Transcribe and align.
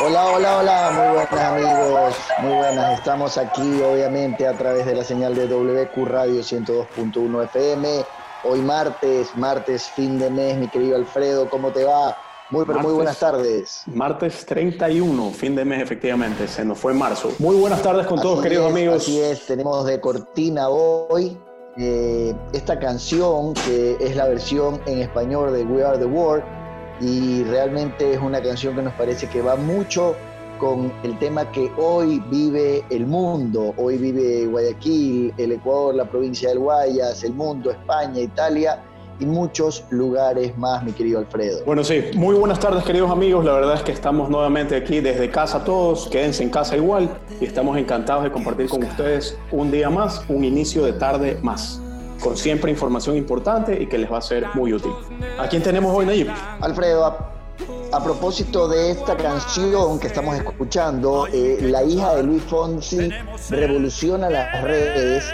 Hola, 0.00 0.26
hola, 0.26 0.58
hola, 0.58 0.90
muy 0.94 1.16
buenas 1.16 1.44
amigos, 1.44 2.16
muy 2.40 2.54
buenas. 2.54 2.98
Estamos 3.00 3.36
aquí 3.36 3.82
obviamente 3.82 4.46
a 4.46 4.56
través 4.56 4.86
de 4.86 4.94
la 4.94 5.02
señal 5.02 5.34
de 5.34 5.48
WQ 5.48 6.06
Radio 6.06 6.40
102.1 6.40 7.44
FM. 7.46 8.04
Hoy 8.44 8.60
martes, 8.60 9.36
martes, 9.36 9.88
fin 9.88 10.20
de 10.20 10.30
mes, 10.30 10.56
mi 10.56 10.68
querido 10.68 10.94
Alfredo, 10.94 11.50
¿cómo 11.50 11.72
te 11.72 11.82
va? 11.82 12.16
Muy, 12.50 12.64
pero 12.64 12.78
muy 12.78 12.92
buenas 12.92 13.18
tardes. 13.18 13.82
Martes 13.86 14.46
31, 14.46 15.32
fin 15.32 15.56
de 15.56 15.64
mes 15.64 15.82
efectivamente, 15.82 16.46
se 16.46 16.64
nos 16.64 16.78
fue 16.78 16.94
marzo. 16.94 17.32
Muy 17.40 17.56
buenas 17.56 17.82
tardes 17.82 18.06
con 18.06 18.20
todos, 18.20 18.40
queridos 18.40 18.70
amigos. 18.70 19.02
Así 19.02 19.20
es, 19.20 19.46
tenemos 19.46 19.84
de 19.84 20.00
cortina 20.00 20.68
hoy 20.68 21.36
eh, 21.76 22.32
esta 22.52 22.78
canción 22.78 23.52
que 23.52 23.96
es 23.98 24.14
la 24.14 24.28
versión 24.28 24.80
en 24.86 25.00
español 25.00 25.52
de 25.52 25.64
We 25.64 25.84
Are 25.84 25.98
the 25.98 26.06
World 26.06 26.57
y 27.00 27.44
realmente 27.44 28.14
es 28.14 28.20
una 28.20 28.40
canción 28.42 28.74
que 28.74 28.82
nos 28.82 28.92
parece 28.94 29.28
que 29.28 29.40
va 29.42 29.56
mucho 29.56 30.16
con 30.58 30.92
el 31.04 31.16
tema 31.18 31.50
que 31.52 31.70
hoy 31.76 32.20
vive 32.30 32.84
el 32.90 33.06
mundo, 33.06 33.74
hoy 33.76 33.96
vive 33.96 34.46
Guayaquil, 34.46 35.32
el 35.36 35.52
Ecuador, 35.52 35.94
la 35.94 36.04
provincia 36.04 36.48
del 36.48 36.58
Guayas, 36.58 37.22
el 37.22 37.32
mundo, 37.32 37.70
España, 37.70 38.20
Italia 38.20 38.82
y 39.20 39.26
muchos 39.26 39.84
lugares 39.90 40.56
más, 40.58 40.82
mi 40.82 40.92
querido 40.92 41.20
Alfredo. 41.20 41.64
Bueno, 41.64 41.84
sí, 41.84 42.04
muy 42.14 42.34
buenas 42.34 42.58
tardes 42.58 42.84
queridos 42.84 43.10
amigos, 43.10 43.44
la 43.44 43.52
verdad 43.52 43.74
es 43.74 43.82
que 43.82 43.92
estamos 43.92 44.28
nuevamente 44.30 44.76
aquí 44.76 45.00
desde 45.00 45.30
casa 45.30 45.64
todos, 45.64 46.08
quédense 46.08 46.42
en 46.42 46.50
casa 46.50 46.76
igual 46.76 47.08
y 47.40 47.44
estamos 47.44 47.76
encantados 47.78 48.24
de 48.24 48.32
compartir 48.32 48.68
con 48.68 48.82
ustedes 48.82 49.36
un 49.52 49.70
día 49.70 49.90
más, 49.90 50.24
un 50.28 50.44
inicio 50.44 50.84
de 50.84 50.92
tarde 50.92 51.38
más 51.42 51.80
con 52.20 52.36
siempre 52.36 52.70
información 52.70 53.16
importante 53.16 53.80
y 53.80 53.86
que 53.86 53.98
les 53.98 54.10
va 54.10 54.18
a 54.18 54.22
ser 54.22 54.46
muy 54.54 54.72
útil. 54.72 54.92
¿A 55.38 55.48
quién 55.48 55.62
tenemos 55.62 55.94
hoy, 55.94 56.06
Nayib? 56.06 56.28
Alfredo, 56.60 57.06
a, 57.06 58.04
propósito 58.04 58.68
de 58.68 58.90
esta 58.90 59.16
canción 59.16 59.98
que 59.98 60.06
estamos 60.06 60.36
escuchando, 60.36 61.26
eh, 61.32 61.58
la 61.62 61.82
hija 61.82 62.14
de 62.14 62.22
Luis 62.22 62.42
Fonsi 62.44 63.10
revoluciona 63.50 64.30
las 64.30 64.62
redes 64.62 65.24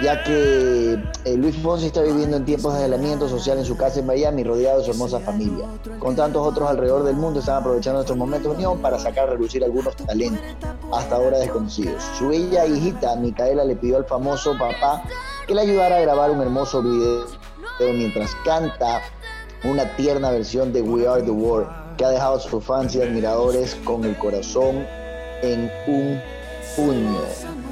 ya 0.00 0.22
que 0.22 0.94
eh, 1.24 1.36
Luis 1.36 1.56
Fonsi 1.56 1.86
está 1.86 2.02
viviendo 2.02 2.36
en 2.36 2.44
tiempos 2.44 2.74
de 2.74 2.84
aislamiento 2.84 3.28
social 3.28 3.58
en 3.58 3.64
su 3.64 3.76
casa 3.76 4.00
en 4.00 4.06
Miami, 4.06 4.44
rodeado 4.44 4.78
de 4.78 4.84
su 4.84 4.90
hermosa 4.92 5.20
familia. 5.20 5.66
Con 5.98 6.16
tantos 6.16 6.46
otros 6.46 6.70
alrededor 6.70 7.02
del 7.02 7.16
mundo, 7.16 7.40
están 7.40 7.56
aprovechando 7.56 8.00
estos 8.00 8.16
momentos 8.16 8.52
de 8.52 8.56
unión 8.56 8.78
para 8.80 8.98
sacar 8.98 9.28
a 9.28 9.32
relucir 9.32 9.62
algunos 9.64 9.94
talentos, 9.96 10.40
hasta 10.92 11.16
ahora 11.16 11.38
desconocidos. 11.38 12.02
Su 12.18 12.28
bella 12.28 12.64
hijita, 12.64 13.16
Micaela, 13.16 13.64
le 13.64 13.76
pidió 13.76 13.96
al 13.96 14.04
famoso 14.04 14.56
papá 14.58 15.02
que 15.46 15.54
le 15.54 15.60
ayudara 15.62 15.96
a 15.96 16.00
grabar 16.00 16.30
un 16.30 16.40
hermoso 16.40 16.82
video 16.82 17.26
mientras 17.80 18.34
canta 18.44 19.00
una 19.64 19.96
tierna 19.96 20.30
versión 20.30 20.72
de 20.72 20.82
We 20.82 21.06
Are 21.06 21.22
the 21.22 21.30
World 21.30 21.68
que 21.96 22.04
ha 22.04 22.10
dejado 22.10 22.36
a 22.36 22.40
sus 22.40 22.64
fans 22.64 22.94
y 22.94 23.02
admiradores 23.02 23.74
con 23.84 24.04
el 24.04 24.16
corazón 24.18 24.86
en 25.42 25.70
un 25.86 26.20
puño. 26.76 27.18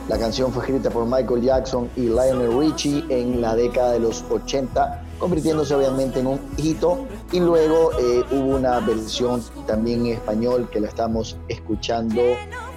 La 0.08 0.18
canción 0.18 0.52
fue 0.52 0.64
escrita 0.64 0.90
por 0.90 1.06
Michael 1.06 1.42
Jackson 1.42 1.88
y 1.96 2.02
Lionel 2.02 2.58
Richie 2.58 3.04
en 3.08 3.40
la 3.40 3.54
década 3.54 3.92
de 3.92 4.00
los 4.00 4.24
80, 4.28 5.04
convirtiéndose 5.20 5.74
obviamente 5.74 6.18
en 6.18 6.26
un 6.26 6.40
hito. 6.56 7.06
Y 7.30 7.38
luego 7.38 7.92
eh, 7.92 8.24
hubo 8.32 8.56
una 8.56 8.80
versión 8.80 9.42
también 9.66 10.06
en 10.06 10.14
español 10.14 10.68
que 10.70 10.80
la 10.80 10.88
estamos 10.88 11.36
escuchando 11.48 12.20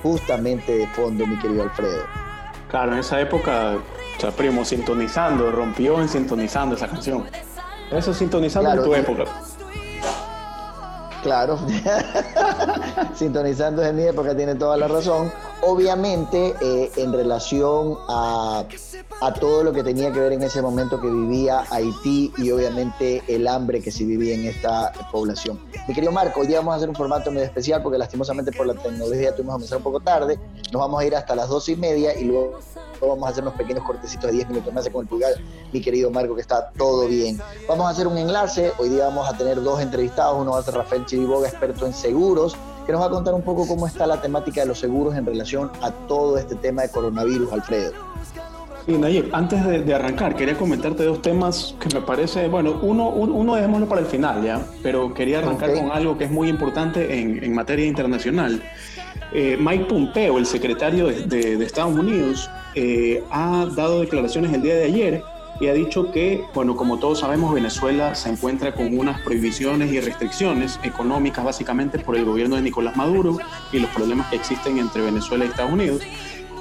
justamente 0.03 0.77
de 0.77 0.87
fondo, 0.89 1.25
mi 1.25 1.37
querido 1.39 1.63
Alfredo. 1.63 2.03
Claro, 2.69 2.93
en 2.93 2.99
esa 2.99 3.19
época, 3.19 3.77
o 4.17 4.21
sea, 4.21 4.31
primo, 4.31 4.63
sintonizando, 4.65 5.51
rompió 5.51 6.01
en 6.01 6.09
sintonizando 6.09 6.75
esa 6.75 6.87
canción. 6.87 7.25
Eso 7.91 8.13
sintonizando 8.13 8.71
en 8.71 8.83
tu 8.83 8.95
época. 8.95 9.25
Claro, 11.23 11.57
sintonizando 13.15 13.81
en 13.81 13.95
mi 13.95 14.03
época 14.03 14.35
tiene 14.35 14.55
toda 14.55 14.75
la 14.75 14.89
razón. 14.89 15.31
Obviamente, 15.61 16.53
eh, 16.59 16.91
en 16.97 17.13
relación 17.13 17.97
a, 18.09 18.65
a, 19.21 19.33
todo 19.33 19.63
lo 19.63 19.71
que 19.71 19.83
tenía 19.83 20.11
que 20.11 20.19
ver 20.19 20.33
en 20.33 20.43
ese 20.43 20.61
momento 20.61 20.99
que 20.99 21.07
vivía 21.07 21.63
Haití 21.69 22.33
y 22.37 22.51
obviamente 22.51 23.23
el 23.29 23.47
hambre 23.47 23.81
que 23.81 23.89
se 23.89 24.03
vivía 24.03 24.35
en 24.35 24.47
esta 24.47 24.91
población. 25.13 25.57
Mi 25.87 25.93
querido 25.93 26.11
Marco, 26.11 26.41
hoy 26.41 26.47
día 26.47 26.57
vamos 26.57 26.73
a 26.73 26.77
hacer 26.77 26.89
un 26.89 26.95
formato 26.95 27.31
muy 27.31 27.43
especial 27.43 27.81
porque 27.81 27.97
lastimosamente 27.97 28.51
por 28.51 28.67
la 28.67 28.73
tecnología 28.73 29.33
tuvimos 29.33 29.53
que 29.53 29.55
comenzar 29.55 29.77
un 29.77 29.83
poco 29.83 30.01
tarde. 30.01 30.37
Nos 30.73 30.81
vamos 30.81 30.99
a 30.99 31.05
ir 31.05 31.15
hasta 31.15 31.35
las 31.35 31.47
doce 31.47 31.71
y 31.71 31.75
media 31.77 32.19
y 32.19 32.25
luego 32.25 32.59
vamos 33.07 33.27
a 33.27 33.31
hacer 33.31 33.43
unos 33.43 33.55
pequeños 33.55 33.83
cortecitos 33.83 34.29
de 34.29 34.37
10 34.37 34.49
minutos. 34.49 34.73
más 34.73 34.89
con 34.89 35.01
el 35.01 35.07
pulgar, 35.07 35.33
mi 35.71 35.81
querido 35.81 36.11
Marco, 36.11 36.35
que 36.35 36.41
está 36.41 36.69
todo 36.77 37.07
bien. 37.07 37.39
Vamos 37.67 37.87
a 37.87 37.89
hacer 37.89 38.07
un 38.07 38.17
enlace. 38.17 38.71
Hoy 38.77 38.89
día 38.89 39.05
vamos 39.05 39.27
a 39.27 39.37
tener 39.37 39.61
dos 39.61 39.81
entrevistados. 39.81 40.39
Uno 40.39 40.51
va 40.51 40.59
a 40.59 40.63
ser 40.63 40.75
Rafael 40.75 41.05
Chiriboga, 41.05 41.47
experto 41.47 41.85
en 41.85 41.93
seguros, 41.93 42.55
que 42.85 42.91
nos 42.91 43.01
va 43.01 43.07
a 43.07 43.09
contar 43.09 43.33
un 43.33 43.41
poco 43.41 43.67
cómo 43.67 43.87
está 43.87 44.07
la 44.07 44.21
temática 44.21 44.61
de 44.61 44.67
los 44.67 44.79
seguros 44.79 45.15
en 45.15 45.25
relación 45.25 45.71
a 45.81 45.91
todo 45.91 46.37
este 46.37 46.55
tema 46.55 46.83
de 46.83 46.89
coronavirus, 46.89 47.51
Alfredo. 47.51 47.93
Sí, 48.85 48.97
Nayib, 48.97 49.33
antes 49.33 49.85
de, 49.85 49.93
arrancar, 49.93 50.35
quería 50.35 50.57
comentarte 50.57 51.05
dos 51.05 51.21
temas 51.21 51.73
que 51.79 51.87
me 51.95 52.01
parece, 52.01 52.49
bueno, 52.49 52.79
uno, 52.81 53.07
uno, 53.07 53.55
dejémoslo 53.55 53.87
para 53.87 54.01
el 54.01 54.07
final, 54.07 54.43
¿ya? 54.43 54.61
Pero 54.81 55.13
quería 55.13 55.39
arrancar 55.39 55.73
con 55.73 55.89
algo 55.89 56.17
que 56.17 56.25
es 56.25 56.31
muy 56.31 56.49
importante 56.49 57.17
en, 57.17 57.41
en 57.41 57.55
materia 57.55 57.85
internacional. 57.85 58.61
Eh, 59.35 59.57
Mike 59.59 59.85
Pompeo, 59.85 60.37
el 60.37 60.45
secretario 60.45 61.07
de, 61.07 61.53
Estados 61.63 61.95
Unidos, 61.95 62.49
eh, 62.75 63.23
ha 63.31 63.65
dado 63.75 64.01
declaraciones 64.01 64.53
el 64.53 64.61
día 64.61 64.75
de 64.75 64.83
ayer 64.83 65.23
y 65.59 65.67
ha 65.67 65.73
dicho 65.73 66.11
que, 66.11 66.43
bueno, 66.53 66.75
como 66.75 66.99
todos 66.99 67.21
sabemos, 67.21 67.51
Venezuela 67.51 68.13
se 68.13 68.29
encuentra 68.29 68.73
con 68.73 68.95
unas 68.97 69.21
prohibiciones 69.21 69.91
y 69.91 69.99
restricciones 69.99 70.79
económicas 70.83 71.43
básicamente 71.43 71.97
por 71.97 72.15
el 72.15 72.25
gobierno 72.25 72.57
de 72.57 72.61
Nicolás 72.61 72.95
Maduro 72.95 73.39
y 73.71 73.79
los 73.79 73.89
problemas 73.91 74.29
que 74.29 74.35
existen 74.35 74.77
entre 74.77 75.01
Venezuela 75.01 75.45
y 75.45 75.47
Estados 75.47 75.73
Unidos. 75.73 76.01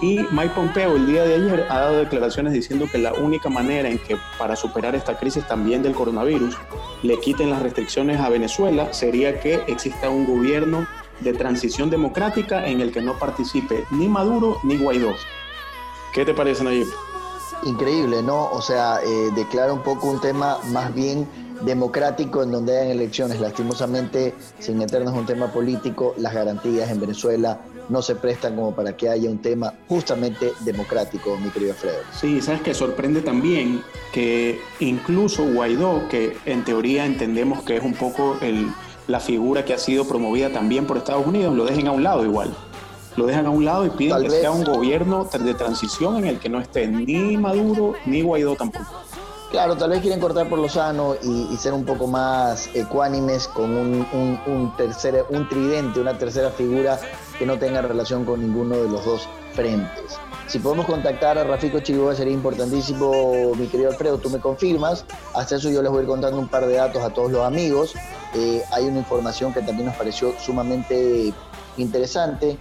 Y 0.00 0.20
Mike 0.32 0.52
Pompeo 0.54 0.96
el 0.96 1.06
día 1.06 1.24
de 1.24 1.34
ayer 1.34 1.66
ha 1.68 1.78
dado 1.78 1.98
declaraciones 1.98 2.54
diciendo 2.54 2.86
que 2.90 2.98
la 2.98 3.12
única 3.12 3.48
manera 3.48 3.88
en 3.88 3.98
que 3.98 4.16
para 4.38 4.56
superar 4.56 4.94
esta 4.94 5.16
crisis 5.16 5.46
también 5.46 5.82
del 5.82 5.92
coronavirus 5.92 6.56
le 7.02 7.20
quiten 7.20 7.50
las 7.50 7.62
restricciones 7.62 8.18
a 8.18 8.28
Venezuela 8.28 8.92
sería 8.92 9.38
que 9.38 9.60
exista 9.68 10.10
un 10.10 10.26
gobierno 10.26 10.88
de 11.22 11.32
transición 11.32 11.90
democrática 11.90 12.66
en 12.66 12.80
el 12.80 12.92
que 12.92 13.00
no 13.00 13.18
participe 13.18 13.84
ni 13.90 14.08
Maduro 14.08 14.58
ni 14.64 14.76
Guaidó. 14.76 15.14
¿Qué 16.12 16.24
te 16.24 16.34
parece, 16.34 16.62
Nayib? 16.64 16.88
Increíble, 17.64 18.22
¿no? 18.22 18.50
O 18.50 18.60
sea, 18.60 19.00
eh, 19.04 19.30
declara 19.34 19.72
un 19.72 19.82
poco 19.82 20.08
un 20.08 20.20
tema 20.20 20.58
más 20.72 20.94
bien 20.94 21.26
democrático 21.64 22.42
en 22.42 22.50
donde 22.50 22.76
hayan 22.76 22.92
elecciones. 22.92 23.40
Lastimosamente, 23.40 24.34
sin 24.58 24.78
meternos 24.78 25.14
en 25.14 25.20
un 25.20 25.26
tema 25.26 25.52
político, 25.52 26.14
las 26.18 26.34
garantías 26.34 26.90
en 26.90 27.00
Venezuela 27.00 27.60
no 27.88 28.02
se 28.02 28.14
prestan 28.14 28.56
como 28.56 28.74
para 28.74 28.96
que 28.96 29.08
haya 29.08 29.28
un 29.30 29.38
tema 29.38 29.74
justamente 29.88 30.52
democrático, 30.60 31.36
mi 31.36 31.50
querido 31.50 31.72
Alfredo. 31.72 31.98
Sí, 32.12 32.40
sabes 32.40 32.62
que 32.62 32.74
sorprende 32.74 33.20
también 33.20 33.82
que 34.12 34.60
incluso 34.80 35.44
Guaidó, 35.44 36.08
que 36.08 36.36
en 36.46 36.64
teoría 36.64 37.04
entendemos 37.04 37.62
que 37.62 37.76
es 37.76 37.82
un 37.82 37.94
poco 37.94 38.38
el, 38.40 38.68
la 39.06 39.20
figura 39.20 39.64
que 39.64 39.74
ha 39.74 39.78
sido 39.78 40.06
promovida 40.06 40.50
también 40.50 40.86
por 40.86 40.98
Estados 40.98 41.26
Unidos, 41.26 41.54
lo 41.54 41.64
dejen 41.64 41.88
a 41.88 41.92
un 41.92 42.02
lado 42.02 42.24
igual. 42.24 42.54
Lo 43.16 43.26
dejan 43.26 43.46
a 43.46 43.50
un 43.50 43.64
lado 43.64 43.84
y 43.84 43.90
piden 43.90 44.22
que 44.22 44.30
sea 44.30 44.50
un 44.50 44.64
gobierno 44.64 45.28
de 45.32 45.54
transición 45.54 46.16
en 46.18 46.26
el 46.26 46.38
que 46.38 46.48
no 46.48 46.60
esté 46.60 46.86
ni 46.86 47.36
Maduro 47.36 47.94
ni 48.06 48.22
Guaidó 48.22 48.56
tampoco. 48.56 48.86
Claro, 49.50 49.76
tal 49.76 49.90
vez 49.90 50.00
quieren 50.00 50.18
cortar 50.18 50.48
por 50.48 50.58
lo 50.58 50.66
sano 50.66 51.14
y, 51.22 51.54
ser 51.58 51.74
un 51.74 51.84
poco 51.84 52.06
más 52.06 52.70
ecuánimes 52.74 53.48
con 53.48 53.70
un, 53.76 54.06
un, 54.46 54.74
tercer, 54.78 55.26
un 55.28 55.46
tridente, 55.46 56.00
una 56.00 56.16
tercera 56.16 56.50
figura 56.50 56.98
que 57.38 57.44
no 57.44 57.58
tenga 57.58 57.82
relación 57.82 58.24
con 58.24 58.40
ninguno 58.40 58.76
de 58.76 58.88
los 58.88 59.04
dos 59.04 59.28
frentes. 59.52 60.18
Si 60.52 60.58
podemos 60.58 60.84
contactar 60.84 61.38
a 61.38 61.44
Rafico 61.44 61.80
Chiriboga 61.80 62.14
sería 62.14 62.34
importantísimo, 62.34 63.54
mi 63.56 63.68
querido 63.68 63.88
Alfredo, 63.88 64.18
tú 64.18 64.28
me 64.28 64.38
confirmas. 64.38 65.06
Hasta 65.32 65.56
eso 65.56 65.70
yo 65.70 65.80
les 65.80 65.90
voy 65.90 66.00
a 66.00 66.02
ir 66.02 66.08
contando 66.08 66.38
un 66.38 66.46
par 66.46 66.66
de 66.66 66.74
datos 66.74 67.02
a 67.02 67.08
todos 67.08 67.32
los 67.32 67.40
amigos. 67.40 67.94
Eh, 68.34 68.62
hay 68.70 68.84
una 68.84 68.98
información 68.98 69.54
que 69.54 69.62
también 69.62 69.86
nos 69.86 69.96
pareció 69.96 70.34
sumamente 70.38 71.32
interesante 71.78 72.58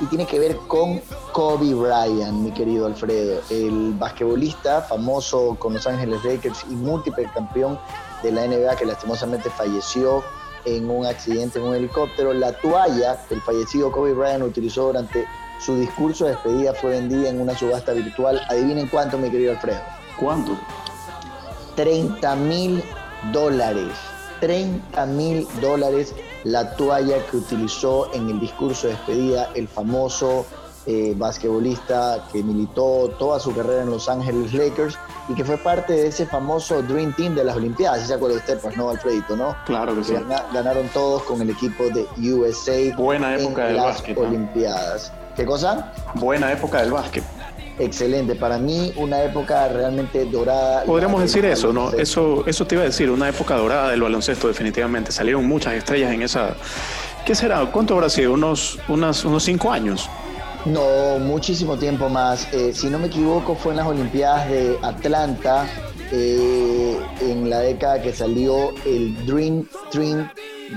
y 0.00 0.06
tiene 0.06 0.24
que 0.24 0.38
ver 0.38 0.56
con 0.68 1.02
Kobe 1.32 1.74
Bryant, 1.74 2.32
mi 2.32 2.50
querido 2.50 2.86
Alfredo, 2.86 3.42
el 3.50 3.92
basquetbolista 3.98 4.80
famoso 4.80 5.54
con 5.58 5.74
Los 5.74 5.86
Ángeles 5.86 6.24
Lakers 6.24 6.64
y 6.70 6.76
múltiple 6.76 7.30
campeón 7.34 7.78
de 8.22 8.32
la 8.32 8.46
NBA 8.46 8.74
que 8.76 8.86
lastimosamente 8.86 9.50
falleció 9.50 10.24
en 10.64 10.88
un 10.88 11.04
accidente 11.04 11.58
en 11.58 11.66
un 11.66 11.74
helicóptero. 11.74 12.32
La 12.32 12.54
toalla 12.54 13.22
que 13.28 13.34
el 13.34 13.42
fallecido 13.42 13.92
Kobe 13.92 14.14
Bryant 14.14 14.44
utilizó 14.44 14.86
durante 14.86 15.26
su 15.58 15.76
discurso 15.76 16.24
de 16.24 16.32
despedida 16.32 16.74
fue 16.74 16.90
vendida 16.90 17.28
en 17.28 17.40
una 17.40 17.56
subasta 17.56 17.92
virtual. 17.92 18.40
Adivinen 18.48 18.88
cuánto, 18.88 19.18
mi 19.18 19.30
querido 19.30 19.52
Alfredo. 19.52 19.80
¿Cuánto? 20.18 20.56
30 21.76 22.36
mil 22.36 22.82
dólares. 23.32 23.92
30 24.40 25.06
mil 25.06 25.46
dólares 25.60 26.14
la 26.44 26.76
toalla 26.76 27.24
que 27.26 27.36
utilizó 27.36 28.12
en 28.14 28.30
el 28.30 28.40
discurso 28.40 28.86
de 28.86 28.94
despedida 28.94 29.50
el 29.54 29.66
famoso 29.66 30.46
eh, 30.86 31.12
basquetbolista 31.16 32.24
que 32.32 32.42
militó 32.42 33.10
toda 33.18 33.38
su 33.38 33.54
carrera 33.54 33.82
en 33.82 33.90
Los 33.90 34.08
Ángeles 34.08 34.54
Lakers 34.54 34.98
y 35.28 35.34
que 35.34 35.44
fue 35.44 35.58
parte 35.58 35.92
de 35.92 36.06
ese 36.06 36.24
famoso 36.24 36.82
Dream 36.82 37.14
Team 37.14 37.34
de 37.34 37.44
las 37.44 37.56
Olimpiadas. 37.56 38.06
¿Se 38.06 38.14
acuerda 38.14 38.36
usted? 38.36 38.58
Pues 38.60 38.74
no, 38.76 38.88
Alfredito, 38.88 39.36
¿no? 39.36 39.54
Claro 39.66 39.94
que, 39.94 40.04
sí. 40.04 40.14
Ganaron 40.54 40.88
todos 40.94 41.24
con 41.24 41.42
el 41.42 41.50
equipo 41.50 41.84
de 41.90 42.06
USA. 42.32 42.96
Buena 42.96 43.36
época 43.36 43.62
en 43.62 43.66
del 43.68 43.76
las 43.76 43.84
básquet. 43.86 44.16
Olimpiadas. 44.16 45.12
¿Qué 45.38 45.44
cosa? 45.44 45.92
Buena 46.16 46.50
época 46.50 46.80
del 46.80 46.90
básquet. 46.90 47.22
Excelente, 47.78 48.34
para 48.34 48.58
mí 48.58 48.92
una 48.96 49.22
época 49.22 49.68
realmente 49.68 50.24
dorada. 50.24 50.82
Podríamos 50.82 51.22
decir 51.22 51.44
eso, 51.44 51.72
¿no? 51.72 51.92
Eso, 51.92 52.42
eso 52.44 52.66
te 52.66 52.74
iba 52.74 52.82
a 52.82 52.86
decir, 52.86 53.08
una 53.08 53.28
época 53.28 53.54
dorada 53.54 53.92
del 53.92 54.02
baloncesto 54.02 54.48
definitivamente. 54.48 55.12
Salieron 55.12 55.46
muchas 55.46 55.74
estrellas 55.74 56.12
en 56.12 56.22
esa... 56.22 56.56
¿Qué 57.24 57.36
será? 57.36 57.64
¿Cuánto 57.70 57.94
habrá 57.94 58.10
sido? 58.10 58.32
¿Unos, 58.32 58.80
unos 58.88 59.44
cinco 59.44 59.70
años? 59.70 60.10
No, 60.64 61.20
muchísimo 61.20 61.76
tiempo 61.76 62.08
más. 62.08 62.52
Eh, 62.52 62.72
si 62.74 62.90
no 62.90 62.98
me 62.98 63.06
equivoco, 63.06 63.54
fue 63.54 63.70
en 63.70 63.76
las 63.76 63.86
Olimpiadas 63.86 64.48
de 64.48 64.76
Atlanta, 64.82 65.68
eh, 66.10 66.98
en 67.20 67.48
la 67.48 67.60
década 67.60 68.02
que 68.02 68.12
salió 68.12 68.74
el 68.84 69.24
Dream 69.24 69.68
Dream 69.92 70.28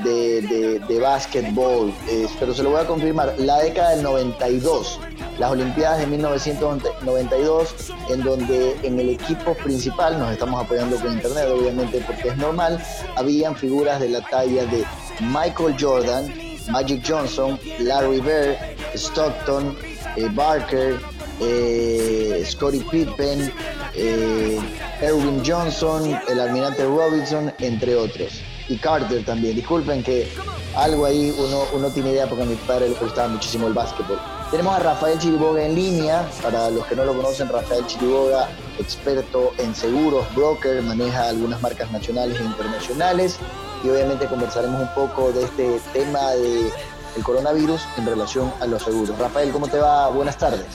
de, 0.04 0.42
de, 0.42 0.80
de 0.80 1.00
básquetbol. 1.00 1.94
Pero 2.40 2.54
se 2.54 2.64
lo 2.64 2.72
voy 2.72 2.82
a 2.82 2.88
confirmar. 2.88 3.34
La 3.38 3.60
década 3.60 3.92
del 3.92 4.04
92 4.04 5.00
las 5.42 5.52
Olimpiadas 5.52 6.00
de 6.00 6.06
1992, 6.06 7.94
en 8.10 8.22
donde 8.22 8.78
en 8.84 9.00
el 9.00 9.10
equipo 9.10 9.56
principal, 9.56 10.20
nos 10.20 10.32
estamos 10.32 10.64
apoyando 10.64 10.98
con 10.98 11.14
internet 11.14 11.48
obviamente 11.50 12.00
porque 12.06 12.30
es 12.30 12.38
normal, 12.38 12.80
habían 13.16 13.56
figuras 13.56 14.00
de 14.00 14.10
la 14.10 14.22
talla 14.22 14.66
de 14.66 14.86
Michael 15.20 15.76
Jordan, 15.80 16.32
Magic 16.70 17.04
Johnson, 17.08 17.60
Larry 17.80 18.20
Bird, 18.20 18.56
Stockton, 18.94 19.76
eh, 20.16 20.28
Barker, 20.32 21.00
eh, 21.40 22.44
Scottie 22.46 22.86
Pippen, 22.92 23.52
eh, 23.96 24.60
Erwin 25.02 25.42
Johnson, 25.44 26.20
el 26.30 26.40
almirante 26.40 26.84
Robinson, 26.86 27.52
entre 27.60 27.96
otros. 27.96 28.44
Y 28.68 28.78
Carter 28.78 29.24
también. 29.26 29.56
Disculpen 29.56 30.04
que 30.04 30.28
algo 30.76 31.06
ahí 31.06 31.34
uno, 31.38 31.64
uno 31.74 31.90
tiene 31.90 32.12
idea 32.12 32.28
porque 32.28 32.44
a 32.44 32.46
mi 32.46 32.56
padre 32.56 32.90
le 32.90 32.96
gustaba 32.96 33.28
muchísimo 33.28 33.68
el 33.68 33.74
básquetbol. 33.74 34.20
Tenemos 34.52 34.76
a 34.76 34.80
Rafael 34.80 35.18
Chiriboga 35.20 35.64
en 35.64 35.76
línea. 35.76 36.30
Para 36.42 36.70
los 36.70 36.86
que 36.86 36.96
no 36.96 37.06
lo 37.06 37.14
conocen, 37.16 37.50
Rafael 37.50 37.86
Chiriboga, 37.88 38.50
experto 38.80 39.54
en 39.58 39.74
seguros, 39.74 40.26
broker, 40.36 40.82
maneja 40.82 41.30
algunas 41.30 41.62
marcas 41.62 41.92
nacionales 41.92 42.40
e 42.40 42.44
internacionales. 42.44 43.38
Y 43.84 43.90
obviamente 43.90 44.28
conversaremos 44.28 44.82
un 44.82 44.94
poco 44.94 45.32
de 45.32 45.44
este 45.44 45.80
tema 45.94 46.32
de 46.32 46.72
el 47.16 47.24
coronavirus 47.24 47.82
en 47.98 48.06
relación 48.06 48.54
a 48.60 48.68
los 48.68 48.84
seguros. 48.84 49.18
Rafael, 49.18 49.52
¿cómo 49.52 49.68
te 49.68 49.80
va? 49.80 50.08
Buenas 50.10 50.38
tardes. 50.38 50.66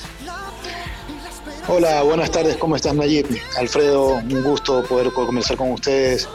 Hola, 1.68 2.04
buenas 2.04 2.30
tardes, 2.30 2.56
¿cómo 2.58 2.76
estás 2.76 2.94
Nayib? 2.94 3.26
Alfredo, 3.58 4.18
un 4.18 4.42
gusto 4.44 4.84
poder 4.84 5.12
conversar 5.12 5.56
con 5.56 5.72
ustedes 5.72 6.28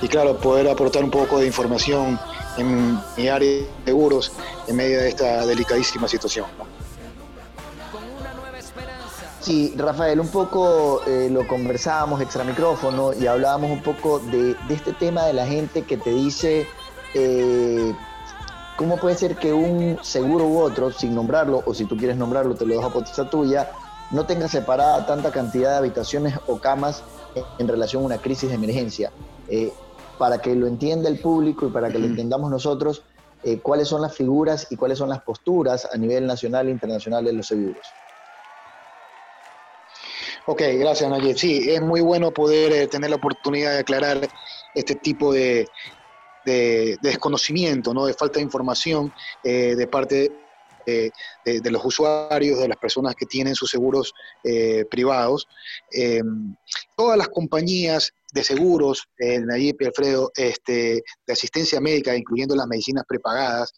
y 0.00 0.08
claro, 0.08 0.38
poder 0.38 0.70
aportar 0.70 1.04
un 1.04 1.10
poco 1.10 1.38
de 1.38 1.46
información 1.46 2.18
en 2.56 2.98
mi 3.14 3.28
área 3.28 3.46
de 3.46 3.68
seguros 3.84 4.32
en 4.68 4.76
medio 4.76 4.98
de 5.00 5.10
esta 5.10 5.44
delicadísima 5.44 6.08
situación. 6.08 6.46
Sí, 9.40 9.74
Rafael, 9.76 10.18
un 10.18 10.28
poco 10.28 11.02
eh, 11.06 11.28
lo 11.30 11.46
conversábamos 11.46 12.22
extra 12.22 12.42
micrófono 12.42 13.12
y 13.12 13.26
hablábamos 13.26 13.70
un 13.70 13.82
poco 13.82 14.18
de, 14.18 14.56
este 14.70 14.94
tema 14.94 15.26
de 15.26 15.34
la 15.34 15.46
gente 15.46 15.82
que 15.82 15.98
te 15.98 16.08
dice 16.08 16.66
eh, 17.12 17.94
cómo 18.78 18.96
puede 18.96 19.14
ser 19.16 19.36
que 19.36 19.52
un 19.52 19.98
seguro 20.02 20.46
u 20.46 20.58
otro, 20.58 20.90
sin 20.90 21.14
nombrarlo, 21.14 21.62
o 21.66 21.74
si 21.74 21.84
tú 21.84 21.98
quieres 21.98 22.16
nombrarlo, 22.16 22.54
te 22.54 22.64
lo 22.64 22.76
dejo 22.76 22.86
a 22.86 22.92
potencia 22.94 23.28
tuya, 23.28 23.70
no 24.10 24.26
tenga 24.26 24.48
separada 24.48 25.06
tanta 25.06 25.30
cantidad 25.30 25.70
de 25.70 25.76
habitaciones 25.76 26.34
o 26.46 26.58
camas 26.58 27.02
en, 27.58 27.68
relación 27.68 28.02
a 28.02 28.06
una 28.06 28.18
crisis 28.18 28.48
de 28.48 28.56
emergencia. 28.56 29.12
Eh, 29.48 29.72
para 30.18 30.38
que 30.38 30.54
lo 30.54 30.66
entienda 30.66 31.08
el 31.08 31.18
público 31.18 31.66
y 31.66 31.70
para 31.70 31.88
que 31.88 31.98
lo 31.98 32.04
entendamos 32.04 32.50
nosotros, 32.50 33.04
eh, 33.42 33.58
cuáles 33.60 33.88
son 33.88 34.02
las 34.02 34.14
figuras 34.14 34.66
y 34.70 34.76
cuáles 34.76 34.98
son 34.98 35.08
las 35.08 35.22
posturas 35.22 35.88
a 35.90 35.96
nivel 35.96 36.26
nacional 36.26 36.68
e 36.68 36.70
internacional 36.70 37.24
de 37.24 37.32
los 37.32 37.46
seguros. 37.46 37.86
Ok, 40.46 40.62
gracias 40.74 41.08
Nayib. 41.08 41.38
Sí, 41.38 41.70
es 41.70 41.80
muy 41.80 42.02
bueno 42.02 42.32
poder 42.32 42.72
eh, 42.72 42.86
tener 42.86 43.08
la 43.08 43.16
oportunidad 43.16 43.72
de 43.72 43.78
aclarar 43.78 44.28
este 44.74 44.94
tipo 44.94 45.32
de, 45.32 45.68
de, 46.44 46.98
de 47.00 47.10
desconocimiento, 47.10 47.94
¿no? 47.94 48.06
de 48.06 48.14
falta 48.14 48.38
de 48.38 48.44
información 48.44 49.12
eh, 49.42 49.74
de 49.76 49.86
parte 49.86 50.32
de, 51.44 51.70
los 51.70 51.84
usuarios, 51.84 52.58
de 52.58 52.68
las 52.68 52.76
personas 52.78 53.14
que 53.14 53.26
tienen 53.26 53.54
sus 53.54 53.70
seguros 53.70 54.12
eh, 54.44 54.84
privados. 54.90 55.46
Eh, 55.92 56.22
todas 56.96 57.18
las 57.18 57.28
compañías 57.28 58.12
de 58.32 58.44
seguros, 58.44 59.08
eh, 59.18 59.40
Nayib 59.40 59.76
y 59.80 59.86
Alfredo, 59.86 60.30
este, 60.36 61.02
de 61.26 61.32
asistencia 61.32 61.80
médica, 61.80 62.16
incluyendo 62.16 62.54
las 62.54 62.66
medicinas 62.66 63.04
prepagadas, 63.08 63.72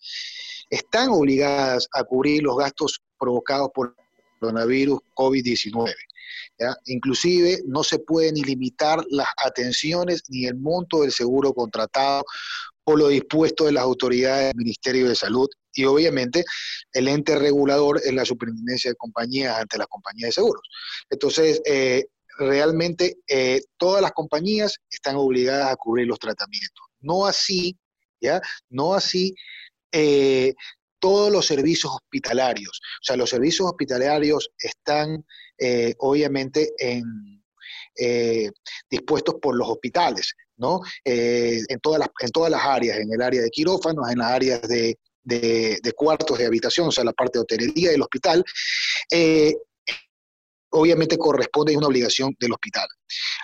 están 0.71 1.11
obligadas 1.11 1.89
a 1.93 2.05
cubrir 2.05 2.43
los 2.43 2.57
gastos 2.57 3.01
provocados 3.19 3.71
por 3.75 3.95
coronavirus 4.41 5.01
COVID-19. 5.15 5.95
¿Ya? 6.59 6.75
Inclusive 6.87 7.61
no 7.67 7.85
se 7.85 7.99
puede 7.99 8.33
ni 8.33 8.43
limitar 8.43 9.05
las 9.11 9.29
atenciones 9.45 10.23
ni 10.29 10.47
el 10.47 10.57
monto 10.57 11.03
del 11.03 11.13
seguro 11.13 11.53
contratado 11.53 12.25
o 12.85 12.97
lo 12.97 13.09
dispuesto 13.09 13.67
de 13.67 13.73
las 13.73 13.85
autoridades 13.85 14.49
del 14.49 14.57
Ministerio 14.57 15.09
de 15.09 15.15
Salud 15.15 15.49
y 15.75 15.85
obviamente 15.85 16.45
el 16.93 17.09
ente 17.09 17.37
regulador 17.37 18.01
es 18.05 18.13
la 18.13 18.25
superintendencia 18.25 18.91
de 18.91 18.97
compañías 18.97 19.59
ante 19.59 19.79
las 19.79 19.87
compañías 19.87 20.29
de 20.29 20.33
seguros. 20.33 20.63
Entonces, 21.11 21.61
eh, 21.65 22.07
realmente 22.39 23.19
eh, 23.29 23.63
todas 23.77 24.03
las 24.03 24.13
compañías 24.13 24.79
están 24.91 25.17
obligadas 25.17 25.71
a 25.71 25.77
cubrir 25.77 26.07
los 26.07 26.19
tratamientos. 26.19 26.85
No 27.01 27.27
así, 27.27 27.79
¿ya? 28.21 28.41
No 28.69 28.95
así 28.95 29.35
eh, 29.91 30.55
todos 30.99 31.33
los 31.33 31.47
servicios 31.47 31.93
hospitalarios. 31.93 32.81
O 33.01 33.05
sea, 33.05 33.17
los 33.17 33.31
servicios 33.31 33.69
hospitalarios 33.69 34.51
están 34.59 35.25
obviamente 35.99 36.73
en, 36.79 37.05
dispuestos 38.91 39.37
por 39.41 39.55
los 39.55 39.69
hospitales, 39.69 40.35
¿no? 40.57 40.81
En, 41.05 41.79
todas 41.81 42.01
las, 42.01 42.09
en 42.21 42.31
todas 42.31 42.51
las 42.51 42.65
áreas, 42.65 42.99
en 42.99 43.13
el 43.13 43.23
área 43.23 43.43
de 43.43 43.51
quirófanos, 43.51 44.11
en 44.11 44.19
las 44.19 44.31
áreas 44.33 44.63
de, 44.63 44.99
de, 45.25 45.93
cuartos 45.97 46.39
de 46.39 46.47
habitación, 46.47 46.89
o 46.89 46.93
sea, 46.93 47.05
la 47.05 47.13
parte 47.13 47.39
de 47.39 47.43
hotelería 47.43 47.91
del 47.91 48.03
hospital. 48.03 48.45
Eh, 49.11 49.55
obviamente 50.71 51.19
corresponde 51.19 51.75
a 51.75 51.79
una 51.79 51.89
obligación 51.89 52.35
del 52.41 52.53
hospital. 52.53 52.89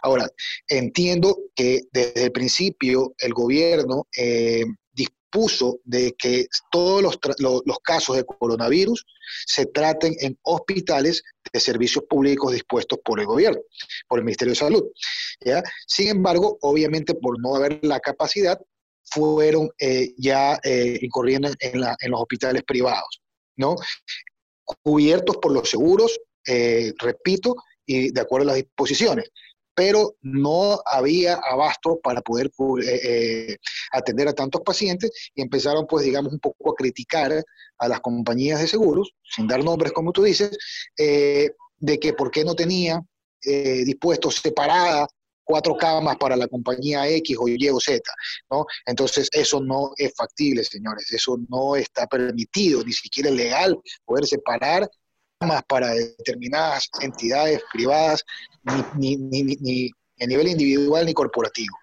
Ahora, 0.02 0.28
entiendo 0.66 1.36
que 1.54 1.82
desde 1.92 2.24
el 2.24 2.32
principio 2.32 3.14
el 3.18 3.34
gobierno 3.34 4.06
eh, 4.16 4.64
dispuso 4.92 5.78
de 5.84 6.14
que 6.18 6.46
todos 6.70 7.02
los, 7.02 7.18
los, 7.38 7.78
casos 7.84 8.16
de 8.16 8.24
coronavirus 8.24 9.04
se 9.46 9.66
traten 9.66 10.14
en 10.20 10.38
hospitales 10.42 11.22
de 11.52 11.60
servicios 11.60 12.04
públicos 12.08 12.52
dispuestos 12.52 12.98
por 13.04 13.20
el 13.20 13.26
gobierno, 13.26 13.60
por 14.08 14.18
el 14.18 14.24
Ministerio 14.24 14.52
de 14.52 14.58
Salud. 14.58 14.84
Sin 15.86 16.08
embargo, 16.08 16.58
obviamente 16.62 17.14
por 17.14 17.38
no 17.40 17.56
haber 17.56 17.78
la 17.82 18.00
capacidad, 18.00 18.58
fueron 19.10 19.70
eh, 19.78 20.12
ya 20.16 20.58
eh, 20.62 20.98
incurriendo 21.02 21.50
en, 21.60 21.80
la, 21.80 21.96
en 22.00 22.10
los 22.10 22.20
hospitales 22.20 22.62
privados, 22.64 23.20
¿no? 23.56 23.76
cubiertos 24.82 25.36
por 25.38 25.52
los 25.52 25.68
seguros, 25.68 26.20
eh, 26.46 26.92
repito, 26.98 27.56
y 27.86 28.10
de 28.10 28.20
acuerdo 28.20 28.44
a 28.44 28.52
las 28.52 28.56
disposiciones, 28.56 29.30
pero 29.78 30.16
no 30.22 30.80
había 30.84 31.34
abasto 31.34 32.00
para 32.02 32.20
poder 32.20 32.50
eh, 32.82 33.00
eh, 33.04 33.56
atender 33.92 34.26
a 34.26 34.32
tantos 34.32 34.60
pacientes 34.62 35.10
y 35.36 35.40
empezaron, 35.40 35.86
pues, 35.86 36.04
digamos, 36.04 36.32
un 36.32 36.40
poco 36.40 36.72
a 36.72 36.74
criticar 36.74 37.44
a 37.78 37.88
las 37.88 38.00
compañías 38.00 38.60
de 38.60 38.66
seguros, 38.66 39.12
sin 39.22 39.46
dar 39.46 39.62
nombres, 39.62 39.92
como 39.92 40.10
tú 40.10 40.24
dices, 40.24 40.50
eh, 40.98 41.50
de 41.76 42.00
que 42.00 42.12
por 42.12 42.32
qué 42.32 42.44
no 42.44 42.54
tenía 42.54 43.00
dispuestos 43.40 44.34
separadas 44.42 45.06
cuatro 45.48 45.74
camas 45.76 46.16
para 46.18 46.36
la 46.36 46.46
compañía 46.46 47.08
X 47.08 47.36
o 47.40 47.48
Y 47.48 47.68
o 47.70 47.80
Z, 47.80 48.02
¿no? 48.50 48.66
Entonces, 48.84 49.30
eso 49.32 49.60
no 49.60 49.92
es 49.96 50.12
factible, 50.14 50.62
señores, 50.62 51.10
eso 51.10 51.38
no 51.48 51.74
está 51.74 52.06
permitido, 52.06 52.84
ni 52.84 52.92
siquiera 52.92 53.30
es 53.30 53.34
legal 53.34 53.78
poder 54.04 54.26
separar 54.26 54.88
camas 55.40 55.62
para 55.66 55.94
determinadas 55.94 56.90
entidades 57.00 57.62
privadas, 57.72 58.22
ni, 58.62 59.16
ni, 59.16 59.42
ni, 59.42 59.56
ni, 59.56 59.90
a 60.20 60.26
nivel 60.26 60.48
individual 60.48 61.06
ni 61.06 61.14
corporativo. 61.14 61.74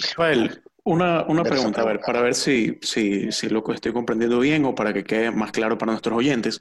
Rafael, 0.00 0.62
una, 0.88 1.24
una 1.28 1.42
pregunta, 1.42 1.82
a 1.82 1.84
ver, 1.84 2.00
para 2.00 2.22
ver 2.22 2.34
si, 2.34 2.78
si, 2.80 3.30
si 3.30 3.48
lo 3.48 3.62
estoy 3.72 3.92
comprendiendo 3.92 4.40
bien 4.40 4.64
o 4.64 4.74
para 4.74 4.92
que 4.92 5.04
quede 5.04 5.30
más 5.30 5.52
claro 5.52 5.76
para 5.76 5.92
nuestros 5.92 6.16
oyentes. 6.16 6.60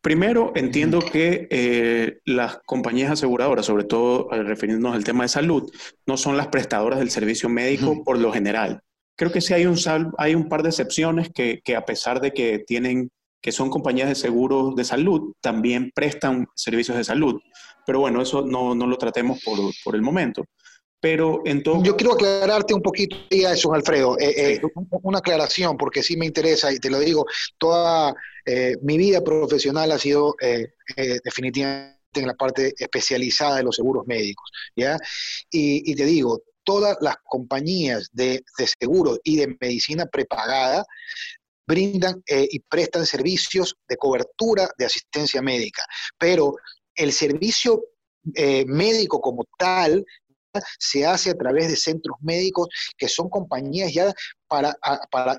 Primero, 0.00 0.52
entiendo 0.54 1.00
que 1.00 1.46
eh, 1.50 2.18
las 2.24 2.58
compañías 2.64 3.10
aseguradoras, 3.10 3.66
sobre 3.66 3.84
todo 3.84 4.32
eh, 4.32 4.42
refiriéndonos 4.42 4.96
al 4.96 5.04
tema 5.04 5.24
de 5.24 5.28
salud, 5.28 5.70
no 6.06 6.16
son 6.16 6.36
las 6.36 6.48
prestadoras 6.48 6.98
del 6.98 7.10
servicio 7.10 7.48
médico 7.48 7.90
uh 7.90 7.94
-huh. 7.96 8.04
por 8.04 8.18
lo 8.18 8.32
general. 8.32 8.80
Creo 9.14 9.30
que 9.30 9.40
sí 9.40 9.52
hay 9.52 9.66
un, 9.66 9.76
hay 10.18 10.34
un 10.34 10.48
par 10.48 10.62
de 10.62 10.70
excepciones 10.70 11.30
que, 11.34 11.60
que 11.62 11.76
a 11.76 11.84
pesar 11.84 12.20
de 12.20 12.32
que 12.32 12.60
tienen 12.66 13.10
que 13.42 13.52
son 13.52 13.70
compañías 13.70 14.08
de 14.08 14.14
seguros 14.14 14.74
de 14.74 14.84
salud, 14.84 15.32
también 15.40 15.92
prestan 15.94 16.46
servicios 16.54 16.96
de 16.96 17.04
salud. 17.04 17.40
Pero 17.86 18.00
bueno, 18.00 18.20
eso 18.20 18.44
no, 18.44 18.74
no 18.74 18.86
lo 18.86 18.96
tratemos 18.96 19.40
por, 19.44 19.58
por 19.84 19.94
el 19.94 20.02
momento. 20.02 20.44
Pero 21.00 21.42
entonces... 21.44 21.86
Yo 21.86 21.96
quiero 21.96 22.14
aclararte 22.14 22.74
un 22.74 22.82
poquito 22.82 23.16
a 23.16 23.52
eso, 23.52 23.72
Alfredo. 23.72 24.18
Eh, 24.18 24.54
eh, 24.54 24.60
una 25.02 25.18
aclaración, 25.18 25.76
porque 25.76 26.02
sí 26.02 26.16
me 26.16 26.26
interesa 26.26 26.72
y 26.72 26.78
te 26.78 26.90
lo 26.90 26.98
digo, 26.98 27.26
toda 27.58 28.14
eh, 28.44 28.76
mi 28.82 28.96
vida 28.96 29.22
profesional 29.22 29.92
ha 29.92 29.98
sido 29.98 30.34
definitivamente 31.24 31.96
en 32.14 32.26
la 32.26 32.34
parte 32.34 32.72
especializada 32.78 33.56
de 33.56 33.64
los 33.64 33.76
seguros 33.76 34.06
médicos, 34.06 34.50
¿ya? 34.74 34.96
Y, 35.50 35.94
te 35.94 36.06
digo, 36.06 36.40
todas 36.64 36.96
las 37.02 37.16
compañías 37.24 38.08
de, 38.12 38.42
de 38.56 38.66
seguros 38.66 39.20
y 39.22 39.36
de 39.36 39.54
medicina 39.60 40.06
prepagada 40.06 40.86
brindan 41.66 42.22
y 42.26 42.60
prestan 42.60 43.04
servicios 43.04 43.76
de 43.86 43.96
cobertura 43.98 44.70
de 44.78 44.86
asistencia 44.86 45.42
médica, 45.42 45.82
pero 46.16 46.54
el 46.94 47.12
servicio 47.12 47.82
médico 48.66 49.20
como 49.20 49.44
tal 49.58 50.02
se 50.78 51.06
hace 51.06 51.30
a 51.30 51.34
través 51.36 51.68
de 51.68 51.76
centros 51.76 52.16
médicos 52.20 52.68
que 52.96 53.08
son 53.08 53.28
compañías 53.28 53.92
ya 53.92 54.12
para, 54.48 54.76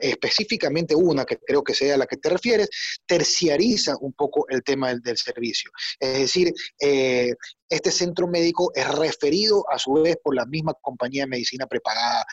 específicamente 0.02 0.96
una, 0.96 1.26
que 1.26 1.38
creo 1.38 1.64
que 1.64 1.74
sea 1.74 1.96
a 1.96 1.98
la 1.98 2.06
que 2.06 2.18
te 2.18 2.30
refieres, 2.30 2.70
terciariza 3.06 3.96
un 4.00 4.14
poco 4.14 4.46
el 4.50 4.64
tema 4.64 4.94
del, 4.94 5.18
servicio. 5.18 5.72
Es 6.00 6.20
decir, 6.20 6.54
eh, 6.80 7.34
este 7.70 7.92
centro 7.92 8.28
médico 8.28 8.72
es 8.76 8.88
referido 8.88 9.66
a 9.70 9.80
su 9.80 9.94
vez 9.94 10.18
por 10.24 10.36
la 10.36 10.46
misma 10.46 10.74
compañía 10.80 11.24
de 11.24 11.28
medicina 11.28 11.66
prepagada 11.66 12.26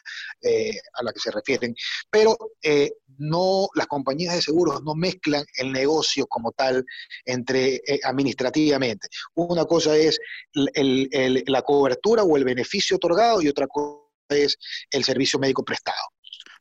eh, 0.43 0.79
a 0.95 1.03
la 1.03 1.13
que 1.13 1.21
se 1.21 1.31
refieren, 1.31 1.75
pero 2.11 2.37
eh, 2.63 2.93
no 3.19 3.69
las 3.75 3.87
compañías 3.87 4.35
de 4.35 4.43
seguros 4.43 4.83
no 4.83 4.95
mezclan 4.95 5.45
el 5.57 5.73
negocio 5.73 6.27
como 6.27 6.53
tal 6.53 6.85
entre 7.25 7.81
administrativamente. 8.05 9.09
Una 9.35 9.65
cosa 9.65 9.97
es 9.97 10.21
la 10.53 11.63
cobertura 11.63 12.23
o 12.23 12.37
el 12.37 12.45
beneficio 12.45 12.97
otorgado 12.97 13.41
y 13.41 13.49
otra 13.49 13.67
cosa 13.67 14.05
es 14.29 14.57
el 14.91 15.05
servicio 15.05 15.39
médico 15.39 15.65
prestado. 15.65 16.14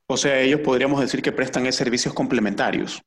O 0.08 0.18
sea, 0.18 0.40
ellos 0.40 0.62
podríamos 0.62 1.00
decir 1.02 1.22
que 1.22 1.32
prestan 1.32 1.72
servicios 1.72 2.14
complementarios. 2.14 3.02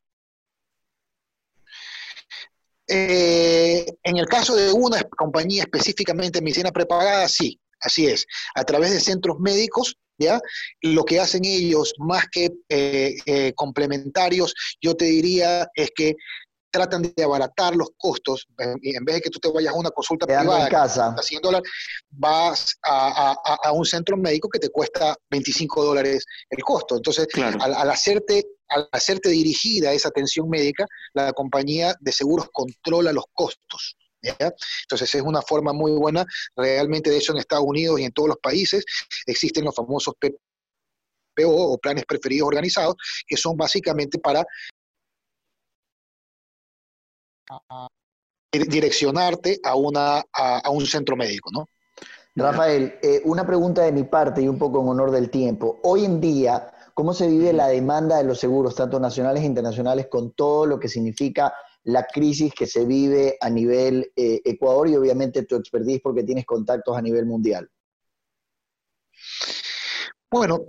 Eh, 2.87 3.85
en 4.03 4.17
el 4.17 4.25
caso 4.27 4.55
de 4.55 4.71
una 4.71 5.03
compañía 5.03 5.63
específicamente 5.63 6.39
de 6.39 6.43
medicina 6.43 6.71
prepagada, 6.71 7.27
sí, 7.27 7.59
así 7.81 8.07
es. 8.07 8.25
A 8.55 8.63
través 8.63 8.91
de 8.91 8.99
centros 8.99 9.39
médicos, 9.39 9.97
¿ya? 10.17 10.39
Lo 10.81 11.03
que 11.03 11.19
hacen 11.19 11.43
ellos, 11.43 11.93
más 11.99 12.25
que 12.31 12.49
eh, 12.69 13.17
eh, 13.25 13.53
complementarios, 13.55 14.53
yo 14.81 14.95
te 14.95 15.05
diría 15.05 15.67
es 15.75 15.91
que 15.93 16.15
tratan 16.71 17.01
de 17.01 17.23
abaratar 17.23 17.75
los 17.75 17.89
costos. 17.97 18.47
En 18.57 19.05
vez 19.05 19.15
de 19.15 19.21
que 19.21 19.29
tú 19.29 19.39
te 19.39 19.49
vayas 19.49 19.73
a 19.73 19.77
una 19.77 19.91
consulta 19.91 20.25
privada 20.25 20.63
en 20.63 20.69
casa. 20.69 21.15
a 21.17 21.21
100 21.21 21.41
dólares, 21.41 21.69
vas 22.09 22.77
a, 22.83 23.71
un 23.73 23.85
centro 23.85 24.17
médico 24.17 24.49
que 24.49 24.59
te 24.59 24.69
cuesta 24.69 25.15
25 25.29 25.83
dólares 25.83 26.25
el 26.49 26.63
costo. 26.63 26.97
Entonces, 26.97 27.27
al, 27.59 27.89
hacerte 27.89 28.45
al 28.69 28.89
hacerte 28.91 29.29
dirigida 29.29 29.93
esa 29.93 30.09
atención 30.09 30.49
médica, 30.49 30.85
la 31.13 31.31
compañía 31.31 31.95
de 32.01 32.11
seguros 32.11 32.49
controla 32.51 33.13
los 33.13 33.23
costos. 33.33 33.95
Entonces 34.21 35.15
es 35.15 35.21
una 35.21 35.41
forma 35.41 35.73
muy 35.73 35.91
buena, 35.91 36.25
realmente 36.55 37.09
de 37.09 37.17
eso 37.17 37.31
en 37.31 37.39
Estados 37.39 37.65
Unidos 37.65 37.99
y 37.99 38.03
en 38.03 38.11
todos 38.11 38.29
los 38.29 38.37
países 38.37 38.83
existen 39.25 39.63
los 39.63 39.75
famosos 39.75 40.13
PPO 40.19 41.49
o 41.49 41.77
planes 41.77 42.05
preferidos 42.05 42.47
organizados, 42.47 42.95
que 43.25 43.37
son 43.37 43.55
básicamente 43.55 44.19
para 44.19 44.45
direccionarte 48.51 49.59
a, 49.63 49.75
una, 49.75 50.23
a, 50.33 50.69
un 50.69 50.85
centro 50.85 51.15
médico, 51.15 51.49
¿no? 51.51 51.67
Rafael, 52.35 52.99
eh, 53.01 53.21
una 53.25 53.45
pregunta 53.47 53.81
de 53.81 53.91
mi 53.91 54.03
parte 54.03 54.41
y 54.43 54.47
un 54.47 54.59
poco 54.59 54.81
en 54.81 54.89
honor 54.89 55.09
del 55.09 55.31
tiempo. 55.31 55.79
Hoy 55.83 56.05
en 56.05 56.21
día, 56.21 56.71
¿cómo 56.93 57.13
se 57.13 57.27
vive 57.27 57.51
la 57.51 57.67
demanda 57.67 58.17
de 58.17 58.23
los 58.23 58.39
seguros, 58.39 58.75
tanto 58.75 58.99
nacionales 58.99 59.41
e 59.41 59.47
internacionales, 59.47 60.07
con 60.07 60.33
todo 60.33 60.67
lo 60.67 60.79
que 60.79 60.87
significa 60.87 61.53
la 61.83 62.05
crisis 62.05 62.53
que 62.53 62.67
se 62.67 62.85
vive 62.85 63.37
a 63.41 63.49
nivel 63.49 64.11
eh, 64.15 64.41
Ecuador 64.45 64.87
y 64.87 64.95
obviamente 64.95 65.43
tu 65.43 65.55
expertise 65.55 66.01
porque 66.01 66.23
tienes 66.23 66.45
contactos 66.45 66.95
a 66.95 67.01
nivel 67.01 67.25
mundial? 67.25 67.67
Bueno, 70.29 70.65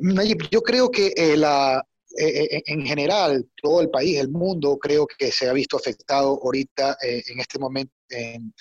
yo 0.50 0.62
creo 0.62 0.90
que 0.90 1.12
eh, 1.16 1.36
la, 1.36 1.84
eh, 2.16 2.48
eh, 2.50 2.62
en 2.66 2.86
general, 2.86 3.46
todo 3.62 3.82
el 3.82 3.90
país, 3.90 4.18
el 4.18 4.30
mundo, 4.30 4.78
creo 4.78 5.06
que 5.06 5.30
se 5.30 5.48
ha 5.48 5.52
visto 5.52 5.76
afectado 5.76 6.40
ahorita 6.42 6.96
eh, 7.02 7.22
en 7.26 7.40
este 7.40 7.58
momento 7.58 7.92
en, 8.08 8.54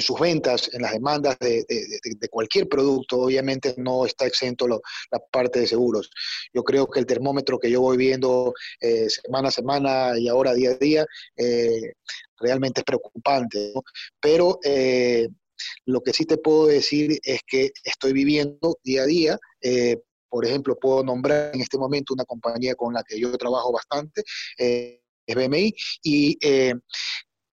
sus 0.00 0.18
ventas, 0.18 0.70
en 0.72 0.82
las 0.82 0.92
demandas 0.92 1.38
de, 1.38 1.64
cualquier 2.30 2.68
producto. 2.68 3.20
Obviamente 3.20 3.74
no 3.76 4.04
está 4.04 4.26
exento 4.26 4.66
la 4.66 4.80
parte 5.30 5.60
de 5.60 5.66
seguros. 5.68 6.10
Yo 6.52 6.64
creo 6.64 6.88
que 6.88 6.98
el 6.98 7.06
termómetro 7.06 7.58
que 7.58 7.70
yo 7.70 7.82
voy 7.82 7.96
viendo 7.96 8.54
semana 9.08 9.48
a 9.48 9.52
semana 9.52 10.18
y 10.18 10.26
ahora 10.28 10.54
día 10.54 10.70
a 10.70 10.74
día 10.74 11.06
realmente 12.40 12.80
es 12.80 12.84
preocupante. 12.84 13.72
Pero 14.20 14.58
lo 15.84 16.00
que 16.00 16.12
sí 16.12 16.24
te 16.24 16.38
puedo 16.38 16.66
decir 16.66 17.20
es 17.22 17.40
que 17.46 17.70
estoy 17.84 18.12
viviendo 18.12 18.78
día 18.82 19.02
a 19.02 19.06
día 19.06 19.38
por 20.32 20.46
ejemplo, 20.46 20.78
puedo 20.80 21.04
nombrar 21.04 21.50
en 21.52 21.60
este 21.60 21.76
momento 21.76 22.14
una 22.14 22.24
compañía 22.24 22.74
con 22.74 22.94
la 22.94 23.02
que 23.02 23.20
yo 23.20 23.36
trabajo 23.36 23.70
bastante, 23.70 24.22
eh, 24.56 25.02
es 25.26 25.36
BMI, 25.36 25.74
y, 26.02 26.38
eh, 26.40 26.72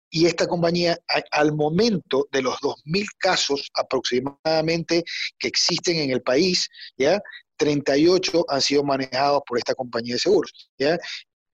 y 0.09 0.25
esta 0.25 0.47
compañía, 0.47 0.97
al 1.31 1.51
momento 1.51 2.29
de 2.31 2.41
los 2.41 2.55
2.000 2.61 3.05
casos 3.17 3.69
aproximadamente 3.73 5.03
que 5.37 5.49
existen 5.49 5.97
en 5.97 6.11
el 6.11 6.21
país, 6.21 6.69
¿ya? 6.97 7.21
38 7.57 8.45
han 8.47 8.61
sido 8.61 8.85
manejados 8.85 9.41
por 9.45 9.57
esta 9.57 9.75
compañía 9.75 10.13
de 10.13 10.19
seguros, 10.19 10.53
¿ya? 10.77 10.97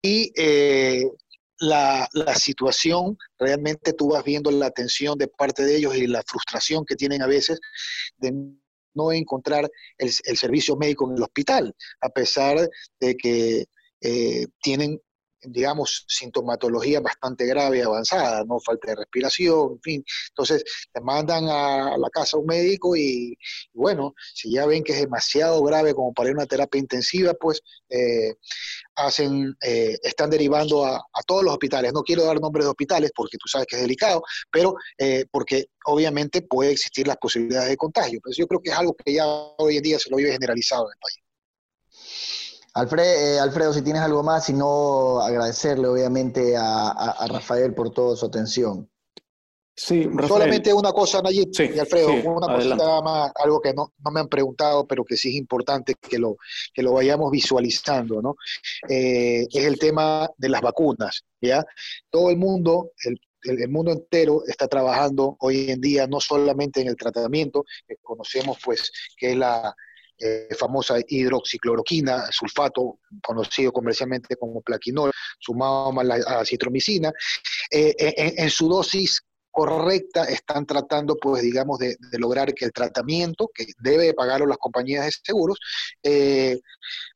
Y 0.03 0.31
eh, 0.37 1.05
la, 1.57 2.07
la, 2.13 2.35
situación, 2.35 3.17
realmente 3.39 3.93
tú 3.93 4.09
vas 4.09 4.23
viendo 4.23 4.51
la 4.51 4.67
atención 4.67 5.17
de 5.17 5.27
parte 5.27 5.65
de 5.65 5.77
ellos 5.77 5.95
y 5.95 6.05
la 6.05 6.21
frustración 6.21 6.85
que 6.85 6.95
tienen 6.95 7.23
a 7.23 7.27
veces 7.27 7.59
no 8.95 9.11
encontrar 9.11 9.69
el, 9.97 10.11
servicio 10.11 10.75
médico 10.75 11.09
en 11.09 11.17
el 11.17 11.23
hospital, 11.23 11.75
a 12.01 12.09
pesar 12.09 12.69
de 12.99 13.15
que 13.15 13.65
eh, 14.01 14.47
tienen 14.61 14.99
digamos, 15.47 16.05
sintomatología 16.07 16.99
bastante 16.99 17.45
grave 17.45 17.79
y 17.79 17.81
avanzada, 17.81 18.43
¿no? 18.45 18.59
Falta 18.59 18.89
de 18.89 18.95
respiración, 18.95 19.73
en 19.73 19.81
fin. 19.81 20.05
Entonces, 20.29 20.63
te 20.91 21.01
mandan 21.01 21.45
a 21.49 21.97
la 21.97 22.09
casa 22.09 22.37
un 22.37 22.45
médico 22.45 22.95
y, 22.95 23.37
bueno, 23.73 24.13
si 24.33 24.51
ya 24.51 24.65
ven 24.65 24.83
que 24.83 24.93
es 24.93 25.01
demasiado 25.01 25.61
grave 25.63 25.93
como 25.93 26.13
para 26.13 26.29
ir 26.29 26.35
a 26.35 26.39
una 26.39 26.45
terapia 26.45 26.79
intensiva, 26.79 27.33
pues 27.33 27.61
eh, 27.89 28.35
hacen, 28.95 29.55
eh, 29.61 29.97
están 30.03 30.29
derivando 30.29 30.85
a, 30.85 31.01
todos 31.25 31.43
los 31.43 31.53
hospitales. 31.53 31.93
No 31.93 32.03
quiero 32.03 32.23
dar 32.23 32.39
nombres 32.39 32.65
de 32.65 32.69
hospitales 32.69 33.11
porque 33.15 33.37
tú 33.37 33.47
sabes 33.47 33.67
que 33.67 33.75
es 33.77 33.81
delicado, 33.81 34.23
pero 34.51 34.75
eh, 34.97 35.25
porque 35.31 35.67
obviamente 35.85 36.41
puede 36.41 36.71
existir 36.71 37.07
las 37.07 37.17
posibilidades 37.17 37.69
de 37.69 37.77
contagio. 37.77 38.19
Pues 38.23 38.37
yo 38.37 38.47
creo 38.47 38.61
que 38.61 38.69
es 38.71 38.77
algo 38.77 38.95
que 38.95 39.13
ya 39.13 39.25
hoy 39.25 39.77
en 39.77 39.83
día 39.83 39.99
se 39.99 40.09
lo 40.09 40.17
vive 40.17 40.31
generalizado 40.31 40.87
en 40.87 40.93
el 40.93 40.99
país. 40.99 41.25
Eh, 42.75 43.39
Alfredo, 43.39 43.71
si 43.71 43.81
tienes 43.81 44.01
algo 44.01 44.21
más, 44.21 44.49
y 44.49 44.53
no 44.53 45.21
agradecerle 45.21 45.87
obviamente 45.87 46.55
a, 46.57 47.25
Rafael 47.29 47.73
por 47.73 47.91
toda 47.91 48.17
su 48.17 48.25
atención. 48.25 48.89
Sí, 49.77 50.07
Solamente 50.27 50.73
una 50.73 50.91
cosa, 50.91 51.21
Nayib 51.21 51.49
y 51.57 51.79
Alfredo, 51.79 52.09
una 52.31 52.53
cosita 52.53 53.01
más, 53.01 53.31
algo 53.35 53.61
que 53.61 53.73
no, 53.73 53.93
me 54.11 54.21
han 54.21 54.27
preguntado, 54.27 54.85
pero 54.87 55.03
que 55.03 55.17
sí 55.17 55.29
es 55.29 55.35
importante 55.35 55.95
que 55.95 56.17
lo, 56.17 56.37
que 56.73 56.81
lo 56.81 56.93
vayamos 56.93 57.29
visualizando, 57.31 58.21
¿no? 58.21 58.35
Eh, 58.89 59.47
es 59.49 59.65
el 59.65 59.77
tema 59.77 60.29
de 60.37 60.49
las 60.49 60.61
vacunas, 60.61 61.23
¿ya? 61.41 61.65
Todo 62.09 62.29
el 62.29 62.37
mundo, 62.37 62.91
el, 63.03 63.19
el, 63.43 63.69
mundo 63.69 63.91
entero 63.91 64.43
está 64.47 64.67
trabajando 64.67 65.35
hoy 65.39 65.71
en 65.71 65.81
día 65.81 66.07
no 66.07 66.21
solamente 66.21 66.81
en 66.81 66.87
el 66.87 66.95
tratamiento, 66.95 67.65
que 67.85 67.95
conocemos 68.01 68.57
pues 68.63 68.91
que 69.17 69.31
es 69.31 69.37
la, 69.37 69.75
eh, 70.17 70.47
famosa 70.57 70.95
hidroxicloroquina, 71.07 72.31
sulfato, 72.31 72.99
conocido 73.21 73.71
comercialmente 73.71 74.35
como 74.35 74.61
plaquinol, 74.61 75.11
sumado 75.39 75.99
a 75.99 76.03
la 76.03 76.45
citromicina, 76.45 77.11
eh, 77.71 77.93
en, 77.97 78.49
su 78.49 78.69
dosis 78.69 79.21
correcta 79.55 80.25
están 80.25 80.65
tratando, 80.65 81.15
pues, 81.15 81.41
digamos, 81.41 81.79
de, 81.79 81.95
lograr 82.19 82.53
que 82.53 82.65
el 82.65 82.73
tratamiento, 82.73 83.49
que 83.53 83.65
debe 83.79 84.13
pagarlo 84.13 84.45
las 84.45 84.57
compañías 84.57 85.05
de 85.05 85.11
seguros, 85.23 85.57
eh, 86.03 86.59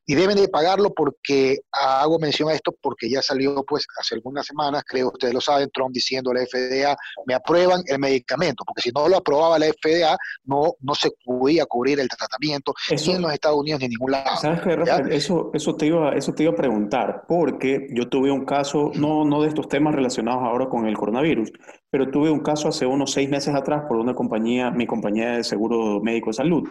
y 0.09 0.15
deben 0.15 0.37
de 0.37 0.47
pagarlo 0.47 0.91
porque 0.91 1.59
hago 1.71 2.17
mención 2.17 2.49
a 2.49 2.53
esto 2.53 2.73
porque 2.81 3.07
ya 3.07 3.21
salió 3.21 3.63
pues 3.63 3.85
hace 3.99 4.15
algunas 4.15 4.43
semanas, 4.43 4.81
creo 4.83 5.09
ustedes 5.09 5.35
lo 5.35 5.39
saben, 5.39 5.69
Trump 5.71 5.91
diciendo 5.93 6.31
a 6.31 6.33
la 6.33 6.47
FDA, 6.47 6.97
me 7.27 7.35
aprueban 7.35 7.83
el 7.85 7.99
medicamento, 7.99 8.63
porque 8.65 8.81
si 8.81 8.89
no 8.89 9.07
lo 9.07 9.17
aprobaba 9.17 9.59
la 9.59 9.67
FDA, 9.67 10.17
no, 10.45 10.73
no 10.79 10.95
se 10.95 11.11
podía 11.23 11.67
cubrir 11.67 11.99
el 11.99 12.07
tratamiento 12.07 12.73
ni 12.89 13.11
en 13.13 13.21
los 13.21 13.33
Estados 13.33 13.59
Unidos 13.59 13.81
ni 13.81 13.85
en 13.85 13.91
ningún 13.91 14.13
lado. 14.13 14.35
¿Sabes 14.37 14.61
qué, 14.61 14.75
Rafael? 14.77 15.11
Eso, 15.11 15.51
eso, 15.53 15.75
te 15.75 15.85
iba, 15.85 16.15
eso 16.15 16.33
te 16.33 16.41
iba 16.41 16.53
a 16.53 16.55
preguntar, 16.55 17.25
porque 17.27 17.85
yo 17.91 18.09
tuve 18.09 18.31
un 18.31 18.45
caso, 18.45 18.89
no, 18.95 19.25
no 19.25 19.43
de 19.43 19.49
estos 19.49 19.67
temas 19.67 19.93
relacionados 19.93 20.41
ahora 20.41 20.69
con 20.69 20.87
el 20.87 20.97
coronavirus, 20.97 21.51
pero 21.91 22.09
tuve 22.09 22.31
un 22.31 22.39
caso 22.39 22.69
hace 22.69 22.87
unos 22.87 23.11
seis 23.11 23.29
meses 23.29 23.53
atrás 23.53 23.83
por 23.87 23.97
una 23.97 24.15
compañía, 24.15 24.71
mi 24.71 24.87
compañía 24.87 25.33
de 25.33 25.43
seguro 25.43 26.01
médico 26.01 26.31
de 26.31 26.33
salud 26.33 26.67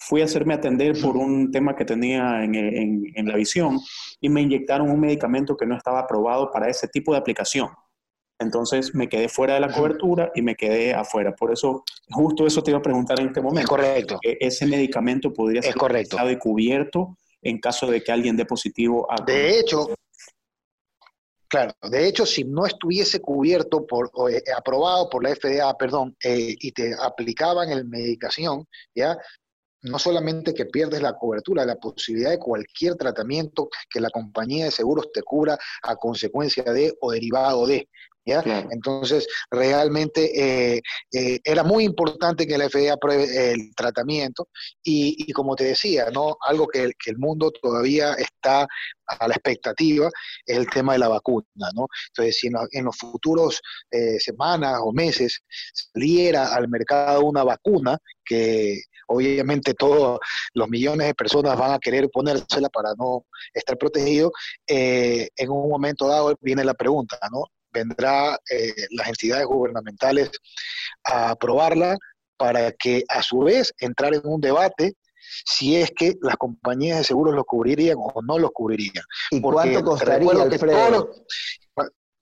fui 0.00 0.22
a 0.22 0.24
hacerme 0.24 0.54
atender 0.54 0.98
por 1.00 1.16
un 1.16 1.52
tema 1.52 1.76
que 1.76 1.84
tenía 1.84 2.42
en, 2.42 3.12
la 3.26 3.36
visión 3.36 3.78
y 4.20 4.28
me 4.30 4.40
inyectaron 4.40 4.90
un 4.90 4.98
medicamento 4.98 5.56
que 5.56 5.66
no 5.66 5.76
estaba 5.76 6.00
aprobado 6.00 6.50
para 6.50 6.68
ese 6.68 6.88
tipo 6.88 7.12
de 7.12 7.18
aplicación. 7.18 7.68
Entonces 8.38 8.94
me 8.94 9.08
quedé 9.10 9.28
fuera 9.28 9.54
de 9.54 9.60
la 9.60 9.70
cobertura 9.70 10.32
y 10.34 10.40
me 10.40 10.56
quedé 10.56 10.94
afuera. 10.94 11.34
Por 11.36 11.52
eso, 11.52 11.84
justo 12.08 12.46
eso 12.46 12.62
te 12.62 12.70
iba 12.70 12.78
a 12.78 12.82
preguntar 12.82 13.20
en 13.20 13.26
este 13.26 13.42
momento. 13.42 13.60
Es 13.60 13.68
correcto. 13.68 14.18
ese 14.22 14.66
medicamento 14.66 15.30
podría 15.32 15.60
ser 15.60 15.74
correcto. 15.74 16.16
y 16.30 16.38
cubierto 16.38 17.18
en 17.42 17.58
caso 17.58 17.86
de 17.86 18.02
que 18.02 18.10
alguien 18.10 18.36
dé 18.36 18.46
positivo 18.46 19.06
a... 19.10 19.22
De 19.22 19.58
hecho, 19.58 19.94
Claro, 21.50 21.72
de 21.90 22.06
hecho, 22.06 22.24
si 22.26 22.44
no 22.44 22.64
estuviese 22.64 23.20
cubierto 23.20 23.84
por, 23.84 24.12
eh, 24.30 24.40
aprobado 24.56 25.10
por 25.10 25.24
la 25.24 25.34
FDA, 25.34 25.76
perdón, 25.76 26.16
eh, 26.22 26.54
y 26.56 26.70
te 26.70 26.94
aplicaban 26.94 27.70
el 27.70 27.86
medicación, 27.86 28.68
ya 28.94 29.18
no 29.82 29.98
solamente 29.98 30.54
que 30.54 30.66
pierdes 30.66 31.02
la 31.02 31.14
cobertura, 31.14 31.64
la 31.64 31.76
posibilidad 31.76 32.30
de 32.30 32.38
cualquier 32.38 32.96
tratamiento 32.96 33.68
que 33.88 34.00
la 34.00 34.10
compañía 34.10 34.66
de 34.66 34.70
seguros 34.70 35.10
te 35.12 35.22
cubra 35.22 35.58
a 35.82 35.96
consecuencia 35.96 36.64
de 36.64 36.94
o 37.00 37.12
derivado 37.12 37.66
de. 37.66 37.88
¿Ya? 38.30 38.66
Entonces, 38.70 39.26
realmente 39.50 40.30
eh, 40.76 40.80
eh, 41.12 41.40
era 41.42 41.64
muy 41.64 41.84
importante 41.84 42.46
que 42.46 42.56
la 42.56 42.68
FDA 42.68 42.92
apruebe 42.92 43.52
el 43.52 43.74
tratamiento 43.74 44.48
y, 44.84 45.32
como 45.32 45.56
te 45.56 45.64
decía, 45.64 46.10
¿no? 46.12 46.36
algo 46.46 46.68
que, 46.68 46.92
que, 47.02 47.10
el 47.10 47.18
mundo 47.18 47.50
todavía 47.50 48.14
está 48.14 48.68
a 49.18 49.28
la 49.28 49.34
expectativa 49.34 50.08
es 50.46 50.56
el 50.56 50.68
tema 50.68 50.92
de 50.92 51.00
la 51.00 51.08
vacuna. 51.08 51.46
¿no? 51.74 51.86
Entonces, 52.08 52.38
si 52.38 52.48
en, 52.48 52.84
los 52.84 52.96
futuros 52.96 53.60
eh, 53.90 54.18
semanas 54.20 54.80
o 54.82 54.92
meses 54.92 55.40
saliera 55.72 56.54
al 56.54 56.68
mercado 56.68 57.24
una 57.24 57.44
vacuna 57.44 57.98
que 58.24 58.82
obviamente 59.08 59.74
todos 59.74 60.20
los 60.54 60.68
millones 60.68 61.08
de 61.08 61.14
personas 61.14 61.58
van 61.58 61.72
a 61.72 61.78
querer 61.78 62.08
ponérsela 62.10 62.68
para 62.68 62.94
no 62.96 63.26
estar 63.52 63.76
protegidos, 63.76 64.30
eh, 64.68 65.28
en 65.36 65.50
un 65.50 65.68
momento 65.68 66.06
dado 66.06 66.36
viene 66.40 66.62
la 66.64 66.74
pregunta, 66.74 67.18
¿no? 67.32 67.44
Vendrá 67.72 68.38
eh, 68.50 68.74
las 68.90 69.08
entidades 69.08 69.46
gubernamentales 69.46 70.30
a 71.04 71.30
aprobarla 71.30 71.96
para 72.36 72.72
que 72.72 73.04
a 73.08 73.22
su 73.22 73.40
vez 73.40 73.72
entrar 73.78 74.14
en 74.14 74.22
un 74.24 74.40
debate 74.40 74.94
si 75.44 75.76
es 75.76 75.90
que 75.90 76.14
las 76.22 76.36
compañías 76.36 76.98
de 76.98 77.04
seguros 77.04 77.34
lo 77.34 77.44
cubrirían 77.44 77.96
o 77.98 78.22
no 78.22 78.38
lo 78.38 78.50
cubrirían. 78.50 79.04
¿Y 79.30 79.40
cuánto 79.40 79.84
costaría, 79.84 80.28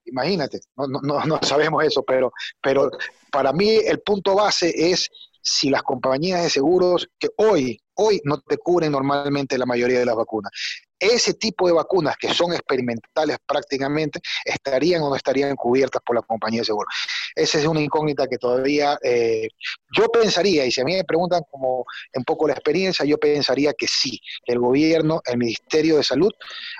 imagínate, 0.09 0.61
no, 0.76 0.87
no, 1.02 1.25
no, 1.25 1.38
sabemos 1.43 1.85
eso, 1.85 2.02
pero, 2.02 2.33
pero 2.62 2.90
para 3.31 3.52
mí 3.52 3.71
el 3.71 4.00
punto 4.00 4.35
base 4.35 4.73
es 4.90 5.09
si 5.43 5.71
las 5.71 5.83
compañías 5.83 6.43
de 6.43 6.50
seguros 6.50 7.09
que 7.19 7.28
hoy, 7.37 7.81
hoy 7.99 8.21
no 8.25 8.40
te 8.40 8.59
cubren 8.59 8.93
normalmente 8.93 9.59
la 9.59 9.67
mayoría 9.67 9.99
de 9.99 10.07
las 10.07 10.17
vacunas, 10.17 10.52
ese 10.99 11.35
tipo 11.35 11.67
de 11.67 11.75
vacunas 11.75 12.17
que 12.17 12.33
son 12.33 12.52
experimentales 12.52 13.38
prácticamente 13.47 14.21
estarían 14.45 15.02
o 15.02 15.11
no 15.11 15.17
estarían 15.17 15.55
cubiertas 15.57 16.02
por 16.05 16.17
la 16.17 16.23
compañía 16.23 16.61
de 16.61 16.67
seguros. 16.67 16.93
Esa 17.38 17.59
es 17.59 17.66
una 17.66 17.80
incógnita 17.80 18.26
que 18.26 18.38
todavía 18.38 18.99
eh, 19.02 19.49
yo 19.97 20.09
pensaría, 20.09 20.66
y 20.66 20.71
si 20.71 20.80
a 20.80 20.85
mí 20.85 20.95
me 20.95 21.04
preguntan 21.04 21.42
como 21.50 21.85
un 22.14 22.25
poco 22.25 22.47
la 22.49 22.54
experiencia, 22.54 23.04
yo 23.04 23.18
pensaría 23.18 23.73
que 23.73 23.87
sí, 23.87 24.21
que 24.45 24.52
el 24.52 24.59
gobierno, 24.59 25.21
el 25.25 25.38
Ministerio 25.38 25.97
de 25.97 26.02
Salud, 26.02 26.30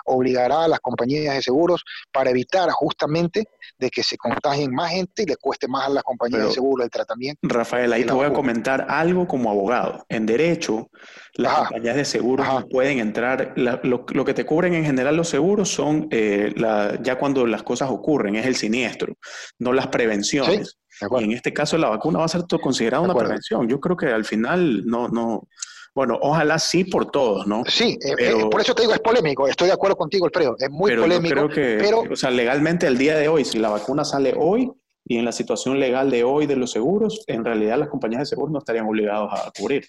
obligará 0.05 0.65
a 0.65 0.69
las 0.69 0.81
compañías 0.81 1.35
de 1.35 1.43
seguros 1.43 1.85
para 2.13 2.31
evitar 2.31 2.69
justamente 2.71 3.45
de 3.79 3.91
que 3.91 4.03
se 4.03 4.17
contagien 4.17 4.73
más 4.73 4.91
gente 4.91 5.23
y 5.23 5.27
le 5.27 5.37
cueste 5.37 5.69
más 5.69 5.87
a 5.87 5.91
las 5.91 6.03
compañías 6.03 6.49
de 6.49 6.53
seguros 6.53 6.85
el 6.85 6.91
tratamiento. 6.91 7.39
Rafael, 7.43 7.93
ahí 7.93 8.05
te 8.05 8.13
voy 8.13 8.27
a 8.27 8.33
comentar 8.33 8.87
algo 8.89 9.27
como 9.29 9.51
abogado. 9.51 10.05
En 10.09 10.27
derecho, 10.27 10.91
las 11.35 11.59
compañías 11.59 11.97
de 11.97 12.05
seguros 12.05 12.47
pueden 12.71 12.99
entrar, 12.99 13.55
lo, 13.57 14.25
que 14.25 14.35
te 14.35 14.45
cubren 14.45 14.75
en 14.75 14.85
general 14.85 15.17
los 15.17 15.29
seguros 15.29 15.69
son 15.69 16.09
eh, 16.11 16.53
ya 17.03 17.19
cuando 17.19 17.47
las 17.47 17.63
cosas 17.63 17.91
ocurren, 17.91 18.37
es 18.37 18.47
el 18.47 18.57
siniestro, 18.57 19.15
no 19.59 19.73
las 19.73 19.87
prevenciones. 19.89 20.48
Y 20.53 21.25
en 21.25 21.33
este 21.33 21.53
caso 21.53 21.79
la 21.79 21.89
vacuna 21.89 22.21
va 22.21 22.25
a 22.25 22.29
ser 22.29 22.43
considerada 22.61 23.03
una 23.03 23.15
prevención. 23.15 23.69
Yo 23.69 23.81
creo 23.81 23.97
que 23.97 24.07
al 24.07 24.25
final 24.25 24.85
no, 24.87 25.09
no, 25.09 25.49
bueno, 25.95 26.19
ojalá 26.21 26.59
sí 26.59 26.85
por 26.85 27.11
todos, 27.11 27.47
¿no? 27.47 27.65
Sí, 27.67 27.99
eh, 28.01 28.15
eh, 28.19 28.35
por 28.51 28.61
eso 28.61 28.75
te 28.75 28.83
digo, 28.83 28.95
es 28.95 29.01
polémico. 29.01 29.49
Estoy 29.49 29.69
de 29.69 29.75
acuerdo 29.75 29.97
contigo, 29.97 30.27
Alfredo. 30.27 30.55
Es 30.59 30.71
muy 30.71 30.97
polémico. 30.97 31.35
creo 31.35 31.49
que, 31.49 31.79
pero, 31.81 32.03
o 32.11 32.17
sea, 32.17 32.31
legalmente 32.31 32.87
el 32.87 32.99
día 32.99 33.17
de 33.17 33.29
hoy, 33.29 33.45
si 33.45 33.59
la 33.59 33.69
vacuna 33.69 34.05
sale 34.05 34.35
hoy 34.39 34.71
y 35.05 35.17
en 35.17 35.25
la 35.25 35.33
situación 35.33 35.81
legal 35.81 36.11
de 36.11 36.23
hoy 36.23 36.47
de 36.47 36.57
los 36.57 36.71
seguros, 36.71 37.25
en 37.27 37.45
realidad 37.45 37.79
las 37.79 37.89
compañías 37.89 38.21
de 38.21 38.27
seguros 38.27 38.53
no 38.53 38.59
estarían 38.59 38.87
obligados 38.87 39.31
a 39.33 39.51
cubrir. 39.59 39.87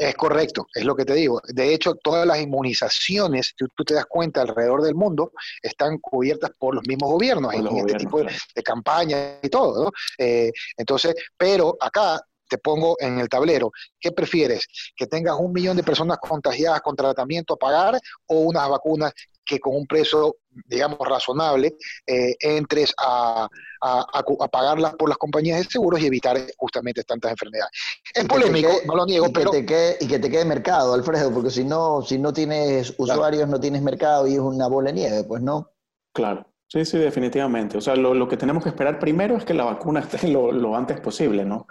Es 0.00 0.14
correcto, 0.14 0.68
es 0.72 0.84
lo 0.84 0.94
que 0.94 1.04
te 1.04 1.12
digo. 1.14 1.42
De 1.48 1.74
hecho, 1.74 1.96
todas 1.96 2.24
las 2.24 2.40
inmunizaciones, 2.40 3.52
tú, 3.56 3.66
tú 3.74 3.82
te 3.82 3.94
das 3.94 4.06
cuenta, 4.06 4.42
alrededor 4.42 4.82
del 4.82 4.94
mundo 4.94 5.32
están 5.60 5.98
cubiertas 5.98 6.52
por 6.56 6.76
los 6.76 6.86
mismos 6.86 7.10
gobiernos 7.10 7.52
en 7.52 7.66
este 7.66 7.94
tipo 7.94 8.22
de, 8.22 8.62
campaña 8.62 9.40
y 9.42 9.48
todo. 9.48 9.86
¿no? 9.86 9.90
Eh, 10.16 10.52
entonces, 10.76 11.16
pero 11.36 11.76
acá 11.80 12.20
te 12.48 12.58
pongo 12.58 12.96
en 13.00 13.18
el 13.18 13.28
tablero, 13.28 13.72
¿qué 13.98 14.12
prefieres? 14.12 14.68
¿Que 14.96 15.08
tengas 15.08 15.34
un 15.36 15.52
millón 15.52 15.76
de 15.76 15.82
personas 15.82 16.18
contagiadas 16.18 16.80
con 16.80 16.94
tratamiento 16.94 17.54
a 17.54 17.58
pagar 17.58 17.98
o 18.26 18.38
unas 18.38 18.68
vacunas 18.68 19.12
que 19.44 19.58
con 19.58 19.74
un 19.74 19.86
precio, 19.86 20.36
digamos, 20.66 21.00
razonable, 21.00 21.74
eh, 22.06 22.36
entres 22.38 22.94
a, 22.98 23.48
a, 23.80 24.22
pagarlas 24.50 24.94
por 24.94 25.08
las 25.08 25.18
compañías 25.18 25.58
de 25.58 25.64
seguros 25.64 26.00
y 26.00 26.06
evitar 26.06 26.38
justamente 26.56 27.04
tantas 27.04 27.32
enfermedades. 27.32 27.72
Es 28.14 28.24
polémico, 28.24 28.70
no 28.86 28.96
lo 28.96 29.06
niego, 29.06 29.32
pero... 29.32 29.50
y 29.54 29.64
que 29.64 30.18
te 30.18 30.30
quede 30.30 30.44
mercado, 30.44 30.94
Alfredo, 30.94 31.32
porque 31.32 31.50
si 31.50 31.64
no, 31.64 32.02
si 32.02 32.18
no 32.18 32.32
tienes 32.32 32.94
usuarios, 32.98 33.48
no 33.48 33.60
tienes 33.60 33.82
mercado 33.82 34.26
y 34.26 34.34
es 34.34 34.40
una 34.40 34.68
bola 34.68 34.90
de 34.90 34.94
nieve, 34.94 35.24
pues 35.24 35.42
no. 35.42 35.70
Claro. 36.12 36.46
Sí, 36.68 36.84
sí, 36.84 36.98
definitivamente. 36.98 37.78
O 37.78 37.80
sea, 37.80 37.96
lo, 37.96 38.28
que 38.28 38.36
tenemos 38.36 38.62
que 38.62 38.68
esperar 38.68 38.98
primero 38.98 39.36
es 39.36 39.44
que 39.44 39.54
la 39.54 39.64
vacuna 39.64 40.00
esté 40.12 40.28
lo, 40.28 40.76
antes 40.76 41.00
posible, 41.00 41.44
¿no? 41.44 41.66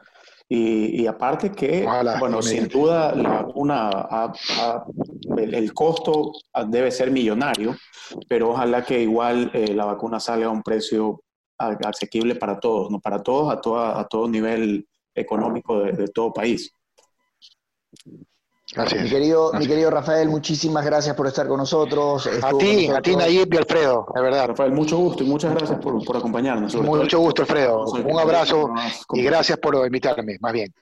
Y, 0.49 1.05
aparte 1.07 1.51
que, 1.51 1.85
bueno, 2.19 2.41
sin 2.41 2.69
duda 2.69 3.13
la 3.13 3.41
vacuna, 3.41 4.31
el, 5.37 5.73
costo 5.73 6.31
debe 6.67 6.89
ser 6.89 7.11
millonario, 7.11 7.75
pero 8.29 8.51
ojalá 8.51 8.85
que 8.85 9.01
igual 9.01 9.51
eh, 9.53 9.73
la 9.73 9.83
vacuna 9.83 10.21
salga 10.21 10.45
a 10.45 10.51
un 10.51 10.63
precio 10.63 11.21
asequible 11.57 12.35
para 12.35 12.59
todos, 12.59 12.91
¿no? 12.91 12.99
Para 12.99 13.21
todos, 13.21 13.51
a, 13.51 13.59
toda, 13.61 13.99
a 13.99 14.07
todo 14.07 14.27
nivel 14.27 14.87
económico 15.13 15.79
de, 15.79 16.07
todo 16.09 16.33
país. 16.33 16.71
Gracias. 18.73 19.03
Mi 19.03 19.09
querido, 19.09 19.53
mi 19.53 19.65
querido 19.65 19.89
Rafael, 19.89 20.27
muchísimas 20.27 20.85
gracias 20.85 21.15
por 21.15 21.25
estar 21.25 21.47
con 21.47 21.57
nosotros. 21.57 22.27
a 22.27 22.51
ti, 22.57 22.87
a 22.87 23.01
ti 23.01 23.15
Nayib 23.15 23.53
y 23.53 23.57
Alfredo, 23.57 24.07
de 24.13 24.21
verdad. 24.21 24.47
Rafael, 24.47 24.71
mucho 24.73 24.97
gusto 24.97 25.23
y 25.23 25.27
muchas 25.27 25.53
gracias 25.53 25.79
por, 25.79 26.03
por 26.03 26.17
acompañarnos. 26.17 26.75
Mucho 26.75 27.19
gusto, 27.19 27.43
Alfredo. 27.43 27.85
Un 27.85 28.19
abrazo 28.19 28.69
y 29.13 29.23
gracias 29.23 29.57
por 29.57 29.75
invitarme, 29.85 30.37
más 30.41 30.53
bien. 30.53 30.73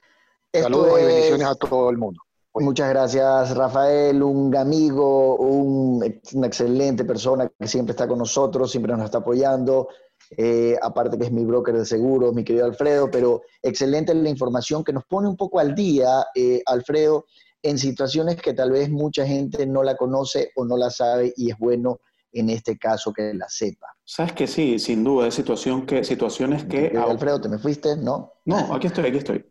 Saludos 0.52 1.00
y 1.00 1.04
bendiciones 1.04 1.46
a 1.46 1.54
todo 1.54 1.90
el 1.90 1.96
mundo. 1.96 2.20
Muchas 2.58 2.88
gracias, 2.88 3.54
Rafael, 3.54 4.22
un 4.22 4.56
amigo, 4.56 5.36
una 5.36 6.06
excelente 6.06 7.04
persona 7.04 7.50
que 7.58 7.68
siempre 7.68 7.90
está 7.90 8.08
con 8.08 8.18
nosotros, 8.18 8.70
siempre 8.70 8.94
nos 8.94 9.04
está 9.04 9.18
apoyando. 9.18 9.88
Eh, 10.36 10.76
aparte 10.82 11.18
que 11.18 11.24
es 11.24 11.32
mi 11.32 11.44
broker 11.44 11.76
de 11.76 11.84
seguros, 11.84 12.34
mi 12.34 12.44
querido 12.44 12.66
Alfredo, 12.66 13.10
pero 13.10 13.42
excelente 13.62 14.14
la 14.14 14.28
información 14.28 14.82
que 14.82 14.92
nos 14.92 15.04
pone 15.04 15.28
un 15.28 15.36
poco 15.36 15.60
al 15.60 15.74
día, 15.74 16.26
eh, 16.34 16.62
Alfredo, 16.66 17.26
en 17.62 17.78
situaciones 17.78 18.36
que 18.36 18.54
tal 18.54 18.70
vez 18.70 18.90
mucha 18.90 19.26
gente 19.26 19.66
no 19.66 19.82
la 19.82 19.96
conoce 19.96 20.50
o 20.56 20.64
no 20.64 20.76
la 20.76 20.90
sabe 20.90 21.32
y 21.36 21.50
es 21.50 21.58
bueno 21.58 22.00
en 22.32 22.50
este 22.50 22.76
caso 22.76 23.12
que 23.12 23.32
la 23.34 23.48
sepa. 23.48 23.86
Sabes 24.04 24.32
que 24.32 24.46
sí, 24.46 24.78
sin 24.78 25.02
duda, 25.02 25.28
es 25.28 25.34
situación 25.34 25.86
que, 25.86 26.04
situaciones 26.04 26.64
que... 26.64 26.92
Alfredo, 26.96 27.40
¿te 27.40 27.48
me 27.48 27.58
fuiste? 27.58 27.96
¿No? 27.96 28.32
No, 28.44 28.74
aquí 28.74 28.88
estoy, 28.88 29.06
aquí 29.06 29.18
estoy. 29.18 29.44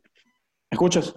¿Escuchas? 0.69 1.15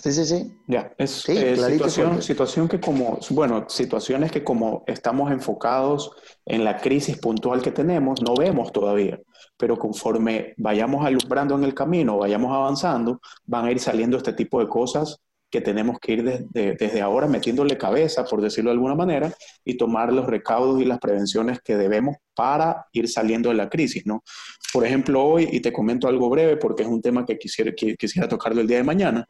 Sí, 0.00 0.12
sí, 0.12 0.24
sí. 0.24 0.52
Ya, 0.66 0.92
es 0.98 1.10
situación, 1.10 2.22
situación 2.22 2.68
que 2.68 2.80
como, 2.80 3.18
bueno, 3.30 3.66
situaciones 3.68 4.32
que 4.32 4.42
como 4.42 4.82
estamos 4.86 5.30
enfocados 5.30 6.10
en 6.44 6.64
la 6.64 6.78
crisis 6.78 7.18
puntual 7.18 7.62
que 7.62 7.70
tenemos, 7.70 8.20
no 8.22 8.34
vemos 8.34 8.72
todavía, 8.72 9.20
pero 9.56 9.78
conforme 9.78 10.54
vayamos 10.56 11.04
alumbrando 11.06 11.54
en 11.54 11.64
el 11.64 11.74
camino, 11.74 12.18
vayamos 12.18 12.52
avanzando, 12.52 13.20
van 13.44 13.66
a 13.66 13.70
ir 13.70 13.78
saliendo 13.78 14.16
este 14.16 14.32
tipo 14.32 14.58
de 14.58 14.68
cosas 14.68 15.20
que 15.52 15.60
tenemos 15.60 15.98
que 16.00 16.12
ir 16.14 16.48
desde 16.50 17.00
ahora 17.02 17.28
metiéndole 17.28 17.76
cabeza, 17.76 18.24
por 18.24 18.40
decirlo 18.40 18.70
de 18.70 18.76
alguna 18.76 18.94
manera, 18.94 19.32
y 19.64 19.76
tomar 19.76 20.10
los 20.10 20.26
recaudos 20.26 20.80
y 20.80 20.86
las 20.86 20.98
prevenciones 20.98 21.60
que 21.62 21.76
debemos 21.76 22.16
para 22.34 22.86
ir 22.92 23.06
saliendo 23.06 23.50
de 23.50 23.56
la 23.56 23.68
crisis, 23.68 24.06
¿no? 24.06 24.24
Por 24.72 24.86
ejemplo, 24.86 25.22
hoy, 25.22 25.50
y 25.52 25.60
te 25.60 25.70
comento 25.70 26.08
algo 26.08 26.30
breve 26.30 26.56
porque 26.56 26.84
es 26.84 26.88
un 26.88 27.02
tema 27.02 27.26
que 27.26 27.36
quisiera, 27.36 27.70
quisiera 27.72 28.26
tocarlo 28.26 28.62
el 28.62 28.66
día 28.66 28.78
de 28.78 28.84
mañana, 28.84 29.26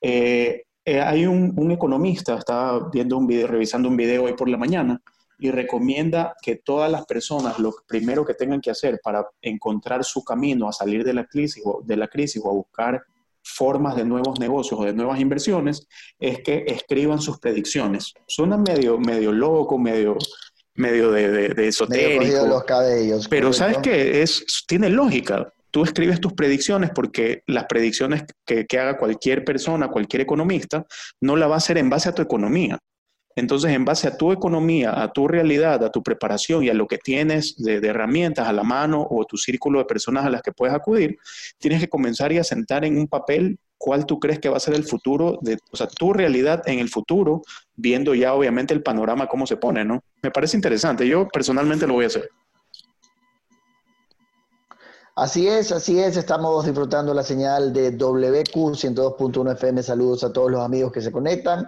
eh, 0.00 0.62
eh, 0.84 1.00
hay 1.00 1.26
un, 1.26 1.52
un, 1.56 1.70
economista, 1.70 2.36
estaba 2.36 2.88
viendo 2.90 3.16
un 3.16 3.26
video, 3.26 3.46
revisando 3.46 3.88
un 3.88 3.96
video 3.96 4.24
hoy 4.24 4.34
por 4.34 4.48
la 4.48 4.56
mañana, 4.56 5.00
y 5.38 5.50
recomienda 5.50 6.34
que 6.42 6.56
todas 6.56 6.90
las 6.90 7.06
personas 7.06 7.58
lo 7.58 7.72
primero 7.86 8.24
que 8.24 8.34
tengan 8.34 8.60
que 8.60 8.70
hacer 8.70 9.00
para 9.02 9.24
encontrar 9.40 10.04
su 10.04 10.24
camino 10.24 10.68
a 10.68 10.72
salir 10.72 11.04
de 11.04 11.14
la 11.14 11.24
crisis 11.26 11.62
o, 11.64 11.80
de 11.84 11.96
la 11.96 12.08
crisis 12.08 12.42
o 12.44 12.50
a 12.50 12.54
buscar 12.54 13.02
formas 13.42 13.96
de 13.96 14.04
nuevos 14.04 14.38
negocios 14.40 14.78
o 14.80 14.84
de 14.84 14.92
nuevas 14.92 15.20
inversiones 15.20 15.86
es 16.18 16.40
que 16.42 16.64
escriban 16.66 17.20
sus 17.20 17.38
predicciones. 17.38 18.12
Suena 18.26 18.58
medio, 18.58 18.98
medio 18.98 19.32
loco, 19.32 19.78
medio, 19.78 20.18
medio 20.74 21.12
de, 21.12 21.54
de, 21.54 21.68
esotérico. 21.68 22.46
los 22.46 22.64
cabellos, 22.64 23.28
pero 23.28 23.52
sabes 23.52 23.78
que 23.78 24.22
es, 24.22 24.44
tiene 24.66 24.90
lógica. 24.90 25.52
Tú 25.70 25.84
escribes 25.84 26.20
tus 26.20 26.32
predicciones 26.32 26.90
porque 26.94 27.42
las 27.46 27.64
predicciones 27.64 28.24
que, 28.46 28.66
haga 28.78 28.96
cualquier 28.96 29.44
persona, 29.44 29.88
cualquier 29.88 30.22
economista, 30.22 30.84
no 31.20 31.36
la 31.36 31.46
va 31.46 31.54
a 31.54 31.58
hacer 31.58 31.78
en 31.78 31.90
base 31.90 32.08
a 32.08 32.14
tu 32.14 32.22
economía 32.22 32.78
entonces, 33.38 33.70
en 33.70 33.84
base 33.84 34.08
a 34.08 34.16
tu 34.16 34.32
economía, 34.32 35.00
a 35.00 35.12
tu 35.12 35.28
realidad, 35.28 35.82
a 35.84 35.92
tu 35.92 36.02
preparación 36.02 36.64
y 36.64 36.70
a 36.70 36.74
lo 36.74 36.88
que 36.88 36.98
tienes 36.98 37.54
de, 37.56 37.76
herramientas 37.76 38.48
a 38.48 38.52
la 38.52 38.64
mano 38.64 39.06
o 39.08 39.24
tu 39.24 39.36
círculo 39.36 39.78
de 39.78 39.84
personas 39.84 40.24
a 40.26 40.30
las 40.30 40.42
que 40.42 40.52
puedes 40.52 40.74
acudir, 40.74 41.16
tienes 41.58 41.80
que 41.80 41.88
comenzar 41.88 42.32
y 42.32 42.38
asentar 42.38 42.84
en 42.84 42.98
un 42.98 43.06
papel 43.06 43.58
cuál 43.76 44.06
tú 44.06 44.18
crees 44.18 44.40
que 44.40 44.48
va 44.48 44.56
a 44.56 44.60
ser 44.60 44.74
el 44.74 44.82
futuro, 44.82 45.38
de, 45.40 45.56
o 45.70 45.76
sea, 45.76 45.86
tu 45.86 46.12
realidad 46.12 46.64
en 46.66 46.80
el 46.80 46.88
futuro, 46.88 47.42
viendo 47.76 48.12
ya 48.12 48.34
obviamente 48.34 48.74
el 48.74 48.82
panorama 48.82 49.28
cómo 49.28 49.46
se 49.46 49.56
pone, 49.56 49.84
¿no? 49.84 50.02
Me 50.20 50.32
parece 50.32 50.56
interesante. 50.56 51.06
Yo 51.06 51.28
personalmente 51.28 51.86
lo 51.86 51.94
voy 51.94 52.04
a 52.04 52.08
hacer. 52.08 52.28
Así 55.20 55.48
es, 55.48 55.72
así 55.72 55.98
es. 55.98 56.16
Estamos 56.16 56.64
disfrutando 56.64 57.12
la 57.12 57.24
señal 57.24 57.72
de 57.72 57.90
WQ 57.90 58.76
102.1 58.76 59.50
FM. 59.54 59.82
Saludos 59.82 60.22
a 60.22 60.32
todos 60.32 60.48
los 60.48 60.60
amigos 60.60 60.92
que 60.92 61.00
se 61.00 61.10
conectan 61.10 61.66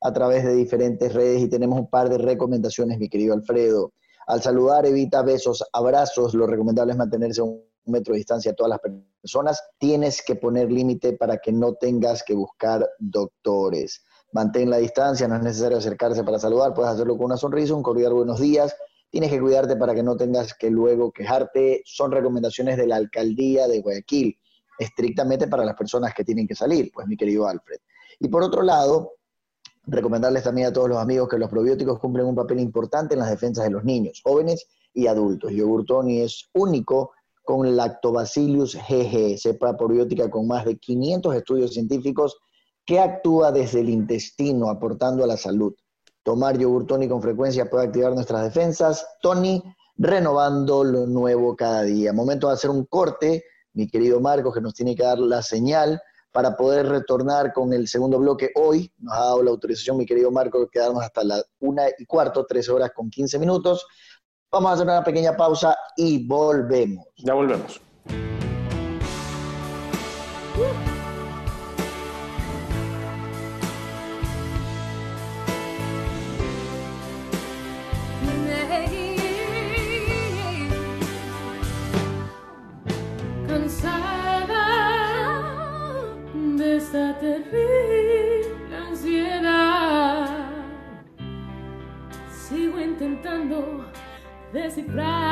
a 0.00 0.12
través 0.12 0.44
de 0.44 0.54
diferentes 0.54 1.12
redes 1.12 1.42
y 1.42 1.48
tenemos 1.48 1.76
un 1.76 1.90
par 1.90 2.08
de 2.08 2.18
recomendaciones, 2.18 3.00
mi 3.00 3.08
querido 3.08 3.34
Alfredo. 3.34 3.94
Al 4.28 4.40
saludar, 4.42 4.86
evita 4.86 5.22
besos, 5.22 5.64
abrazos. 5.72 6.34
Lo 6.34 6.46
recomendable 6.46 6.92
es 6.92 6.96
mantenerse 6.96 7.40
a 7.40 7.44
un 7.44 7.64
metro 7.86 8.12
de 8.12 8.18
distancia 8.18 8.52
a 8.52 8.54
todas 8.54 8.70
las 8.70 8.80
personas. 9.20 9.60
Tienes 9.78 10.22
que 10.22 10.36
poner 10.36 10.70
límite 10.70 11.14
para 11.14 11.38
que 11.38 11.50
no 11.50 11.74
tengas 11.74 12.22
que 12.22 12.34
buscar 12.34 12.88
doctores. 13.00 14.04
Mantén 14.30 14.70
la 14.70 14.76
distancia, 14.76 15.26
no 15.26 15.34
es 15.34 15.42
necesario 15.42 15.78
acercarse 15.78 16.22
para 16.22 16.38
saludar, 16.38 16.72
puedes 16.74 16.92
hacerlo 16.92 17.16
con 17.16 17.26
una 17.26 17.36
sonrisa, 17.38 17.74
un 17.74 17.82
cordial 17.82 18.14
buenos 18.14 18.38
días. 18.38 18.72
Tienes 19.14 19.30
que 19.30 19.40
cuidarte 19.40 19.76
para 19.76 19.94
que 19.94 20.02
no 20.02 20.16
tengas 20.16 20.54
que 20.54 20.68
luego 20.70 21.12
quejarte. 21.12 21.82
Son 21.84 22.10
recomendaciones 22.10 22.76
de 22.76 22.88
la 22.88 22.96
alcaldía 22.96 23.68
de 23.68 23.80
Guayaquil, 23.80 24.36
estrictamente 24.76 25.46
para 25.46 25.64
las 25.64 25.76
personas 25.76 26.12
que 26.12 26.24
tienen 26.24 26.48
que 26.48 26.56
salir, 26.56 26.90
pues 26.92 27.06
mi 27.06 27.16
querido 27.16 27.46
Alfred. 27.46 27.78
Y 28.18 28.26
por 28.26 28.42
otro 28.42 28.62
lado, 28.62 29.12
Recomendarles 29.86 30.42
también 30.42 30.66
a 30.68 30.72
todos 30.72 30.88
los 30.88 30.98
amigos 30.98 31.28
que 31.28 31.38
los 31.38 31.50
probióticos 31.50 32.00
cumplen 32.00 32.26
un 32.26 32.34
papel 32.34 32.58
importante 32.58 33.14
en 33.14 33.20
las 33.20 33.28
defensas 33.28 33.64
de 33.64 33.70
los 33.70 33.84
niños, 33.84 34.20
jóvenes 34.24 34.66
y 34.94 35.06
adultos. 35.06 35.52
Yogurtoni 35.52 36.22
es 36.22 36.48
único 36.54 37.12
con 37.44 37.76
Lactobacillus 37.76 38.76
GG, 38.76 39.38
cepa 39.38 39.76
probiótica 39.76 40.30
con 40.30 40.48
más 40.48 40.64
de 40.64 40.78
500 40.78 41.36
estudios 41.36 41.74
científicos 41.74 42.38
que 42.86 42.98
actúa 42.98 43.52
desde 43.52 43.80
el 43.80 43.90
intestino 43.90 44.70
aportando 44.70 45.22
a 45.22 45.26
la 45.26 45.36
salud. 45.36 45.74
Tomar 46.24 46.56
yogur 46.58 46.86
Tony 46.86 47.06
con 47.06 47.20
frecuencia 47.20 47.68
puede 47.68 47.86
activar 47.86 48.12
nuestras 48.14 48.44
defensas. 48.44 49.06
Tony, 49.20 49.62
renovando 49.96 50.82
lo 50.82 51.06
nuevo 51.06 51.54
cada 51.54 51.82
día. 51.82 52.14
Momento 52.14 52.48
de 52.48 52.54
hacer 52.54 52.70
un 52.70 52.86
corte, 52.86 53.44
mi 53.74 53.86
querido 53.88 54.20
Marcos, 54.20 54.54
que 54.54 54.62
nos 54.62 54.72
tiene 54.72 54.96
que 54.96 55.02
dar 55.02 55.18
la 55.18 55.42
señal 55.42 56.00
para 56.32 56.56
poder 56.56 56.88
retornar 56.88 57.52
con 57.52 57.74
el 57.74 57.86
segundo 57.88 58.18
bloque 58.18 58.50
hoy. 58.54 58.90
Nos 58.98 59.14
ha 59.14 59.20
dado 59.20 59.42
la 59.42 59.50
autorización, 59.50 59.98
mi 59.98 60.06
querido 60.06 60.30
Marco, 60.30 60.60
de 60.60 60.68
quedarnos 60.68 61.04
hasta 61.04 61.22
las 61.24 61.44
una 61.60 61.84
y 61.98 62.06
cuarto, 62.06 62.46
tres 62.46 62.70
horas 62.70 62.90
con 62.94 63.10
15 63.10 63.38
minutos. 63.38 63.86
Vamos 64.50 64.70
a 64.70 64.74
hacer 64.74 64.86
una 64.86 65.04
pequeña 65.04 65.36
pausa 65.36 65.76
y 65.94 66.26
volvemos. 66.26 67.04
Ya 67.18 67.34
volvemos. 67.34 67.82
decifrar. 94.74 95.23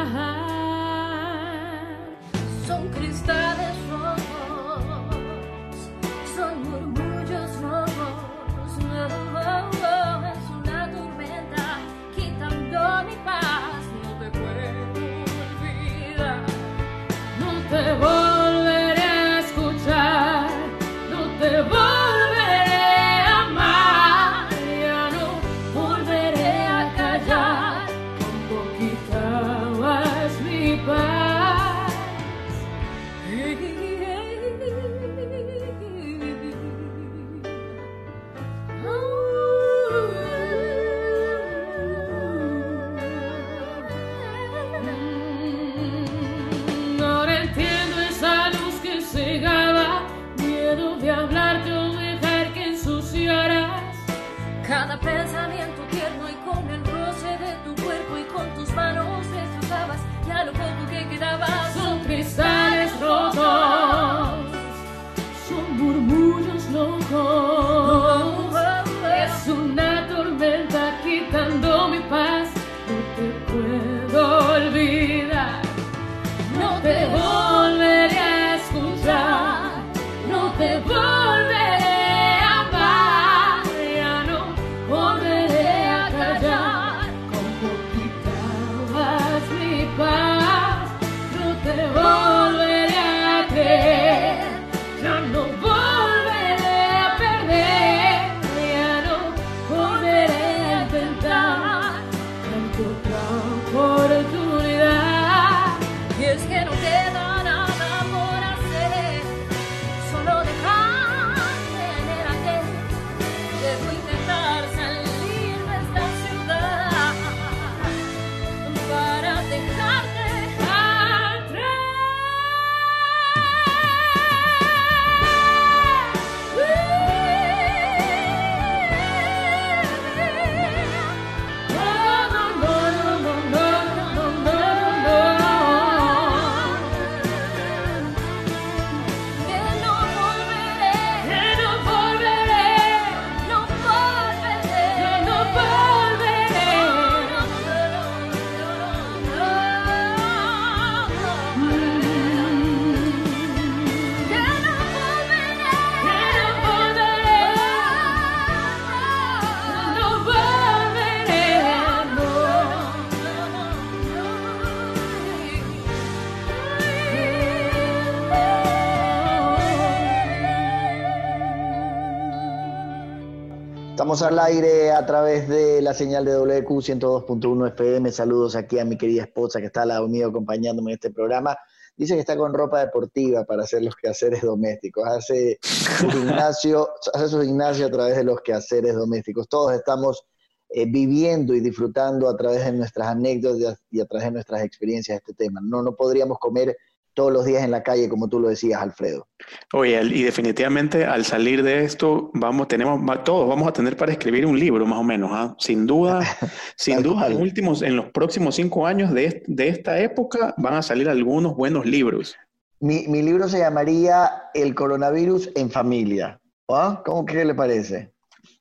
Estamos 174.13 174.31
al 174.31 174.39
aire 174.41 174.91
a 174.91 175.07
través 175.07 175.49
de 175.49 175.81
la 175.81 175.95
señal 175.95 176.27
de 176.27 176.35
WQ 176.35 176.69
102.1 176.69 177.69
FM. 177.69 178.13
Saludos 178.13 178.55
aquí 178.57 178.79
a 178.79 178.85
mi 178.85 178.99
querida 178.99 179.23
esposa 179.23 179.59
que 179.59 179.69
está 179.69 179.83
al 179.83 179.89
lado 179.89 180.07
mío 180.07 180.29
acompañándome 180.29 180.91
en 180.91 180.97
este 180.97 181.11
programa. 181.11 181.57
Dice 181.97 182.13
que 182.13 182.21
está 182.21 182.37
con 182.37 182.53
ropa 182.53 182.81
deportiva 182.81 183.45
para 183.45 183.63
hacer 183.63 183.83
los 183.83 183.97
quehaceres 183.97 184.43
domésticos. 184.43 185.09
Hace 185.09 185.59
su 185.63 186.11
gimnasio, 186.11 186.91
hace 187.15 187.27
su 187.27 187.41
gimnasio 187.41 187.87
a 187.87 187.91
través 187.91 188.17
de 188.17 188.25
los 188.25 188.43
quehaceres 188.43 188.95
domésticos. 188.95 189.49
Todos 189.49 189.73
estamos 189.73 190.27
eh, 190.69 190.85
viviendo 190.85 191.55
y 191.55 191.61
disfrutando 191.61 192.29
a 192.29 192.37
través 192.37 192.67
de 192.67 192.73
nuestras 192.73 193.09
anécdotas 193.09 193.83
y 193.91 194.01
a 194.01 194.05
través 194.05 194.27
de 194.27 194.33
nuestras 194.33 194.63
experiencias 194.63 195.17
este 195.17 195.33
tema. 195.33 195.63
No, 195.63 195.81
no 195.81 195.97
podríamos 195.97 196.39
comer 196.39 196.77
todos 197.15 197.33
los 197.33 197.45
días 197.45 197.63
en 197.63 197.71
la 197.71 197.83
calle, 197.83 198.09
como 198.09 198.29
tú 198.29 198.41
lo 198.41 198.49
decías, 198.49 198.81
Alfredo. 198.81 199.27
Oye, 199.73 200.01
y 200.03 200.23
definitivamente 200.23 201.05
al 201.05 201.25
salir 201.25 201.63
de 201.63 201.85
esto, 201.85 202.31
vamos, 202.35 202.69
tenemos, 202.69 203.01
todos 203.25 203.49
vamos 203.49 203.69
a 203.69 203.73
tener 203.73 203.97
para 203.97 204.13
escribir 204.13 204.47
un 204.47 204.59
libro, 204.59 204.87
más 204.87 204.99
o 204.99 205.05
menos, 205.05 205.31
¿ah? 205.33 205.55
sin 205.59 205.87
duda, 205.87 206.21
sin 206.77 207.03
duda, 207.03 207.29
en, 207.29 207.41
últimos, 207.41 207.83
en 207.83 207.97
los 207.97 208.07
próximos 208.11 208.57
cinco 208.57 208.87
años 208.87 209.13
de, 209.13 209.43
de, 209.47 209.69
esta 209.69 209.99
época 210.01 210.55
van 210.57 210.75
a 210.75 210.83
salir 210.83 211.09
algunos 211.09 211.57
buenos 211.57 211.87
libros. 211.87 212.37
Mi, 212.81 213.07
mi 213.09 213.23
libro 213.23 213.49
se 213.49 213.59
llamaría 213.59 214.31
El 214.55 214.75
coronavirus 214.75 215.51
en 215.55 215.71
familia. 215.71 216.41
¿Ah? 216.69 217.03
¿Cómo 217.05 217.25
que 217.27 217.45
le 217.45 217.55
parece? 217.55 218.13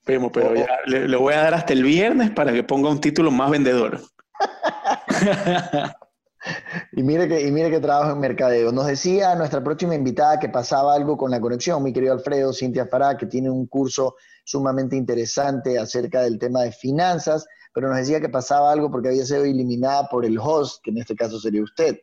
Primo, 0.04 0.32
pero 0.32 0.54
ya 0.56 0.68
le, 0.86 1.08
le 1.08 1.18
voy 1.18 1.34
a 1.34 1.44
dar 1.44 1.54
hasta 1.54 1.74
el 1.74 1.84
viernes 1.84 2.32
para 2.32 2.52
que 2.52 2.64
ponga 2.64 2.90
un 2.90 3.00
título 3.00 3.32
más 3.32 3.50
vendedor. 3.50 4.02
Y 6.94 7.04
mire, 7.04 7.28
que, 7.28 7.42
y 7.42 7.52
mire 7.52 7.70
que 7.70 7.80
trabajo 7.80 8.12
en 8.12 8.20
mercadeo. 8.20 8.72
Nos 8.72 8.88
decía 8.88 9.36
nuestra 9.36 9.64
próxima 9.64 9.96
invitada 9.96 10.40
que 10.40 10.50
pasaba 10.50 10.94
algo 10.94 11.18
con 11.18 11.32
la 11.32 11.40
conexión, 11.40 11.84
mi 11.84 11.94
querido 11.94 12.14
Alfredo, 12.14 12.54
Cintia 12.54 12.88
Fará, 12.88 13.18
que 13.18 13.26
tiene 13.26 13.50
un 13.50 13.68
curso 13.68 14.16
sumamente 14.44 14.96
interesante 14.96 15.78
acerca 15.78 16.22
del 16.24 16.40
tema 16.40 16.64
de 16.64 16.72
finanzas, 16.72 17.46
pero 17.74 17.88
nos 17.88 17.98
decía 17.98 18.20
que 18.20 18.30
pasaba 18.30 18.72
algo 18.72 18.92
porque 18.92 19.10
había 19.10 19.26
sido 19.26 19.44
eliminada 19.44 20.10
por 20.10 20.26
el 20.26 20.38
host, 20.40 20.84
que 20.84 20.92
en 20.92 20.98
este 20.98 21.16
caso 21.16 21.40
sería 21.40 21.64
usted. 21.64 22.00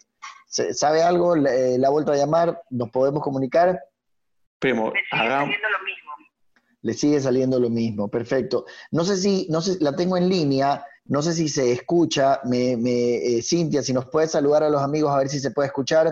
¿Sabe 0.46 1.03
algo? 1.03 1.37
¿La 1.37 1.90
vuelta 1.90 2.12
a 2.12 2.16
llamar? 2.16 2.62
¿Nos 2.70 2.90
podemos 2.90 3.22
comunicar? 3.22 3.79
Primo, 4.59 4.92
hagamos 5.12 5.55
le 6.83 6.94
sigue 6.94 7.20
saliendo 7.20 7.59
lo 7.59 7.70
mismo. 7.70 8.09
Perfecto. 8.09 8.64
No 8.90 9.05
sé 9.05 9.16
si, 9.16 9.46
no 9.51 9.61
sé, 9.61 9.79
la 9.81 9.94
tengo 9.96 10.16
en 10.16 10.29
línea, 10.29 10.85
no 11.09 11.23
sé 11.23 11.33
si 11.33 11.49
se 11.49 11.73
escucha. 11.73 12.40
Me, 12.44 12.77
me 12.77 13.16
eh, 13.16 13.42
Cintia, 13.42 13.83
si 13.83 13.92
nos 13.92 14.07
puedes 14.07 14.31
saludar 14.31 14.62
a 14.62 14.71
los 14.71 14.83
amigos 14.83 15.11
a 15.12 15.18
ver 15.18 15.29
si 15.29 15.40
se 15.40 15.51
puede 15.51 15.68
escuchar. 15.68 16.07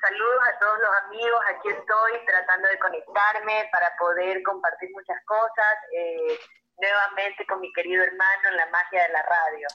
Saludos 0.00 0.42
a 0.48 0.58
todos 0.58 0.78
los 0.80 0.90
amigos, 1.06 1.40
aquí 1.54 1.68
estoy 1.68 2.26
tratando 2.26 2.68
de 2.68 2.78
conectarme 2.78 3.68
para 3.70 3.92
poder 3.98 4.42
compartir 4.42 4.88
muchas 4.94 5.18
cosas 5.26 5.74
eh, 5.94 6.38
nuevamente 6.78 7.44
con 7.46 7.60
mi 7.60 7.70
querido 7.74 8.02
hermano 8.02 8.48
en 8.50 8.56
la 8.56 8.66
magia 8.70 9.02
de 9.02 9.12
la 9.12 9.22
radio. 9.22 9.68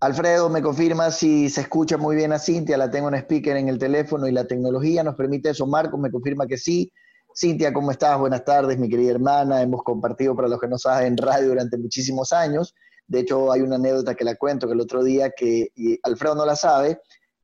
Alfredo, 0.00 0.48
me 0.48 0.62
confirma 0.62 1.10
si 1.10 1.50
se 1.50 1.60
escucha 1.60 1.98
muy 1.98 2.16
bien 2.16 2.32
a 2.32 2.38
Cintia, 2.38 2.78
la 2.78 2.90
tengo 2.90 3.08
en 3.08 3.16
speaker 3.16 3.56
en 3.56 3.68
el 3.68 3.78
teléfono 3.78 4.26
y 4.26 4.32
la 4.32 4.46
tecnología 4.46 5.04
nos 5.04 5.14
permite 5.14 5.50
eso. 5.50 5.66
Marcos 5.66 6.00
me 6.00 6.10
confirma 6.10 6.46
que 6.46 6.56
sí. 6.56 6.90
Cintia, 7.36 7.72
¿cómo 7.72 7.90
estás? 7.90 8.16
Buenas 8.16 8.44
tardes, 8.44 8.78
mi 8.78 8.88
querida 8.88 9.10
hermana. 9.10 9.60
Hemos 9.60 9.82
compartido, 9.82 10.36
para 10.36 10.46
los 10.46 10.60
que 10.60 10.68
no 10.68 10.78
saben, 10.78 11.16
radio 11.16 11.48
durante 11.48 11.76
muchísimos 11.76 12.32
años. 12.32 12.76
De 13.08 13.20
hecho, 13.20 13.50
hay 13.50 13.60
una 13.60 13.74
anécdota 13.74 14.14
que 14.14 14.22
la 14.22 14.36
cuento, 14.36 14.68
que 14.68 14.74
el 14.74 14.80
otro 14.80 15.02
día, 15.02 15.30
que 15.30 15.70
Alfredo 16.04 16.36
no 16.36 16.46
la 16.46 16.54
sabe, 16.54 17.00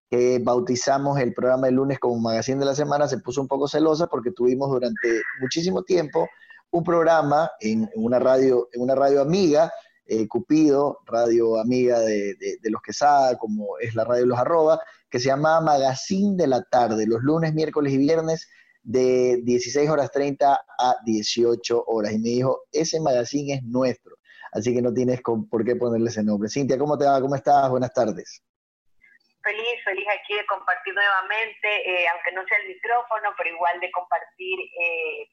que 0.08 0.38
bautizamos 0.40 1.18
el 1.18 1.34
programa 1.34 1.66
de 1.66 1.72
lunes 1.72 1.98
como 1.98 2.20
Magazine 2.20 2.60
de 2.60 2.66
la 2.66 2.76
Semana, 2.76 3.08
se 3.08 3.18
puso 3.18 3.40
un 3.40 3.48
poco 3.48 3.66
celosa 3.66 4.06
porque 4.06 4.30
tuvimos 4.30 4.70
durante 4.70 5.22
muchísimo 5.40 5.82
tiempo 5.82 6.28
un 6.70 6.84
programa 6.84 7.50
en, 7.58 7.90
una, 7.96 8.20
radio, 8.20 8.68
en 8.72 8.82
una 8.82 8.94
radio 8.94 9.20
amiga, 9.20 9.72
eh, 10.06 10.28
Cupido, 10.28 10.98
radio 11.04 11.58
amiga 11.58 11.98
de, 11.98 12.36
de, 12.38 12.70
los 12.70 12.80
que 12.80 12.92
saben, 12.92 13.36
como 13.38 13.76
es 13.80 13.96
la 13.96 14.04
radio 14.04 14.24
Los 14.26 14.38
Arroba, 14.38 14.80
que 15.08 15.18
se 15.18 15.26
llamaba 15.26 15.60
Magazine 15.60 16.36
de 16.36 16.46
la 16.46 16.62
Tarde, 16.62 17.08
los 17.08 17.22
lunes, 17.22 17.54
miércoles 17.54 17.92
y 17.92 17.98
viernes 17.98 18.46
de 18.82 19.40
16 19.42 19.88
horas 19.88 20.10
30 20.10 20.52
a 20.52 20.94
18 21.04 21.84
horas. 21.86 22.12
Y 22.12 22.18
me 22.18 22.28
dijo, 22.30 22.62
ese 22.72 23.00
magazine 23.00 23.54
es 23.54 23.62
nuestro, 23.62 24.16
así 24.52 24.74
que 24.74 24.82
no 24.82 24.92
tienes 24.92 25.20
por 25.22 25.64
qué 25.64 25.76
ponerle 25.76 26.08
ese 26.08 26.22
nombre. 26.22 26.48
Cintia, 26.48 26.78
¿cómo 26.78 26.96
te 26.98 27.04
va? 27.04 27.20
¿Cómo 27.20 27.34
estás? 27.34 27.68
Buenas 27.70 27.92
tardes. 27.92 28.42
Feliz, 29.42 29.84
feliz 29.84 30.06
aquí 30.20 30.34
de 30.34 30.44
compartir 30.46 30.92
nuevamente, 30.92 31.68
eh, 31.88 32.06
aunque 32.12 32.32
no 32.32 32.44
sea 32.44 32.58
el 32.58 32.68
micrófono, 32.68 33.32
pero 33.38 33.48
igual 33.48 33.80
de 33.80 33.90
compartir 33.90 34.58
eh, 34.60 35.28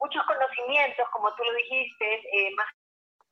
muchos 0.00 0.22
conocimientos, 0.24 1.06
como 1.12 1.28
tú 1.34 1.44
lo 1.44 1.52
dijiste, 1.54 2.14
eh, 2.32 2.50
más 2.56 2.72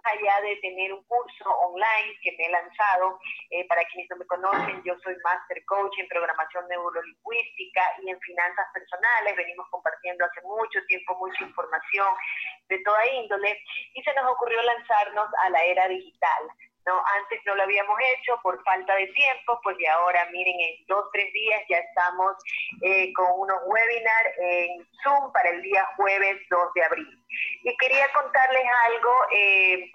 allá 0.07 0.41
de 0.43 0.57
tener 0.57 0.93
un 0.93 1.03
curso 1.05 1.51
online 1.51 2.17
que 2.23 2.33
me 2.39 2.47
he 2.47 2.51
lanzado, 2.51 3.19
eh, 3.51 3.67
para 3.69 3.85
quienes 3.87 4.09
no 4.11 4.17
me 4.17 4.27
conocen, 4.27 4.83
yo 4.85 4.95
soy 5.03 5.17
Master 5.23 5.65
Coach 5.67 5.99
en 5.99 6.09
programación 6.09 6.67
neurolingüística 6.69 7.83
y 8.03 8.11
en 8.11 8.21
finanzas 8.21 8.67
personales, 8.73 9.37
venimos 9.37 9.67
compartiendo 9.71 10.25
hace 10.25 10.41
mucho 10.43 10.81
tiempo 10.87 11.17
mucha 11.19 11.45
información 11.45 12.09
de 12.69 12.79
toda 12.81 13.07
índole 13.07 13.59
y 13.95 14.03
se 14.03 14.15
nos 14.15 14.33
ocurrió 14.33 14.63
lanzarnos 14.63 15.29
a 15.43 15.51
la 15.51 15.65
era 15.65 15.89
digital. 15.89 16.43
¿No? 16.87 17.03
Antes 17.21 17.41
no 17.45 17.55
lo 17.55 17.63
habíamos 17.65 17.97
hecho 18.15 18.39
por 18.43 18.63
falta 18.65 18.95
de 18.95 19.07
tiempo, 19.09 19.61
pues 19.63 19.77
y 19.79 19.87
ahora 19.87 20.27
miren, 20.33 20.55
en 20.61 20.87
dos, 20.87 21.05
tres 21.13 21.33
días 21.33 21.61
ya 21.69 21.79
estamos 21.79 22.37
eh, 22.83 23.13
con 23.13 23.27
unos 23.41 23.59
webinars 23.67 24.31
en 24.39 24.87
Zoom 25.03 25.33
para 25.33 25.51
el 25.51 25.63
día 25.63 25.87
jueves 25.97 26.37
2 26.49 26.75
de 26.75 26.85
abril. 26.85 27.25
Y 27.65 27.77
quería 27.77 28.07
contarles 28.13 28.65
algo. 28.87 29.13
Eh, 29.33 29.93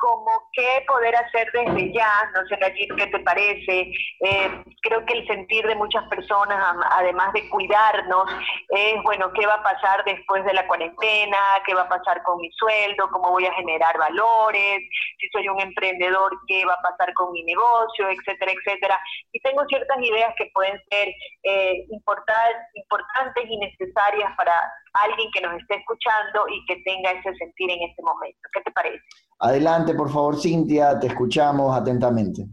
como 0.00 0.30
qué 0.52 0.82
poder 0.88 1.14
hacer 1.14 1.50
desde 1.52 1.92
ya, 1.92 2.30
no 2.34 2.46
sé, 2.48 2.58
allí 2.64 2.88
¿qué 2.96 3.06
te 3.06 3.18
parece? 3.20 3.92
Eh, 4.20 4.64
creo 4.80 5.04
que 5.04 5.12
el 5.12 5.26
sentir 5.26 5.66
de 5.66 5.74
muchas 5.74 6.02
personas, 6.08 6.76
además 6.92 7.32
de 7.34 7.48
cuidarnos, 7.50 8.24
es, 8.70 9.02
bueno, 9.04 9.30
¿qué 9.34 9.46
va 9.46 9.54
a 9.54 9.62
pasar 9.62 10.02
después 10.04 10.44
de 10.44 10.54
la 10.54 10.66
cuarentena? 10.66 11.38
¿Qué 11.66 11.74
va 11.74 11.82
a 11.82 11.88
pasar 11.88 12.22
con 12.22 12.40
mi 12.40 12.50
sueldo? 12.52 13.10
¿Cómo 13.10 13.30
voy 13.30 13.44
a 13.44 13.52
generar 13.52 13.96
valores? 13.98 14.80
Si 15.18 15.28
soy 15.32 15.48
un 15.48 15.60
emprendedor, 15.60 16.32
¿qué 16.48 16.64
va 16.64 16.74
a 16.74 16.82
pasar 16.90 17.12
con 17.14 17.32
mi 17.32 17.42
negocio? 17.44 18.08
Etcétera, 18.08 18.52
etcétera. 18.52 18.98
Y 19.32 19.40
tengo 19.40 19.66
ciertas 19.66 19.98
ideas 20.00 20.34
que 20.38 20.50
pueden 20.54 20.80
ser 20.90 21.08
eh, 21.42 21.86
importantes 21.90 23.44
y 23.46 23.56
necesarias 23.58 24.34
para 24.36 24.54
alguien 24.94 25.30
que 25.32 25.42
nos 25.42 25.60
esté 25.60 25.76
escuchando 25.76 26.48
y 26.48 26.64
que 26.66 26.76
tenga 26.84 27.10
ese 27.10 27.34
sentir 27.36 27.70
en 27.70 27.82
este 27.88 28.02
momento. 28.02 28.48
¿Qué 28.52 28.60
te 28.62 28.70
parece? 28.72 29.29
Adelante, 29.40 29.94
por 29.94 30.12
favor, 30.12 30.38
Cintia, 30.38 30.98
te 31.00 31.06
escuchamos 31.06 31.74
atentamente. 31.74 32.44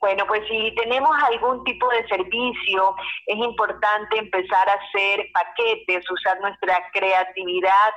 Bueno, 0.00 0.24
pues 0.26 0.42
si 0.48 0.74
tenemos 0.76 1.10
algún 1.24 1.64
tipo 1.64 1.88
de 1.88 2.06
servicio, 2.08 2.94
es 3.26 3.36
importante 3.36 4.18
empezar 4.18 4.68
a 4.68 4.74
hacer 4.74 5.26
paquetes, 5.32 6.08
usar 6.10 6.40
nuestra 6.40 6.78
creatividad 6.92 7.90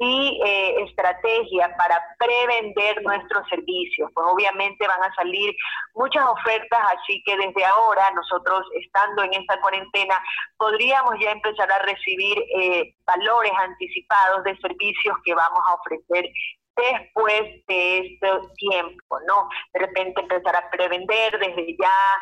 y 0.00 0.40
eh, 0.44 0.84
estrategia 0.84 1.74
para 1.76 2.00
prevender 2.18 3.02
nuestros 3.02 3.48
servicios. 3.48 4.10
Pues 4.14 4.26
obviamente 4.30 4.86
van 4.86 5.02
a 5.02 5.14
salir 5.14 5.54
muchas 5.94 6.24
ofertas, 6.24 6.80
así 6.96 7.22
que 7.24 7.36
desde 7.36 7.64
ahora 7.64 8.04
nosotros, 8.14 8.62
estando 8.80 9.24
en 9.24 9.34
esta 9.34 9.60
cuarentena, 9.60 10.22
podríamos 10.56 11.14
ya 11.20 11.32
empezar 11.32 11.70
a 11.72 11.80
recibir 11.80 12.38
eh, 12.56 12.94
valores 13.04 13.52
anticipados 13.58 14.44
de 14.44 14.56
servicios 14.58 15.16
que 15.24 15.34
vamos 15.34 15.60
a 15.66 15.74
ofrecer 15.74 16.30
después 16.78 17.42
de 17.66 17.98
este 17.98 18.28
tiempo, 18.56 19.20
¿no? 19.26 19.48
De 19.74 19.80
repente 19.80 20.20
empezar 20.20 20.56
a 20.56 20.70
prevender 20.70 21.38
desde 21.38 21.76
ya 21.76 22.14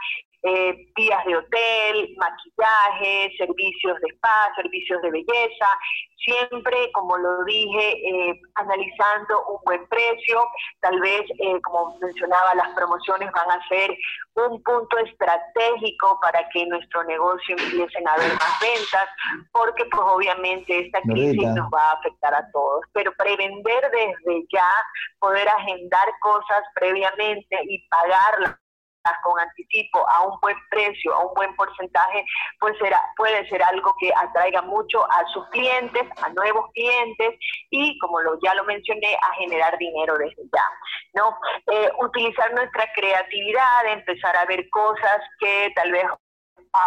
eh, 0.47 0.87
días 0.97 1.25
de 1.25 1.37
hotel, 1.37 2.15
maquillaje, 2.17 3.33
servicios 3.37 4.01
de 4.01 4.09
spa, 4.15 4.53
servicios 4.57 5.03
de 5.03 5.11
belleza, 5.11 5.69
siempre, 6.25 6.91
como 6.93 7.17
lo 7.17 7.45
dije, 7.45 7.93
eh, 8.09 8.41
analizando 8.55 9.45
un 9.49 9.59
buen 9.65 9.87
precio, 9.89 10.47
tal 10.81 11.01
vez, 11.01 11.23
eh, 11.39 11.61
como 11.63 11.97
mencionaba, 12.01 12.55
las 12.55 12.69
promociones 12.75 13.31
van 13.33 13.51
a 13.51 13.69
ser 13.69 13.97
un 14.35 14.63
punto 14.63 14.99
estratégico 14.99 16.19
para 16.21 16.49
que 16.51 16.67
nuestro 16.67 17.05
negocio 17.05 17.57
empiecen 17.57 18.07
a 18.09 18.13
haber 18.15 18.33
más 18.35 18.61
ventas, 18.61 19.09
porque 19.53 19.85
pues 19.87 20.03
obviamente 20.07 20.87
esta 20.87 21.01
crisis 21.03 21.49
nos 21.55 21.69
va 21.73 21.91
a 21.91 21.93
afectar 21.95 22.35
a 22.35 22.51
todos, 22.53 22.85
pero 22.93 23.13
prevender 23.17 23.91
desde 23.91 24.45
ya, 24.53 24.69
poder 25.19 25.49
agendar 25.49 26.07
cosas 26.21 26.63
previamente 26.75 27.57
y 27.69 27.87
pagarlas 27.89 28.57
con 29.23 29.39
anticipo 29.41 30.09
a 30.09 30.23
un 30.23 30.39
buen 30.41 30.57
precio, 30.71 31.15
a 31.15 31.27
un 31.27 31.35
buen 31.35 31.55
porcentaje, 31.57 32.25
pues 32.61 32.77
será, 32.79 33.01
puede 33.17 33.49
ser 33.49 33.63
algo 33.63 33.95
que 34.01 34.13
atraiga 34.15 34.63
mucho 34.63 35.05
a 35.11 35.27
sus 35.33 35.47
clientes, 35.51 36.03
a 36.23 36.29
nuevos 36.31 36.71
clientes 36.73 37.35
y, 37.71 37.99
como 37.99 38.21
lo, 38.21 38.39
ya 38.41 38.55
lo 38.55 38.65
mencioné, 38.65 39.17
a 39.21 39.35
generar 39.35 39.77
dinero 39.79 40.17
desde 40.19 40.43
ya. 40.53 40.65
¿no? 41.15 41.39
Eh, 41.73 41.91
utilizar 42.01 42.53
nuestra 42.53 42.85
creatividad, 42.95 43.87
empezar 43.87 44.37
a 44.37 44.45
ver 44.45 44.69
cosas 44.71 45.19
que 45.39 45.73
tal 45.75 45.93
vez 45.93 46.05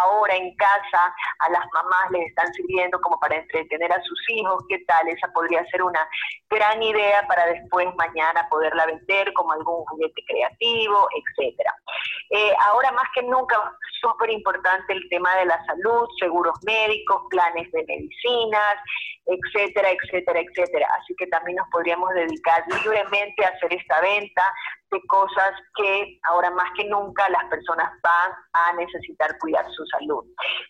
ahora 0.02 0.36
en 0.36 0.54
casa 0.56 1.14
a 1.40 1.50
las 1.50 1.64
mamás 1.72 2.10
les 2.10 2.28
están 2.28 2.52
sirviendo 2.54 3.00
como 3.00 3.18
para 3.18 3.36
entretener 3.36 3.92
a 3.92 4.02
sus 4.02 4.18
hijos, 4.30 4.64
¿qué 4.68 4.78
tal? 4.86 5.08
Esa 5.08 5.28
podría 5.32 5.64
ser 5.66 5.82
una 5.82 6.06
gran 6.48 6.82
idea 6.82 7.26
para 7.26 7.46
después 7.46 7.88
mañana 7.96 8.46
poderla 8.48 8.86
vender 8.86 9.32
como 9.34 9.52
algún 9.52 9.84
juguete 9.86 10.22
creativo, 10.26 11.08
etcétera. 11.14 11.74
Eh, 12.30 12.52
ahora 12.68 12.92
más 12.92 13.06
que 13.14 13.22
nunca, 13.22 13.56
súper 14.00 14.30
importante 14.30 14.92
el 14.92 15.08
tema 15.08 15.34
de 15.36 15.46
la 15.46 15.64
salud, 15.64 16.08
seguros 16.18 16.54
médicos, 16.64 17.22
planes 17.30 17.70
de 17.72 17.84
medicinas, 17.84 18.76
etcétera, 19.30 19.90
etcétera, 19.90 20.40
etcétera. 20.40 20.86
Así 21.00 21.14
que 21.16 21.26
también 21.28 21.56
nos 21.56 21.68
podríamos 21.70 22.10
dedicar 22.14 22.64
libremente 22.82 23.44
a 23.44 23.48
hacer 23.48 23.72
esta 23.72 24.00
venta 24.00 24.42
de 24.90 25.00
cosas 25.06 25.52
que 25.76 26.18
ahora 26.24 26.50
más 26.50 26.70
que 26.76 26.84
nunca 26.84 27.28
las 27.30 27.44
personas 27.44 27.90
van 28.02 28.32
a 28.52 28.72
necesitar 28.74 29.38
cuidar 29.38 29.64
su 29.70 29.84
salud. 29.86 30.24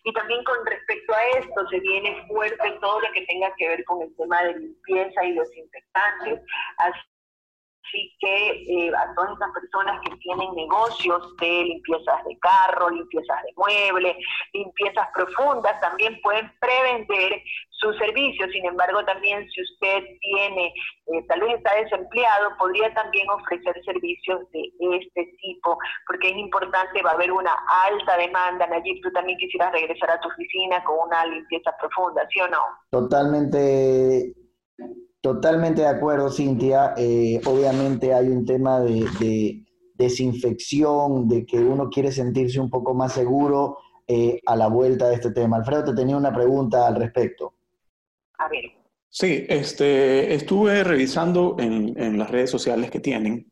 Y 0.05 0.13
también 0.13 0.45
con 0.45 0.65
respecto 0.67 1.15
a 1.15 1.39
esto, 1.39 1.69
se 1.69 1.81
viene 1.81 2.27
fuerte 2.29 2.79
todo 2.81 3.01
lo 3.01 3.13
que 3.13 3.25
tenga 3.27 3.53
que 3.57 3.69
ver 3.69 3.85
con 3.85 4.03
el 4.03 4.15
tema 4.17 4.43
de 4.43 4.59
limpieza 4.59 5.25
y 5.25 5.35
desinfectantes. 5.35 6.41
Así 6.79 8.17
que 8.21 8.87
eh, 8.87 8.93
a 8.95 9.15
todas 9.15 9.33
estas 9.33 9.51
personas 9.53 10.01
que 10.05 10.17
tienen 10.19 10.55
negocios 10.55 11.37
de 11.39 11.65
limpiezas 11.65 12.25
de 12.25 12.39
carro, 12.39 12.91
limpiezas 12.91 13.43
de 13.43 13.53
muebles, 13.57 14.17
limpiezas 14.53 15.09
profundas, 15.15 15.81
también 15.81 16.21
pueden 16.21 16.53
prevender 16.61 17.43
su 17.81 17.93
servicio. 17.95 18.47
Sin 18.53 18.67
embargo, 18.67 19.05
también 19.05 19.49
si 19.51 19.63
usted 19.63 20.05
tiene, 20.21 20.67
eh, 20.67 21.25
tal 21.29 21.41
vez 21.41 21.57
está 21.57 21.75
desempleado, 21.77 22.51
podría 22.59 22.93
también 22.95 23.29
ofrecer 23.31 23.75
servicios 23.85 24.41
de 24.53 24.97
este 24.99 25.25
tipo, 25.41 25.79
porque 26.07 26.31
es 26.31 26.37
importante, 26.37 27.03
va 27.03 27.11
a 27.11 27.15
haber 27.15 27.33
una 27.33 27.53
alta 27.87 28.17
demanda. 28.17 28.67
Nayib, 28.67 29.03
tú 29.03 29.11
también 29.13 29.39
quisieras 29.39 29.73
regresar 29.73 30.11
a 30.11 30.21
tu 30.21 30.29
oficina 30.29 30.83
con 30.85 30.97
una 31.07 31.27
limpieza 31.27 31.75
profunda, 31.81 32.27
¿sí 32.33 32.41
o 32.41 32.49
no? 32.49 32.61
Totalmente 32.91 34.35
Totalmente 35.21 35.83
de 35.83 35.89
acuerdo, 35.89 36.31
Cintia. 36.31 36.95
Eh, 36.97 37.41
obviamente 37.45 38.15
hay 38.15 38.29
un 38.29 38.47
tema 38.47 38.81
de, 38.81 39.65
desinfección, 39.95 41.29
de 41.29 41.45
que 41.45 41.59
uno 41.59 41.91
quiere 41.91 42.11
sentirse 42.11 42.59
un 42.59 42.71
poco 42.71 42.95
más 42.95 43.13
seguro 43.13 43.77
eh, 44.09 44.41
a 44.47 44.57
la 44.57 44.69
vuelta 44.69 45.09
de 45.09 45.17
este 45.17 45.31
tema. 45.31 45.59
Alfredo, 45.59 45.85
te 45.85 45.95
tenía 45.95 46.17
una 46.17 46.33
pregunta 46.33 46.87
al 46.87 46.97
respecto. 46.97 47.53
A 48.41 48.49
ver. 48.49 48.65
Sí, 49.09 49.45
este, 49.49 50.35
estuve 50.35 50.83
revisando 50.85 51.57
en, 51.59 52.01
en 52.01 52.19
las 52.19 52.31
redes 52.31 52.51
sociales 52.51 52.91
que 52.91 53.01
tienen 53.01 53.51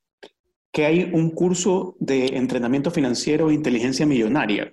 que 0.73 0.87
hay 0.87 1.11
un 1.13 1.31
curso 1.31 1.97
de 1.99 2.37
entrenamiento 2.37 2.91
financiero 2.91 3.51
e 3.51 3.55
inteligencia 3.55 4.07
millonaria. 4.07 4.73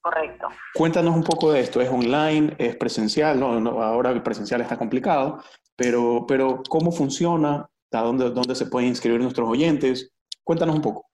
Correcto. 0.00 0.48
Cuéntanos 0.72 1.16
un 1.16 1.24
poco 1.24 1.52
de 1.52 1.60
esto. 1.60 1.80
¿Es 1.80 1.90
online? 1.90 2.54
¿Es 2.58 2.76
presencial? 2.76 3.40
No, 3.40 3.82
ahora 3.82 4.10
el 4.10 4.22
presencial 4.22 4.60
está 4.60 4.78
complicado, 4.78 5.42
pero, 5.74 6.24
pero 6.26 6.62
¿cómo 6.68 6.92
funciona? 6.92 7.68
¿A 7.92 8.02
dónde, 8.02 8.30
dónde 8.30 8.54
se 8.54 8.66
pueden 8.66 8.90
inscribir 8.90 9.20
nuestros 9.20 9.48
oyentes? 9.48 10.12
Cuéntanos 10.44 10.76
un 10.76 10.82
poco. 10.82 11.10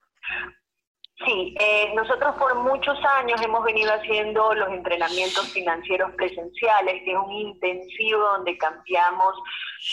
Eh, 1.59 1.93
nosotros 1.95 2.35
por 2.39 2.55
muchos 2.57 2.99
años 3.19 3.41
hemos 3.43 3.65
venido 3.65 3.93
haciendo 3.93 4.55
los 4.55 4.69
entrenamientos 4.69 5.53
financieros 5.53 6.13
presenciales, 6.17 7.03
que 7.05 7.13
es 7.13 7.19
un 7.19 7.33
intensivo 7.33 8.21
donde 8.37 8.57
cambiamos 8.59 9.35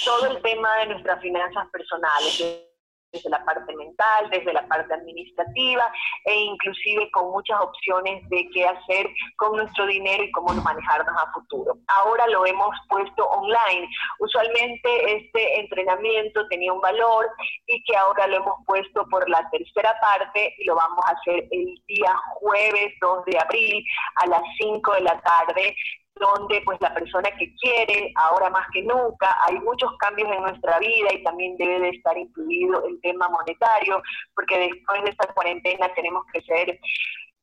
todo 0.06 0.28
el 0.28 0.42
tema 0.42 0.70
de 0.80 0.88
nuestras 0.88 1.22
finanzas 1.22 1.68
personales 1.72 2.69
desde 3.12 3.30
la 3.30 3.44
parte 3.44 3.76
mental, 3.76 4.30
desde 4.30 4.54
la 4.54 4.68
parte 4.68 4.94
administrativa 4.94 5.92
e 6.26 6.36
inclusive 6.36 7.10
con 7.12 7.32
muchas 7.32 7.60
opciones 7.62 8.28
de 8.30 8.48
qué 8.54 8.66
hacer 8.66 9.10
con 9.36 9.56
nuestro 9.56 9.86
dinero 9.88 10.24
y 10.24 10.32
cómo 10.32 10.54
manejarnos 10.54 11.16
a 11.18 11.32
futuro. 11.32 11.78
Ahora 11.88 12.28
lo 12.28 12.46
hemos 12.46 12.76
puesto 12.88 13.26
online. 13.26 13.88
Usualmente 14.20 15.16
este 15.16 15.60
entrenamiento 15.60 16.48
tenía 16.50 16.74
un 16.74 16.82
valor 16.82 17.28
y 17.68 17.82
que 17.84 17.96
ahora 17.98 18.28
lo 18.28 18.38
hemos 18.38 18.66
puesto 18.66 19.06
por 19.10 19.28
la 19.30 19.48
tercera 19.50 19.96
parte 20.02 20.54
y 20.58 20.66
lo 20.66 20.76
vamos 20.76 21.04
a 21.06 21.12
hacer 21.12 21.48
el 21.52 21.82
día 21.88 22.16
jueves 22.36 22.94
2 23.02 23.26
de 23.26 23.40
abril 23.40 23.84
a 24.16 24.28
las 24.28 24.42
5 24.60 24.94
de 24.94 25.02
la 25.02 25.20
tarde 25.22 25.76
donde 26.20 26.62
pues 26.66 26.80
la 26.82 26.94
persona 26.94 27.30
que 27.38 27.54
quiere, 27.56 28.12
ahora 28.16 28.50
más 28.50 28.68
que 28.74 28.84
nunca, 28.84 29.36
hay 29.48 29.60
muchos 29.60 29.92
cambios 29.98 30.30
en 30.32 30.42
nuestra 30.42 30.80
vida 30.80 31.14
y 31.14 31.24
también 31.24 31.58
debe 31.58 31.80
de 31.80 31.90
estar 31.90 32.18
incluido 32.18 32.86
el 32.86 33.00
tema 33.02 33.30
monetario, 33.30 34.02
porque 34.36 34.60
después 34.60 35.04
de 35.04 35.10
esta 35.12 35.34
cuarentena 35.34 35.92
tenemos 35.96 36.24
que 36.34 36.42
ser 36.42 36.80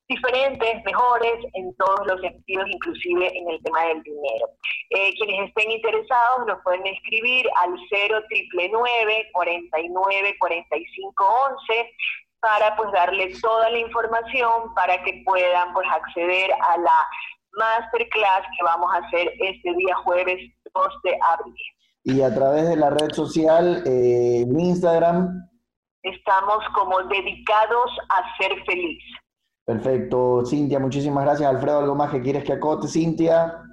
diferentes, 0.08 0.84
mejores 0.84 1.34
en 1.54 1.74
todos 1.76 2.06
los 2.06 2.20
sentidos, 2.20 2.68
inclusive 2.68 3.36
en 3.36 3.50
el 3.50 3.62
tema 3.62 3.86
del 3.86 4.02
dinero. 4.02 4.46
Eh, 4.90 5.12
quienes 5.14 5.48
estén 5.48 5.70
interesados 5.70 6.46
nos 6.46 6.62
pueden 6.62 6.86
escribir 6.86 7.46
al 7.62 7.74
0999 7.90 9.30
49 9.32 10.36
45 10.38 11.24
11 11.68 11.92
para 12.40 12.76
pues 12.76 12.92
darle 12.92 13.32
toda 13.40 13.70
la 13.70 13.78
información 13.78 14.74
para 14.74 15.02
que 15.02 15.22
puedan 15.24 15.72
pues 15.72 15.88
acceder 15.90 16.52
a 16.52 16.76
la 16.78 17.08
masterclass 17.56 18.42
que 18.56 18.64
vamos 18.64 18.92
a 18.94 18.98
hacer 18.98 19.32
este 19.40 19.74
día 19.74 19.96
jueves 20.04 20.38
2 20.74 20.86
de 21.04 21.18
abril. 21.34 21.54
Y 22.04 22.22
a 22.22 22.32
través 22.34 22.68
de 22.68 22.76
la 22.76 22.90
red 22.90 23.10
social, 23.12 23.82
eh, 23.84 24.44
Instagram. 24.46 25.42
Estamos 26.02 26.58
como 26.74 27.02
dedicados 27.02 27.90
a 28.10 28.36
ser 28.38 28.64
feliz. 28.64 29.02
Perfecto, 29.64 30.44
Cintia, 30.46 30.78
muchísimas 30.78 31.24
gracias. 31.24 31.50
Alfredo, 31.50 31.80
¿algo 31.80 31.96
más 31.96 32.12
que 32.12 32.22
quieres 32.22 32.44
que 32.44 32.52
acote, 32.52 32.86
Cintia? 32.86 33.65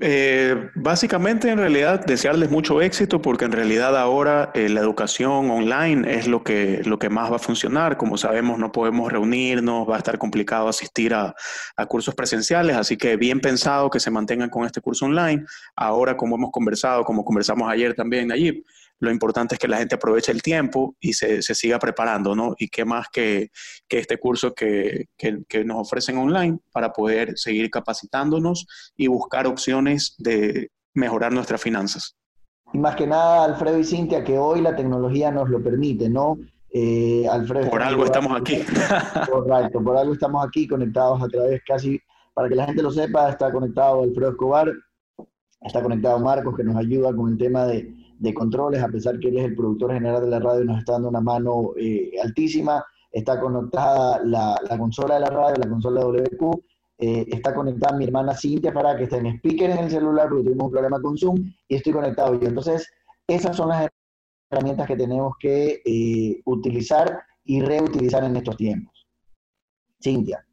Eh, 0.00 0.70
básicamente, 0.74 1.48
en 1.48 1.58
realidad, 1.58 2.04
desearles 2.04 2.50
mucho 2.50 2.82
éxito 2.82 3.22
porque 3.22 3.44
en 3.44 3.52
realidad 3.52 3.96
ahora 3.96 4.50
eh, 4.52 4.68
la 4.68 4.80
educación 4.80 5.50
online 5.50 6.16
es 6.18 6.26
lo 6.26 6.42
que, 6.42 6.82
lo 6.84 6.98
que 6.98 7.08
más 7.08 7.30
va 7.30 7.36
a 7.36 7.38
funcionar. 7.38 7.96
Como 7.96 8.18
sabemos, 8.18 8.58
no 8.58 8.72
podemos 8.72 9.12
reunirnos, 9.12 9.88
va 9.88 9.94
a 9.94 9.98
estar 9.98 10.18
complicado 10.18 10.68
asistir 10.68 11.14
a, 11.14 11.34
a, 11.76 11.86
cursos 11.86 12.14
presenciales, 12.16 12.76
así 12.76 12.96
que 12.96 13.16
bien 13.16 13.40
pensado 13.40 13.88
que 13.88 14.00
se 14.00 14.10
mantengan 14.10 14.50
con 14.50 14.66
este 14.66 14.80
curso 14.80 15.04
online. 15.04 15.44
Ahora, 15.76 16.16
como 16.16 16.34
hemos 16.34 16.50
conversado, 16.50 17.04
como 17.04 17.24
conversamos 17.24 17.70
ayer 17.70 17.94
también 17.94 18.32
allí, 18.32 18.64
lo 19.04 19.10
importante 19.10 19.54
es 19.54 19.58
que 19.58 19.68
la 19.68 19.78
gente 19.78 19.94
aproveche 19.94 20.32
el 20.32 20.42
tiempo 20.42 20.96
y 20.98 21.12
se, 21.12 21.42
siga 21.42 21.78
preparando, 21.78 22.34
¿no? 22.34 22.54
Y 22.58 22.68
qué 22.68 22.84
más 22.84 23.08
que, 23.12 23.50
este 23.88 24.18
curso 24.18 24.54
que, 24.54 25.06
nos 25.64 25.78
ofrecen 25.78 26.18
online 26.18 26.58
para 26.72 26.92
poder 26.92 27.38
seguir 27.38 27.70
capacitándonos 27.70 28.66
y 28.96 29.06
buscar 29.06 29.46
opciones 29.46 30.14
de 30.18 30.70
mejorar 30.94 31.32
nuestras 31.32 31.60
finanzas. 31.60 32.16
Y 32.72 32.78
más 32.78 32.96
que 32.96 33.06
nada, 33.06 33.44
Alfredo 33.44 33.78
y 33.78 33.84
Cintia, 33.84 34.24
que 34.24 34.36
hoy 34.36 34.60
la 34.60 34.74
tecnología 34.74 35.30
nos 35.30 35.48
lo 35.48 35.62
permite, 35.62 36.08
¿no? 36.08 36.38
Eh, 36.70 37.24
Alfredo. 37.30 37.70
Por 37.70 37.82
algo 37.82 38.04
estamos 38.04 38.40
aquí. 38.40 38.64
Correcto, 39.30 39.80
por 39.82 39.96
algo 39.96 40.14
estamos 40.14 40.44
aquí 40.44 40.66
conectados 40.66 41.22
a 41.22 41.28
través 41.28 41.62
casi, 41.64 42.00
para 42.34 42.48
que 42.48 42.56
la 42.56 42.66
gente 42.66 42.82
lo 42.82 42.90
sepa, 42.90 43.30
está 43.30 43.52
conectado 43.52 44.02
Alfredo 44.02 44.30
Escobar, 44.30 44.72
está 45.60 45.82
conectado 45.82 46.18
Marcos, 46.18 46.56
que 46.56 46.64
nos 46.64 46.76
ayuda 46.76 47.14
con 47.14 47.30
el 47.30 47.38
tema 47.38 47.64
de, 47.66 48.03
de 48.18 48.34
controles, 48.34 48.82
a 48.82 48.88
pesar 48.88 49.18
que 49.18 49.28
él 49.28 49.38
es 49.38 49.44
el 49.44 49.54
productor 49.54 49.92
general 49.92 50.22
de 50.22 50.30
la 50.30 50.38
radio 50.38 50.62
y 50.62 50.66
nos 50.66 50.78
está 50.78 50.92
dando 50.92 51.08
una 51.08 51.20
mano 51.20 51.72
eh, 51.76 52.12
altísima. 52.22 52.84
Está 53.10 53.40
conectada 53.40 54.20
la, 54.24 54.58
consola 54.78 55.14
de 55.14 55.20
la 55.20 55.30
radio, 55.30 55.56
la 55.56 55.68
consola 55.68 56.04
WQ. 56.04 56.64
Eh, 56.98 57.26
está 57.28 57.54
conectada 57.54 57.96
mi 57.96 58.04
hermana 58.04 58.34
Cintia 58.34 58.72
para 58.72 58.96
que 58.96 59.04
esté 59.04 59.18
en 59.18 59.26
speaker 59.26 59.70
en 59.70 59.78
el 59.78 59.90
celular 59.90 60.28
porque 60.28 60.44
tuvimos 60.44 60.66
un 60.66 60.72
problema 60.72 61.00
con 61.00 61.16
Zoom 61.16 61.36
y 61.68 61.74
estoy 61.74 61.92
conectado 61.92 62.38
yo. 62.40 62.48
Entonces, 62.48 62.88
esas 63.26 63.56
son 63.56 63.68
las 63.68 63.88
herramientas 64.50 64.86
que 64.86 64.96
tenemos 64.96 65.34
que 65.38 65.82
eh, 65.84 66.40
utilizar 66.44 67.22
y 67.44 67.60
reutilizar 67.60 68.24
en 68.24 68.36
estos 68.36 68.56
tiempos. 68.56 69.06
Cintia. 70.02 70.44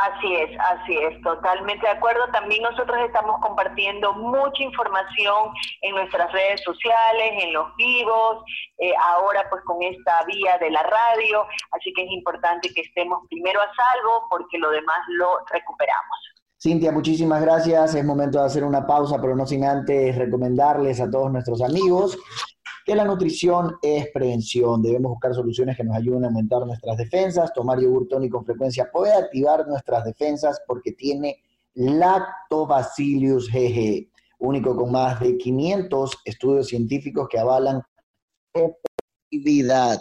Así 0.00 0.34
es, 0.34 0.50
así 0.58 0.96
es, 0.96 1.20
totalmente 1.20 1.86
de 1.86 1.92
acuerdo. 1.92 2.22
También 2.32 2.62
nosotros 2.62 2.96
estamos 3.04 3.38
compartiendo 3.42 4.14
mucha 4.14 4.62
información 4.62 5.52
en 5.82 5.94
nuestras 5.94 6.32
redes 6.32 6.62
sociales, 6.64 7.32
en 7.42 7.52
los 7.52 7.76
vivos, 7.76 8.42
eh, 8.78 8.94
ahora 8.98 9.46
pues 9.50 9.62
con 9.64 9.82
esta 9.82 10.24
vía 10.24 10.56
de 10.56 10.70
la 10.70 10.82
radio, 10.84 11.46
así 11.72 11.92
que 11.92 12.04
es 12.04 12.10
importante 12.12 12.72
que 12.72 12.80
estemos 12.80 13.20
primero 13.28 13.60
a 13.60 13.66
salvo 13.74 14.26
porque 14.30 14.56
lo 14.56 14.70
demás 14.70 14.98
lo 15.08 15.40
recuperamos. 15.50 16.18
Cintia, 16.58 16.92
muchísimas 16.92 17.42
gracias. 17.42 17.94
Es 17.94 18.04
momento 18.04 18.38
de 18.38 18.46
hacer 18.46 18.64
una 18.64 18.86
pausa, 18.86 19.20
pero 19.20 19.36
no 19.36 19.46
sin 19.46 19.64
antes 19.64 20.16
recomendarles 20.16 21.00
a 21.00 21.10
todos 21.10 21.30
nuestros 21.30 21.60
amigos 21.62 22.18
que 22.84 22.94
la 22.94 23.04
nutrición 23.04 23.76
es 23.82 24.08
prevención. 24.12 24.82
Debemos 24.82 25.12
buscar 25.12 25.34
soluciones 25.34 25.76
que 25.76 25.84
nos 25.84 25.96
ayuden 25.96 26.24
a 26.24 26.26
aumentar 26.28 26.66
nuestras 26.66 26.96
defensas. 26.96 27.52
Tomar 27.52 27.80
yogur 27.80 28.08
tónico 28.08 28.38
con 28.38 28.46
frecuencia 28.46 28.90
puede 28.92 29.12
activar 29.12 29.66
nuestras 29.66 30.04
defensas 30.04 30.60
porque 30.66 30.92
tiene 30.92 31.42
Lactobacillus 31.74 33.48
GG, 33.48 34.08
único 34.38 34.76
con 34.76 34.90
más 34.90 35.20
de 35.20 35.36
500 35.36 36.18
estudios 36.24 36.68
científicos 36.68 37.28
que 37.28 37.38
avalan 37.38 37.82
efectividad 38.52 40.00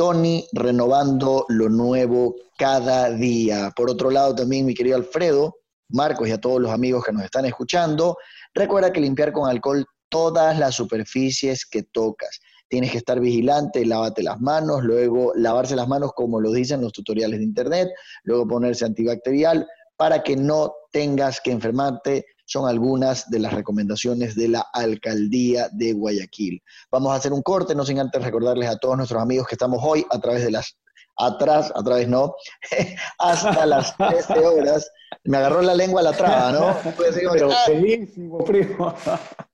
Tony 0.00 0.46
renovando 0.52 1.44
lo 1.48 1.68
nuevo 1.68 2.36
cada 2.56 3.10
día. 3.10 3.70
Por 3.76 3.90
otro 3.90 4.10
lado, 4.10 4.34
también 4.34 4.64
mi 4.64 4.74
querido 4.74 4.96
Alfredo, 4.96 5.56
Marcos 5.90 6.26
y 6.26 6.32
a 6.32 6.40
todos 6.40 6.58
los 6.58 6.70
amigos 6.70 7.04
que 7.04 7.12
nos 7.12 7.22
están 7.22 7.44
escuchando, 7.44 8.16
recuerda 8.54 8.92
que 8.92 9.00
limpiar 9.02 9.30
con 9.30 9.46
alcohol 9.46 9.84
todas 10.10 10.58
las 10.58 10.74
superficies 10.74 11.64
que 11.64 11.82
tocas. 11.84 12.40
Tienes 12.68 12.92
que 12.92 12.98
estar 12.98 13.18
vigilante, 13.18 13.84
lávate 13.86 14.22
las 14.22 14.40
manos, 14.40 14.84
luego 14.84 15.32
lavarse 15.34 15.74
las 15.74 15.88
manos 15.88 16.12
como 16.14 16.40
lo 16.40 16.52
dicen 16.52 16.82
los 16.82 16.92
tutoriales 16.92 17.38
de 17.38 17.44
internet, 17.44 17.88
luego 18.22 18.46
ponerse 18.46 18.84
antibacterial 18.84 19.66
para 19.96 20.22
que 20.22 20.36
no 20.36 20.72
tengas 20.92 21.40
que 21.40 21.50
enfermarte 21.50 22.26
son 22.50 22.68
algunas 22.68 23.30
de 23.30 23.38
las 23.38 23.52
recomendaciones 23.52 24.34
de 24.34 24.48
la 24.48 24.66
alcaldía 24.72 25.68
de 25.70 25.92
Guayaquil. 25.92 26.60
Vamos 26.90 27.12
a 27.12 27.14
hacer 27.14 27.32
un 27.32 27.42
corte, 27.42 27.76
no 27.76 27.84
sin 27.84 28.00
antes 28.00 28.24
recordarles 28.24 28.68
a 28.68 28.76
todos 28.76 28.96
nuestros 28.96 29.22
amigos 29.22 29.46
que 29.46 29.54
estamos 29.54 29.78
hoy 29.82 30.04
a 30.10 30.18
través 30.18 30.42
de 30.42 30.50
las 30.50 30.76
atrás, 31.26 31.72
a 31.74 31.82
través 31.82 32.08
no, 32.08 32.34
hasta 33.18 33.66
las 33.66 33.96
13 33.96 34.46
horas. 34.46 34.90
Me 35.24 35.36
agarró 35.36 35.60
la 35.60 35.74
lengua 35.74 36.00
a 36.00 36.04
la 36.04 36.12
traba, 36.12 36.52
¿no? 36.52 36.76
Pero 36.96 37.50
primo. 38.46 38.94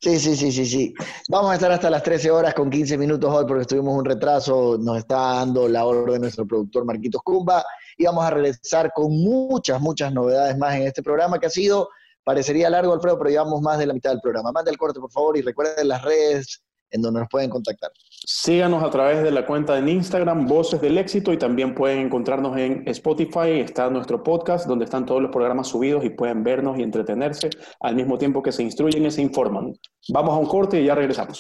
Sí, 0.01 0.19
sí, 0.19 0.37
sí, 0.37 0.53
sí, 0.53 0.67
sí. 0.67 0.95
Vamos 1.29 1.51
a 1.51 1.55
estar 1.55 1.73
hasta 1.73 1.91
las 1.91 2.03
13 2.03 2.31
horas 2.31 2.55
con 2.55 2.71
15 2.71 2.97
minutos 2.99 3.33
hoy 3.33 3.45
porque 3.47 3.63
estuvimos 3.63 3.95
un 3.97 4.05
retraso, 4.05 4.77
nos 4.79 4.99
está 4.99 5.17
dando 5.17 5.67
la 5.67 5.85
orden 5.85 6.21
nuestro 6.21 6.47
productor 6.47 6.85
Marquitos 6.85 7.23
Cumba 7.23 7.65
y 7.97 8.05
vamos 8.05 8.25
a 8.25 8.31
regresar 8.31 8.93
con 8.95 9.11
muchas, 9.11 9.81
muchas 9.81 10.13
novedades 10.13 10.57
más 10.59 10.77
en 10.77 10.83
este 10.83 11.03
programa 11.03 11.39
que 11.39 11.47
ha 11.47 11.51
sido 11.51 11.89
Parecería 12.27 12.69
largo, 12.69 12.93
Alfredo, 12.93 13.17
pero 13.19 13.31
llevamos 13.31 13.63
más 13.63 13.79
de 13.79 13.87
la 13.87 13.95
mitad 13.95 14.11
del 14.11 14.21
programa. 14.21 14.51
Manda 14.51 14.69
el 14.69 14.77
corte, 14.77 14.99
por 14.99 15.13
favor, 15.13 15.39
y 15.39 15.43
recuerden 15.43 15.87
las 15.87 16.03
redes 16.03 16.61
en 16.91 17.03
donde 17.03 17.21
nos 17.21 17.29
pueden 17.29 17.51
contactar. 17.51 17.91
Síganos 18.29 18.83
a 18.83 18.91
través 18.91 19.23
de 19.23 19.31
la 19.31 19.47
cuenta 19.47 19.79
en 19.79 19.89
Instagram, 19.89 20.47
Voces 20.47 20.81
del 20.81 20.99
Éxito, 20.99 21.33
y 21.33 21.39
también 21.39 21.75
pueden 21.75 22.01
encontrarnos 22.01 22.57
en 22.57 22.83
Spotify. 22.87 23.61
Está 23.61 23.89
nuestro 23.91 24.23
podcast, 24.23 24.67
donde 24.67 24.85
están 24.85 25.07
todos 25.07 25.23
los 25.23 25.31
programas 25.31 25.69
subidos 25.69 26.05
y 26.05 26.11
pueden 26.11 26.43
vernos 26.43 26.79
y 26.79 26.83
entretenerse 26.83 27.51
al 27.81 27.95
mismo 27.95 28.19
tiempo 28.19 28.43
que 28.43 28.53
se 28.53 28.63
instruyen 28.63 29.07
y 29.07 29.11
se 29.11 29.23
informan. 29.23 29.73
Vamos 30.09 30.33
a 30.33 30.37
un 30.37 30.47
corte 30.47 30.81
y 30.81 30.87
ya 30.87 30.95
regresamos. 30.95 31.39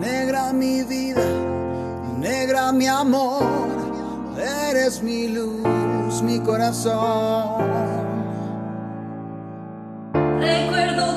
Negra 0.00 0.52
mi 0.52 0.82
vida, 0.84 1.24
negra 2.18 2.72
mi 2.72 2.86
amor, 2.86 3.42
eres 4.70 5.02
mi 5.02 5.28
luz, 5.28 6.22
mi 6.22 6.40
corazón. 6.40 7.60
Recuerdo 10.40 11.09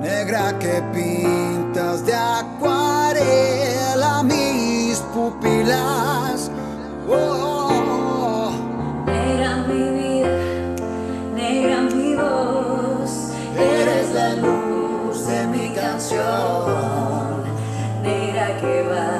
Negra 0.00 0.58
que 0.58 0.82
pintas 0.94 2.04
de 2.06 2.14
acuarela 2.14 2.62
mis 4.22 4.98
pupilas. 5.12 6.50
Oh, 7.06 8.50
Negra 9.04 9.56
mi 9.68 9.90
vida, 9.98 10.28
negra 11.34 11.82
mi 11.82 12.14
voz, 12.16 13.32
eres 13.54 14.12
la 14.14 14.34
luz 14.36 15.26
de 15.26 15.46
mi 15.48 15.68
canción. 15.74 17.44
Negra 18.02 18.56
que 18.60 18.82
vas 18.88 19.13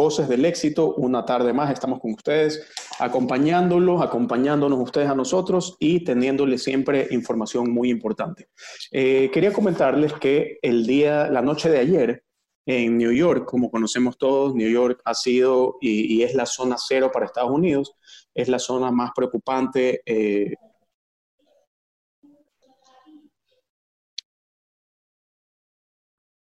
Voces 0.00 0.30
del 0.30 0.46
Éxito. 0.46 0.94
Una 0.94 1.26
tarde 1.26 1.52
más 1.52 1.70
estamos 1.70 2.00
con 2.00 2.12
ustedes, 2.12 2.66
acompañándolos, 2.98 4.00
acompañándonos 4.00 4.80
ustedes 4.80 5.10
a 5.10 5.14
nosotros 5.14 5.76
y 5.78 6.02
teniéndoles 6.04 6.62
siempre 6.62 7.06
información 7.10 7.70
muy 7.70 7.90
importante. 7.90 8.48
Eh, 8.90 9.30
quería 9.30 9.52
comentarles 9.52 10.14
que 10.14 10.58
el 10.62 10.86
día, 10.86 11.28
la 11.28 11.42
noche 11.42 11.68
de 11.68 11.80
ayer, 11.80 12.24
en 12.64 12.96
New 12.96 13.12
York, 13.12 13.44
como 13.44 13.70
conocemos 13.70 14.16
todos, 14.16 14.54
New 14.54 14.70
York 14.70 15.02
ha 15.04 15.12
sido 15.12 15.76
y, 15.82 16.14
y 16.14 16.22
es 16.22 16.34
la 16.34 16.46
zona 16.46 16.76
cero 16.78 17.10
para 17.12 17.26
Estados 17.26 17.50
Unidos, 17.50 17.92
es 18.34 18.48
la 18.48 18.58
zona 18.58 18.90
más 18.90 19.10
preocupante. 19.14 20.00
eh, 20.06 20.54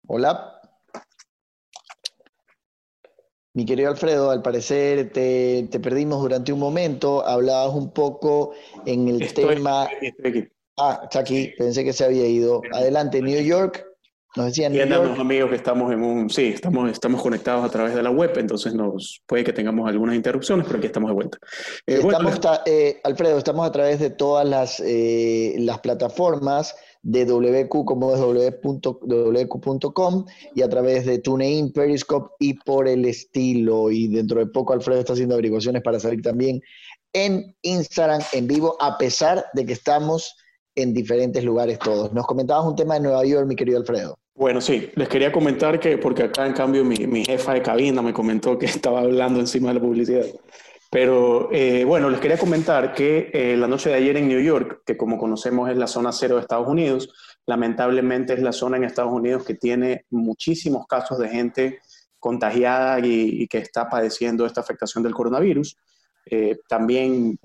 Hola. 0.06 0.61
Mi 3.54 3.66
querido 3.66 3.90
Alfredo, 3.90 4.30
al 4.30 4.40
parecer 4.40 5.12
te, 5.12 5.68
te 5.70 5.78
perdimos 5.78 6.20
durante 6.22 6.52
un 6.52 6.58
momento. 6.58 7.26
Hablabas 7.26 7.74
un 7.74 7.92
poco 7.92 8.52
en 8.86 9.08
el 9.08 9.20
estoy- 9.22 9.56
tema. 9.56 9.88
estoy 10.00 10.30
aquí. 10.30 10.48
Ah, 10.78 11.00
está 11.02 11.18
aquí. 11.18 11.52
Pensé 11.58 11.84
que 11.84 11.92
se 11.92 12.04
había 12.04 12.26
ido. 12.26 12.62
Adelante, 12.72 13.20
New 13.20 13.42
York. 13.42 13.84
Nos 14.34 14.46
decía 14.46 14.70
New 14.70 14.80
Entiendan 14.80 15.00
los 15.00 15.08
York. 15.18 15.20
amigos 15.20 15.50
que 15.50 15.56
estamos 15.56 15.92
en 15.92 16.02
un, 16.02 16.30
sí, 16.30 16.46
estamos, 16.46 16.90
estamos 16.90 17.20
conectados 17.20 17.62
a 17.66 17.68
través 17.68 17.94
de 17.94 18.02
la 18.02 18.10
web, 18.10 18.32
entonces 18.38 18.72
nos 18.72 19.20
puede 19.26 19.44
que 19.44 19.52
tengamos 19.52 19.86
algunas 19.86 20.14
interrupciones, 20.16 20.64
pero 20.66 20.78
aquí 20.78 20.86
estamos 20.86 21.10
de 21.10 21.14
vuelta. 21.14 21.36
Eh, 21.86 21.98
bueno, 22.00 22.12
Estamos, 22.30 22.40
ta- 22.40 22.62
eh, 22.64 22.98
Alfredo, 23.04 23.36
estamos 23.36 23.66
a 23.68 23.70
través 23.72 24.00
de 24.00 24.08
todas 24.08 24.48
las, 24.48 24.80
eh, 24.80 25.56
las 25.58 25.80
plataformas 25.80 26.74
de 27.02 27.24
WQ 27.24 27.84
como 27.84 28.14
es 28.14 28.20
wq.com 28.20 30.24
y 30.54 30.62
a 30.62 30.68
través 30.68 31.04
de 31.04 31.18
TuneIn, 31.18 31.72
Periscope 31.72 32.30
y 32.38 32.54
por 32.54 32.88
el 32.88 33.04
estilo. 33.04 33.90
Y 33.90 34.08
dentro 34.08 34.38
de 34.38 34.46
poco 34.46 34.72
Alfredo 34.72 35.00
está 35.00 35.12
haciendo 35.12 35.34
averiguaciones 35.34 35.82
para 35.82 36.00
salir 36.00 36.22
también 36.22 36.60
en 37.12 37.54
Instagram 37.62 38.22
en 38.32 38.46
vivo, 38.46 38.76
a 38.80 38.96
pesar 38.96 39.44
de 39.52 39.66
que 39.66 39.72
estamos 39.72 40.36
en 40.74 40.94
diferentes 40.94 41.44
lugares 41.44 41.78
todos. 41.78 42.12
Nos 42.12 42.26
comentabas 42.26 42.66
un 42.66 42.76
tema 42.76 42.94
de 42.94 43.00
Nueva 43.00 43.24
York, 43.24 43.46
mi 43.46 43.56
querido 43.56 43.78
Alfredo. 43.78 44.18
Bueno, 44.34 44.62
sí, 44.62 44.90
les 44.94 45.08
quería 45.08 45.30
comentar 45.30 45.78
que, 45.78 45.98
porque 45.98 46.22
acá 46.22 46.46
en 46.46 46.54
cambio 46.54 46.84
mi, 46.84 47.06
mi 47.06 47.24
jefa 47.24 47.52
de 47.52 47.62
cabina 47.62 48.00
me 48.00 48.14
comentó 48.14 48.58
que 48.58 48.66
estaba 48.66 49.00
hablando 49.00 49.40
encima 49.40 49.68
de 49.68 49.74
la 49.74 49.80
publicidad. 49.80 50.24
Pero 50.92 51.48
eh, 51.50 51.86
bueno, 51.86 52.10
les 52.10 52.20
quería 52.20 52.36
comentar 52.36 52.92
que 52.92 53.30
eh, 53.32 53.56
la 53.56 53.66
noche 53.66 53.88
de 53.88 53.94
ayer 53.94 54.14
en 54.18 54.28
New 54.28 54.42
York, 54.42 54.82
que 54.84 54.94
como 54.94 55.16
conocemos 55.16 55.70
es 55.70 55.78
la 55.78 55.86
zona 55.86 56.12
cero 56.12 56.34
de 56.34 56.42
Estados 56.42 56.68
Unidos, 56.68 57.08
lamentablemente 57.46 58.34
es 58.34 58.42
la 58.42 58.52
zona 58.52 58.76
en 58.76 58.84
Estados 58.84 59.10
Unidos 59.10 59.42
que 59.42 59.54
tiene 59.54 60.04
muchísimos 60.10 60.86
casos 60.86 61.18
de 61.18 61.30
gente 61.30 61.78
contagiada 62.18 63.00
y, 63.02 63.48
que 63.48 63.56
está 63.56 63.88
padeciendo 63.88 64.44
esta 64.44 64.60
afectación 64.60 65.02
del 65.02 65.14
coronavirus. 65.14 65.78
Eh, 66.26 66.58
también 66.68 67.38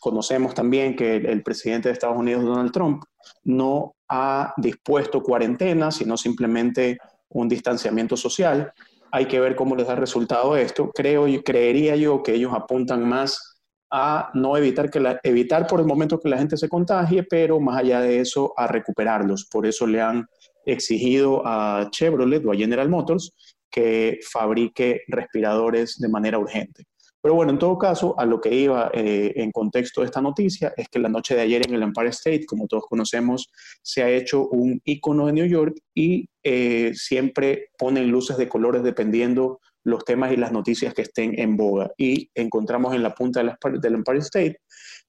conocemos 0.00 0.54
también 0.54 0.96
que 0.96 1.16
el, 1.16 1.42
presidente 1.42 1.90
de 1.90 1.92
Estados 1.92 2.16
Unidos, 2.16 2.42
Donald 2.42 2.72
Trump, 2.72 3.04
no 3.42 3.96
ha 4.08 4.54
dispuesto 4.56 5.22
cuarentena, 5.22 5.90
sino 5.90 6.16
simplemente 6.16 6.96
un 7.28 7.50
distanciamiento 7.50 8.16
social 8.16 8.72
hay 9.14 9.26
que 9.26 9.38
ver 9.38 9.54
cómo 9.54 9.76
les 9.76 9.86
da 9.86 9.94
resultado 9.94 10.56
esto. 10.56 10.90
Creo 10.92 11.28
y 11.28 11.40
creería 11.40 11.94
yo 11.94 12.20
que 12.24 12.34
ellos 12.34 12.52
apuntan 12.52 13.08
más 13.08 13.60
a 13.88 14.32
no 14.34 14.56
evitar 14.56 14.90
que 14.90 14.98
la, 14.98 15.20
evitar 15.22 15.68
por 15.68 15.78
el 15.78 15.86
momento 15.86 16.18
que 16.18 16.28
la 16.28 16.36
gente 16.36 16.56
se 16.56 16.68
contagie, 16.68 17.22
pero 17.22 17.60
más 17.60 17.78
allá 17.78 18.00
de 18.00 18.18
eso 18.18 18.52
a 18.56 18.66
recuperarlos. 18.66 19.46
Por 19.48 19.66
eso 19.66 19.86
le 19.86 20.00
han 20.00 20.26
exigido 20.66 21.42
a 21.46 21.86
Chevrolet 21.92 22.44
o 22.44 22.50
a 22.50 22.56
General 22.56 22.88
Motors 22.88 23.30
que 23.70 24.18
fabrique 24.32 25.02
respiradores 25.06 25.96
de 26.00 26.08
manera 26.08 26.40
urgente. 26.40 26.82
Pero 27.24 27.36
bueno, 27.36 27.52
en 27.52 27.58
todo 27.58 27.78
caso, 27.78 28.14
a 28.18 28.26
lo 28.26 28.38
que 28.38 28.54
iba 28.54 28.90
eh, 28.92 29.32
en 29.36 29.50
contexto 29.50 30.02
de 30.02 30.08
esta 30.08 30.20
noticia 30.20 30.74
es 30.76 30.90
que 30.90 30.98
la 30.98 31.08
noche 31.08 31.34
de 31.34 31.40
ayer 31.40 31.66
en 31.66 31.72
el 31.72 31.82
Empire 31.82 32.10
State, 32.10 32.44
como 32.44 32.66
todos 32.66 32.84
conocemos, 32.86 33.50
se 33.80 34.02
ha 34.02 34.10
hecho 34.10 34.46
un 34.48 34.78
icono 34.84 35.24
de 35.24 35.32
New 35.32 35.46
York 35.46 35.74
y 35.94 36.28
eh, 36.42 36.92
siempre 36.94 37.70
ponen 37.78 38.10
luces 38.10 38.36
de 38.36 38.46
colores 38.46 38.82
dependiendo 38.82 39.58
los 39.84 40.04
temas 40.04 40.32
y 40.32 40.36
las 40.36 40.52
noticias 40.52 40.92
que 40.92 41.00
estén 41.00 41.40
en 41.40 41.56
boga. 41.56 41.90
Y 41.96 42.28
encontramos 42.34 42.94
en 42.94 43.02
la 43.02 43.14
punta 43.14 43.42
del 43.42 43.94
Empire 43.94 44.18
State 44.18 44.58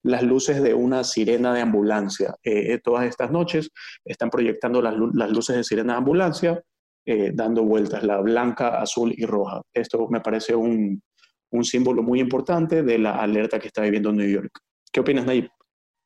las 0.04 0.24
luces 0.24 0.64
de 0.64 0.74
una 0.74 1.04
sirena 1.04 1.54
de 1.54 1.60
ambulancia. 1.60 2.34
Eh, 2.46 2.80
todas 2.82 3.08
estas 3.08 3.30
noches 3.30 3.72
están 4.06 4.30
proyectando 4.30 4.82
las, 4.82 4.96
las 5.14 5.32
luces 5.32 5.58
de 5.58 5.66
sirena 5.66 5.92
de 5.92 5.98
ambulancia, 5.98 6.64
dando 7.34 7.64
vueltas, 7.64 8.04
la 8.04 8.20
blanca, 8.20 8.82
azul 8.82 9.14
y 9.16 9.26
roja. 9.26 9.62
Esto 9.76 10.08
me 10.10 10.22
parece 10.22 10.56
un, 10.56 11.04
un 11.56 11.66
símbolo 11.66 12.04
muy 12.04 12.20
importante 12.20 12.84
de 12.84 12.98
la 13.00 13.20
alerta 13.22 13.60
que 13.60 13.68
está 13.68 13.82
viviendo 13.82 14.12
New 14.12 14.28
York. 14.28 14.60
¿Qué 14.92 15.00
opinas, 15.00 15.26
Nayib? 15.26 15.50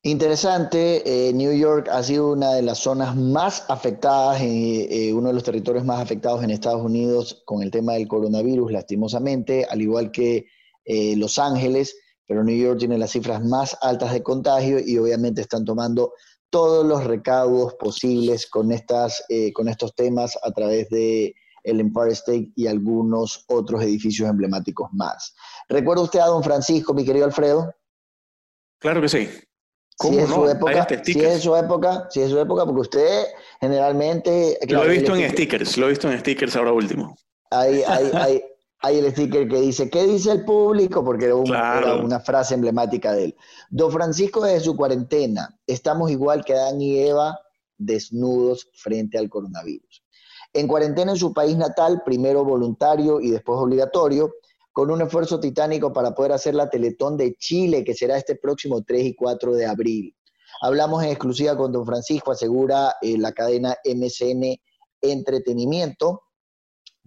Interesante, 0.02 1.04
eh, 1.28 1.34
New 1.34 1.52
York 1.52 1.90
ha 1.92 2.02
sido 2.04 2.32
una 2.32 2.54
de 2.54 2.62
las 2.62 2.80
zonas 2.80 3.18
más 3.18 3.66
afectadas, 3.68 4.40
eh, 4.42 5.12
uno 5.14 5.28
de 5.28 5.34
los 5.34 5.44
territorios 5.44 5.84
más 5.84 6.00
afectados 6.00 6.42
en 6.42 6.52
Estados 6.52 6.82
Unidos 6.82 7.44
con 7.46 7.62
el 7.62 7.70
tema 7.70 7.94
del 7.94 8.08
coronavirus, 8.08 8.72
lastimosamente, 8.72 9.66
al 9.66 9.82
igual 9.82 10.10
que 10.10 10.46
eh, 10.86 11.18
Los 11.18 11.38
Ángeles, 11.38 11.98
pero 12.26 12.46
New 12.46 12.58
York 12.58 12.80
tiene 12.80 12.98
las 12.98 13.12
cifras 13.12 13.44
más 13.44 13.76
altas 13.82 14.14
de 14.14 14.24
contagio 14.24 14.80
y 14.80 14.98
obviamente 14.98 15.42
están 15.42 15.66
tomando 15.66 16.14
todos 16.50 16.86
los 16.86 17.04
recaudos 17.04 17.74
posibles 17.74 18.48
con, 18.50 18.72
estas, 18.72 19.24
con 19.54 19.68
estos 19.68 19.94
temas 19.94 20.38
a 20.42 20.52
través 20.52 20.90
de 20.90 21.36
el 21.64 21.80
Empire 21.80 22.12
State 22.12 22.52
y 22.56 22.68
algunos 22.68 23.44
otros 23.48 23.82
edificios 23.84 24.30
emblemáticos 24.30 24.90
más. 24.94 25.36
¿Recuerda 25.68 26.04
usted 26.04 26.20
a 26.20 26.28
don 26.28 26.44
Francisco, 26.44 26.94
mi 26.94 27.06
querido 27.06 27.26
Alfredo? 27.26 27.74
Claro 28.80 29.02
que 29.02 29.10
sí. 29.10 29.30
¿Cómo 29.98 30.14
si 30.14 30.20
es 30.20 30.30
su 30.30 30.48
época, 30.48 30.88
si 31.04 31.20
es 31.20 31.44
su 31.44 31.56
época, 31.58 32.08
si 32.10 32.22
es 32.22 32.30
su 32.30 32.40
época, 32.40 32.64
porque 32.66 32.82
usted 32.82 33.26
generalmente... 33.60 34.58
lo 34.70 34.86
he 34.86 34.98
visto 34.98 35.14
en 35.14 35.30
stickers, 35.30 35.78
lo 35.78 35.88
he 35.88 35.90
visto 35.90 36.10
en 36.10 36.18
stickers 36.20 36.56
ahora 36.56 36.72
último. 36.72 37.18
Hay, 37.52 37.84
hay, 37.86 38.10
hay, 38.14 38.42
hay, 38.80 38.98
el 38.98 39.12
sticker 39.12 39.50
que 39.50 39.60
dice, 39.60 39.90
¿qué 39.90 40.08
dice 40.08 40.32
el 40.32 40.46
público? 40.46 41.04
Porque 41.04 41.26
era 41.26 41.36
una, 41.36 41.96
una 41.96 42.22
frase 42.22 42.54
emblemática 42.54 43.12
de 43.12 43.26
él. 43.26 43.36
Don 43.70 43.92
Francisco 43.92 44.40
desde 44.40 44.62
su 44.62 44.78
cuarentena, 44.78 45.60
estamos 45.68 46.10
igual 46.10 46.46
que 46.46 46.54
Adán 46.54 46.80
y 46.80 47.00
Eva 47.00 47.38
desnudos 47.78 48.70
frente 48.76 49.18
al 49.18 49.28
coronavirus. 49.28 49.99
En 50.54 50.68
cuarentena 50.68 51.12
en 51.12 51.18
su 51.18 51.34
país 51.34 51.58
natal, 51.58 52.02
primero 52.04 52.44
voluntario 52.44 53.22
y 53.22 53.32
después 53.32 53.60
obligatorio, 53.60 54.34
con 54.72 54.92
un 54.92 55.02
esfuerzo 55.02 55.40
titánico 55.40 55.94
para 55.94 56.16
poder 56.16 56.32
hacer 56.32 56.56
la 56.56 56.70
Teletón 56.70 57.18
de 57.18 57.36
Chile, 57.36 57.84
que 57.84 57.94
será 57.94 58.18
este 58.18 58.36
próximo 58.36 58.84
3 58.84 59.08
y 59.08 59.16
4 59.16 59.54
de 59.54 59.66
abril. 59.66 60.16
Hablamos 60.62 61.04
en 61.04 61.10
exclusiva 61.10 61.56
con 61.56 61.72
don 61.72 61.86
Francisco, 61.86 62.32
asegura 62.32 62.96
eh, 63.02 63.18
la 63.18 63.32
cadena 63.32 63.76
MCN 63.86 64.56
Entretenimiento, 65.02 66.24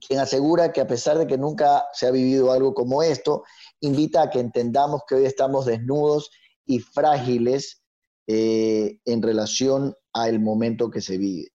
quien 0.06 0.18
asegura 0.18 0.72
que 0.72 0.80
a 0.80 0.86
pesar 0.86 1.18
de 1.18 1.26
que 1.26 1.38
nunca 1.38 1.84
se 1.92 2.06
ha 2.06 2.10
vivido 2.10 2.52
algo 2.52 2.74
como 2.74 3.02
esto, 3.02 3.44
invita 3.80 4.22
a 4.22 4.30
que 4.30 4.40
entendamos 4.40 5.02
que 5.06 5.16
hoy 5.16 5.26
estamos 5.26 5.66
desnudos 5.66 6.30
y 6.64 6.78
frágiles 6.78 7.82
eh, 8.26 8.98
en 9.04 9.22
relación 9.22 9.94
al 10.12 10.40
momento 10.40 10.90
que 10.90 11.00
se 11.00 11.18
vive. 11.18 11.48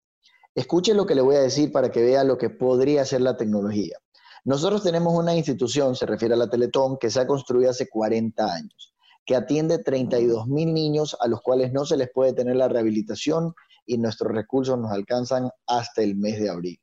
Escuche 0.58 0.96
lo 0.96 1.06
que 1.06 1.14
le 1.14 1.22
voy 1.22 1.36
a 1.36 1.42
decir 1.42 1.72
para 1.72 1.92
que 1.92 2.02
vea 2.02 2.24
lo 2.24 2.40
que 2.40 2.50
podría 2.50 3.06
ser 3.06 3.22
la 3.22 3.38
tecnología. 3.38 3.96
Nosotros 4.44 4.82
tenemos 4.82 5.14
una 5.14 5.36
institución, 5.36 5.96
se 5.96 6.08
refiere 6.08 6.34
a 6.34 6.38
la 6.38 6.50
Teletón, 6.50 6.98
que 6.98 7.12
se 7.12 7.20
ha 7.20 7.28
construido 7.28 7.70
hace 7.70 7.88
40 7.88 8.44
años, 8.44 8.96
que 9.24 9.36
atiende 9.36 9.78
32 9.78 10.48
mil 10.48 10.74
niños 10.74 11.16
a 11.20 11.28
los 11.28 11.42
cuales 11.42 11.72
no 11.74 11.86
se 11.86 11.96
les 11.96 12.10
puede 12.12 12.34
tener 12.34 12.56
la 12.56 12.68
rehabilitación 12.70 13.54
y 13.86 14.00
nuestros 14.00 14.32
recursos 14.32 14.80
nos 14.80 14.92
alcanzan 14.92 15.52
hasta 15.68 16.02
el 16.02 16.16
mes 16.16 16.40
de 16.40 16.50
abril. 16.50 16.80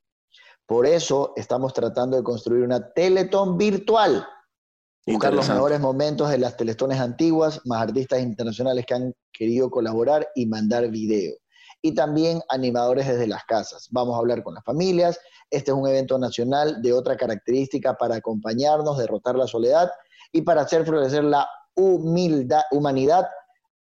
Por 0.65 0.85
eso 0.85 1.33
estamos 1.35 1.73
tratando 1.73 2.15
de 2.15 2.23
construir 2.23 2.63
una 2.63 2.93
Teletón 2.93 3.57
virtual. 3.57 4.25
Buscar 5.05 5.33
los 5.33 5.49
mejores 5.49 5.81
momentos 5.81 6.29
de 6.29 6.37
las 6.37 6.55
teletones 6.55 7.01
antiguas, 7.01 7.59
más 7.65 7.81
artistas 7.81 8.21
internacionales 8.21 8.85
que 8.85 8.93
han 8.93 9.13
querido 9.33 9.69
colaborar 9.69 10.29
y 10.33 10.45
mandar 10.45 10.89
video 10.89 11.35
y 11.85 11.93
también 11.93 12.41
animadores 12.49 13.07
desde 13.07 13.27
las 13.27 13.43
casas. 13.43 13.87
Vamos 13.91 14.15
a 14.15 14.17
hablar 14.17 14.41
con 14.41 14.55
las 14.55 14.63
familias. 14.63 15.19
Este 15.51 15.69
es 15.69 15.77
un 15.77 15.87
evento 15.87 16.17
nacional 16.17 16.81
de 16.81 16.91
otra 16.91 17.15
característica 17.15 17.95
para 17.95 18.15
acompañarnos, 18.15 18.97
derrotar 18.97 19.35
la 19.35 19.45
soledad 19.45 19.91
y 20.31 20.41
para 20.41 20.61
hacer 20.61 20.83
florecer 20.83 21.23
la 21.23 21.47
humildad, 21.75 22.63
humanidad 22.71 23.27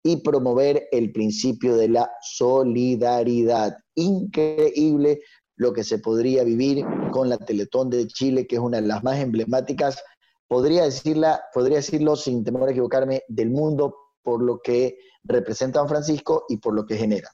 y 0.03 0.17
promover 0.17 0.89
el 0.91 1.13
principio 1.13 1.77
de 1.77 1.91
la 1.91 2.11
solidaridad. 2.23 3.77
Increíble 3.95 5.21
lo 5.55 5.73
que 5.73 5.85
se 5.85 6.01
podría 6.01 6.43
vivir 6.43 6.85
con 7.13 7.29
la 7.29 7.39
Teletón 7.39 7.89
de 7.89 8.09
Chile, 8.09 8.49
que 8.49 8.57
es 8.57 8.61
una 8.61 8.81
de 8.81 8.89
las 8.89 9.05
más 9.05 9.21
emblemáticas, 9.21 10.03
podría, 10.49 10.83
decirla, 10.83 11.41
podría 11.55 11.77
decirlo 11.77 12.17
sin 12.17 12.43
temor 12.43 12.69
a 12.69 12.73
equivocarme, 12.73 13.23
del 13.29 13.51
mundo 13.51 13.95
por 14.25 14.43
lo 14.43 14.59
que 14.59 14.99
representa 15.23 15.79
San 15.79 15.89
Francisco 15.89 16.47
y 16.49 16.57
por 16.57 16.75
lo 16.75 16.85
que 16.85 16.97
genera. 16.97 17.31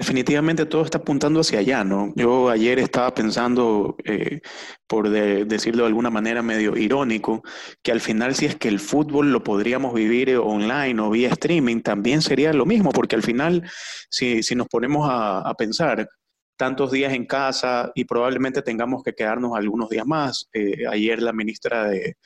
Definitivamente 0.00 0.64
todo 0.64 0.82
está 0.82 0.96
apuntando 0.96 1.40
hacia 1.40 1.58
allá, 1.58 1.84
¿no? 1.84 2.14
Yo 2.16 2.48
ayer 2.48 2.78
estaba 2.78 3.12
pensando, 3.12 3.96
eh, 4.04 4.40
por 4.86 5.10
decirlo 5.10 5.82
de 5.82 5.88
alguna 5.88 6.08
manera 6.08 6.40
medio 6.40 6.74
irónico, 6.74 7.42
que 7.82 7.92
al 7.92 8.00
final 8.00 8.34
si 8.34 8.46
es 8.46 8.56
que 8.56 8.68
el 8.68 8.80
fútbol 8.80 9.30
lo 9.30 9.44
podríamos 9.44 9.92
vivir 9.92 10.34
online 10.38 10.98
o 11.02 11.10
vía 11.10 11.28
streaming, 11.28 11.82
también 11.82 12.22
sería 12.22 12.54
lo 12.54 12.64
mismo, 12.64 12.92
porque 12.92 13.14
al 13.14 13.22
final, 13.22 13.70
si, 14.08 14.40
nos 14.56 14.68
ponemos 14.68 15.06
a, 15.06 15.52
pensar, 15.58 16.08
tantos 16.56 16.92
días 16.92 17.12
en 17.12 17.26
casa 17.26 17.92
y 17.94 18.06
probablemente 18.06 18.62
tengamos 18.62 19.02
que 19.02 19.12
quedarnos 19.12 19.52
algunos 19.54 19.90
días 19.90 20.06
más. 20.06 20.48
Eh, 20.54 20.86
ayer 20.90 21.20
la 21.20 21.34
ministra 21.34 21.90
de, 21.90 22.16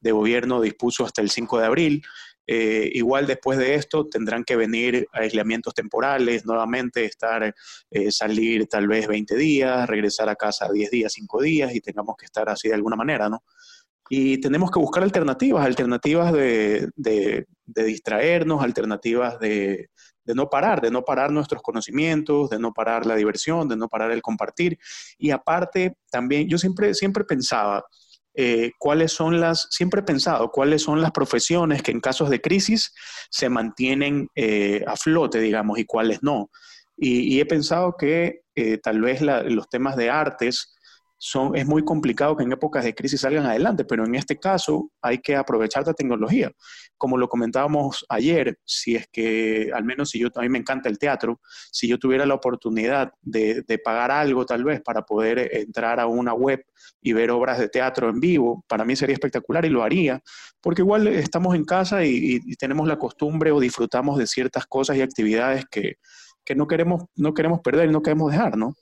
de 0.00 0.12
Gobierno 0.12 0.60
dispuso 0.60 1.04
hasta 1.04 1.22
el 1.22 1.30
5 1.30 1.60
de 1.60 1.66
abril. 1.66 2.02
Eh, 2.52 2.90
igual 2.94 3.28
después 3.28 3.58
de 3.58 3.76
esto 3.76 4.08
tendrán 4.08 4.42
que 4.42 4.56
venir 4.56 5.06
aislamientos 5.12 5.72
temporales, 5.72 6.44
nuevamente 6.44 7.04
estar, 7.04 7.54
eh, 7.92 8.10
salir 8.10 8.66
tal 8.66 8.88
vez 8.88 9.06
20 9.06 9.36
días, 9.36 9.88
regresar 9.88 10.28
a 10.28 10.34
casa 10.34 10.68
10 10.68 10.90
días, 10.90 11.12
5 11.12 11.40
días 11.42 11.72
y 11.72 11.80
tengamos 11.80 12.16
que 12.18 12.24
estar 12.24 12.48
así 12.48 12.66
de 12.66 12.74
alguna 12.74 12.96
manera, 12.96 13.28
¿no? 13.28 13.44
Y 14.08 14.38
tenemos 14.38 14.72
que 14.72 14.80
buscar 14.80 15.04
alternativas, 15.04 15.64
alternativas 15.64 16.32
de, 16.32 16.90
de, 16.96 17.46
distraernos, 17.84 18.64
alternativas 18.64 19.38
de, 19.38 19.90
de 20.24 20.34
no 20.34 20.50
parar, 20.50 20.80
de 20.80 20.90
no 20.90 21.04
parar 21.04 21.30
nuestros 21.30 21.62
conocimientos, 21.62 22.50
de 22.50 22.58
no 22.58 22.72
parar 22.72 23.06
la 23.06 23.14
diversión, 23.14 23.68
de 23.68 23.76
no 23.76 23.88
parar 23.88 24.10
el 24.10 24.22
compartir. 24.22 24.76
Y 25.18 25.30
aparte, 25.30 25.98
también 26.10 26.48
yo 26.48 26.58
siempre, 26.58 26.94
siempre 26.94 27.22
pensaba, 27.22 27.84
eh, 28.42 28.72
cuáles 28.78 29.12
son 29.12 29.38
las, 29.38 29.68
siempre 29.68 30.00
he 30.00 30.02
pensado, 30.02 30.50
cuáles 30.50 30.80
son 30.80 31.02
las 31.02 31.10
profesiones 31.10 31.82
que 31.82 31.90
en 31.90 32.00
casos 32.00 32.30
de 32.30 32.40
crisis 32.40 32.94
se 33.28 33.50
mantienen 33.50 34.28
eh, 34.34 34.82
a 34.86 34.96
flote, 34.96 35.40
digamos, 35.40 35.78
y 35.78 35.84
cuáles 35.84 36.22
no. 36.22 36.50
Y, 36.96 37.38
he 37.38 37.44
pensado 37.44 37.96
que 37.98 38.40
eh, 38.54 38.78
tal 38.78 39.02
vez 39.02 39.20
los 39.20 39.68
temas 39.68 39.94
de 39.94 40.08
artes 40.08 40.74
es 41.54 41.66
muy 41.66 41.84
complicado 41.84 42.34
que 42.34 42.44
en 42.44 42.52
épocas 42.52 42.82
de 42.82 42.94
crisis 42.94 43.20
salgan 43.20 43.44
adelante, 43.44 43.84
pero 43.84 44.06
en 44.06 44.14
este 44.14 44.38
caso 44.38 44.90
hay 45.02 45.18
que 45.18 45.36
aprovechar 45.36 45.86
la 45.86 45.92
tecnología. 45.92 46.50
Como 46.96 47.18
lo 47.18 47.28
comentábamos 47.28 48.06
ayer, 48.08 48.58
si 48.64 48.96
es 48.96 49.06
que, 49.12 49.70
al 49.74 49.84
menos 49.84 50.10
si 50.10 50.18
yo, 50.18 50.28
a 50.34 50.40
mí 50.40 50.48
me 50.48 50.58
encanta 50.58 50.88
el 50.88 50.98
teatro, 50.98 51.40
si 51.70 51.88
yo 51.88 51.98
tuviera 51.98 52.24
la 52.24 52.34
oportunidad 52.34 53.12
de, 53.20 53.64
pagar 53.84 54.10
algo 54.10 54.46
tal 54.46 54.64
vez 54.64 54.80
para 54.82 55.02
poder 55.02 55.56
entrar 55.56 56.00
a 56.00 56.06
una 56.06 56.32
web 56.32 56.64
y 57.02 57.12
ver 57.12 57.30
obras 57.30 57.58
de 57.58 57.68
teatro 57.68 58.08
en 58.08 58.20
vivo, 58.20 58.64
para 58.66 58.84
mí 58.84 58.96
sería 58.96 59.14
espectacular 59.14 59.64
y 59.64 59.68
lo 59.68 59.82
haría, 59.82 60.22
porque 60.60 60.82
igual 60.82 61.06
estamos 61.08 61.54
en 61.54 61.64
casa 61.64 62.04
y, 62.04 62.40
y 62.44 62.56
tenemos 62.56 62.88
la 62.88 62.98
costumbre 62.98 63.52
o 63.52 63.60
disfrutamos 63.60 64.18
de 64.18 64.26
ciertas 64.26 64.66
cosas 64.66 64.96
y 64.96 65.02
actividades 65.02 65.64
que, 65.70 65.96
que 66.44 66.54
no, 66.54 66.66
queremos, 66.66 67.04
no 67.16 67.34
queremos 67.34 67.60
perder 67.60 67.88
y 67.88 67.92
no 67.92 68.02
queremos 68.02 68.32
dejar, 68.32 68.56
¿no? 68.56 68.74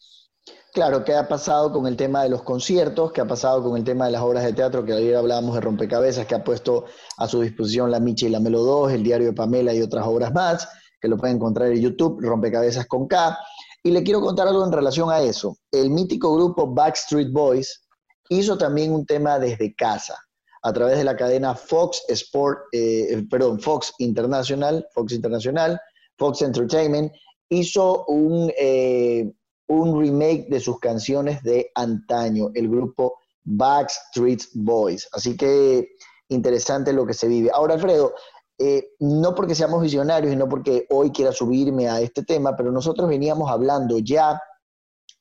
Claro, 0.75 1.03
¿qué 1.03 1.15
ha 1.15 1.27
pasado 1.27 1.73
con 1.73 1.87
el 1.87 1.97
tema 1.97 2.23
de 2.23 2.29
los 2.29 2.43
conciertos? 2.43 3.11
¿Qué 3.13 3.23
ha 3.23 3.27
pasado 3.27 3.63
con 3.63 3.77
el 3.77 3.85
tema 3.85 4.07
de 4.07 4.13
las 4.13 4.23
obras 4.23 4.45
de 4.45 4.53
teatro? 4.53 4.85
Que 4.85 4.93
ayer 4.93 5.17
hablábamos 5.17 5.55
de 5.55 5.63
rompecabezas, 5.63 6.27
que 6.27 6.35
ha 6.35 6.45
puesto 6.45 6.85
a 7.17 7.27
su 7.27 7.41
disposición 7.41 7.91
la 7.91 8.01
Michi 8.01 8.27
y 8.27 8.29
la 8.29 8.39
Melo 8.39 8.63
2, 8.63 8.93
el 8.93 9.03
diario 9.03 9.29
de 9.29 9.33
Pamela 9.33 9.73
y 9.73 9.81
otras 9.81 10.07
obras 10.07 10.33
más, 10.33 10.69
que 11.01 11.09
lo 11.09 11.17
pueden 11.17 11.37
encontrar 11.37 11.73
en 11.73 11.81
YouTube, 11.81 12.21
Rompecabezas 12.21 12.87
con 12.87 13.09
K. 13.09 13.39
Y 13.83 13.91
le 13.91 14.03
quiero 14.03 14.21
contar 14.21 14.47
algo 14.47 14.65
en 14.65 14.73
relación 14.73 15.11
a 15.11 15.21
eso. 15.21 15.57
El 15.73 15.91
mítico 15.91 16.35
grupo 16.35 16.67
Backstreet 16.67 17.33
Boys 17.33 17.89
hizo 18.29 18.59
también 18.59 18.93
un 18.93 19.07
tema 19.07 19.39
desde 19.39 19.75
casa, 19.75 20.19
a 20.63 20.73
través 20.73 20.99
de 20.99 21.05
la 21.05 21.17
cadena 21.17 21.55
Fox 21.55 22.05
Sport, 22.09 22.59
eh, 22.73 23.25
perdón, 23.31 23.59
Fox 23.59 23.95
Internacional, 23.99 24.87
Fox 24.93 25.13
Internacional, 25.13 25.81
Fox 26.19 26.43
Entertainment, 26.43 27.11
hizo 27.49 28.05
un, 28.07 28.53
eh, 28.59 29.33
un 29.69 30.01
remake 30.01 30.49
de 30.49 30.61
sus 30.61 30.79
canciones 30.81 31.43
de 31.43 31.71
antaño, 31.75 32.51
el 32.55 32.69
grupo 32.69 33.19
Backstreet 33.45 34.43
Boys. 34.55 35.09
Así 35.13 35.37
que 35.37 35.91
interesante 36.29 36.93
lo 36.93 37.07
que 37.07 37.15
se 37.15 37.29
vive. 37.29 37.51
Ahora, 37.53 37.75
Alfredo, 37.75 38.15
eh, 38.59 38.95
no 38.99 39.35
porque 39.35 39.55
seamos 39.55 39.83
visionarios 39.83 40.33
y 40.33 40.37
no 40.37 40.49
porque 40.49 40.87
hoy 40.91 41.11
quiera 41.11 41.33
subirme 41.33 41.89
a 41.89 42.01
este 42.01 42.25
tema, 42.25 42.57
pero 42.57 42.73
nosotros 42.73 43.09
veníamos 43.09 43.51
hablando 43.51 43.99
ya 43.99 44.41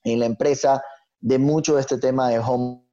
en 0.03 0.19
la 0.19 0.25
empresa 0.25 0.81
de 1.19 1.37
mucho 1.37 1.75
de 1.75 1.81
este 1.81 1.97
tema 1.97 2.29
de 2.29 2.39
home 2.39 2.83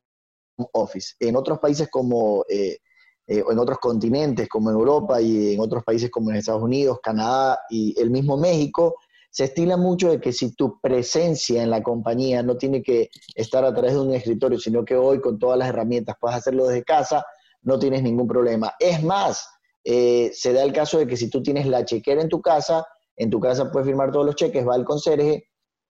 office. 0.72 1.14
En 1.20 1.36
otros 1.36 1.58
países 1.58 1.88
como, 1.90 2.44
eh, 2.48 2.78
eh, 3.26 3.42
en 3.48 3.58
otros 3.58 3.78
continentes 3.78 4.48
como 4.48 4.70
en 4.70 4.76
Europa 4.76 5.20
y 5.20 5.54
en 5.54 5.60
otros 5.60 5.82
países 5.82 6.10
como 6.10 6.30
en 6.30 6.36
Estados 6.36 6.62
Unidos, 6.62 6.98
Canadá 7.02 7.60
y 7.70 7.98
el 7.98 8.10
mismo 8.10 8.36
México, 8.36 8.96
se 9.34 9.42
estila 9.42 9.76
mucho 9.76 10.10
de 10.10 10.20
que 10.20 10.32
si 10.32 10.54
tu 10.54 10.80
presencia 10.80 11.60
en 11.60 11.68
la 11.68 11.82
compañía 11.82 12.44
no 12.44 12.56
tiene 12.56 12.84
que 12.84 13.10
estar 13.34 13.64
a 13.64 13.72
través 13.74 13.94
de 13.94 14.00
un 14.00 14.14
escritorio, 14.14 14.60
sino 14.60 14.84
que 14.84 14.94
hoy 14.94 15.20
con 15.20 15.40
todas 15.40 15.58
las 15.58 15.70
herramientas 15.70 16.14
puedes 16.20 16.36
hacerlo 16.36 16.68
desde 16.68 16.84
casa, 16.84 17.26
no 17.62 17.76
tienes 17.76 18.04
ningún 18.04 18.28
problema. 18.28 18.74
Es 18.78 19.02
más, 19.02 19.44
eh, 19.82 20.30
se 20.32 20.52
da 20.52 20.62
el 20.62 20.72
caso 20.72 20.98
de 20.98 21.08
que 21.08 21.16
si 21.16 21.30
tú 21.30 21.42
tienes 21.42 21.66
la 21.66 21.84
chequera 21.84 22.22
en 22.22 22.28
tu 22.28 22.40
casa, 22.40 22.86
en 23.16 23.28
tu 23.28 23.40
casa 23.40 23.72
puedes 23.72 23.88
firmar 23.88 24.12
todos 24.12 24.24
los 24.24 24.36
cheques, 24.36 24.64
va 24.64 24.76
al 24.76 24.84
conserje 24.84 25.48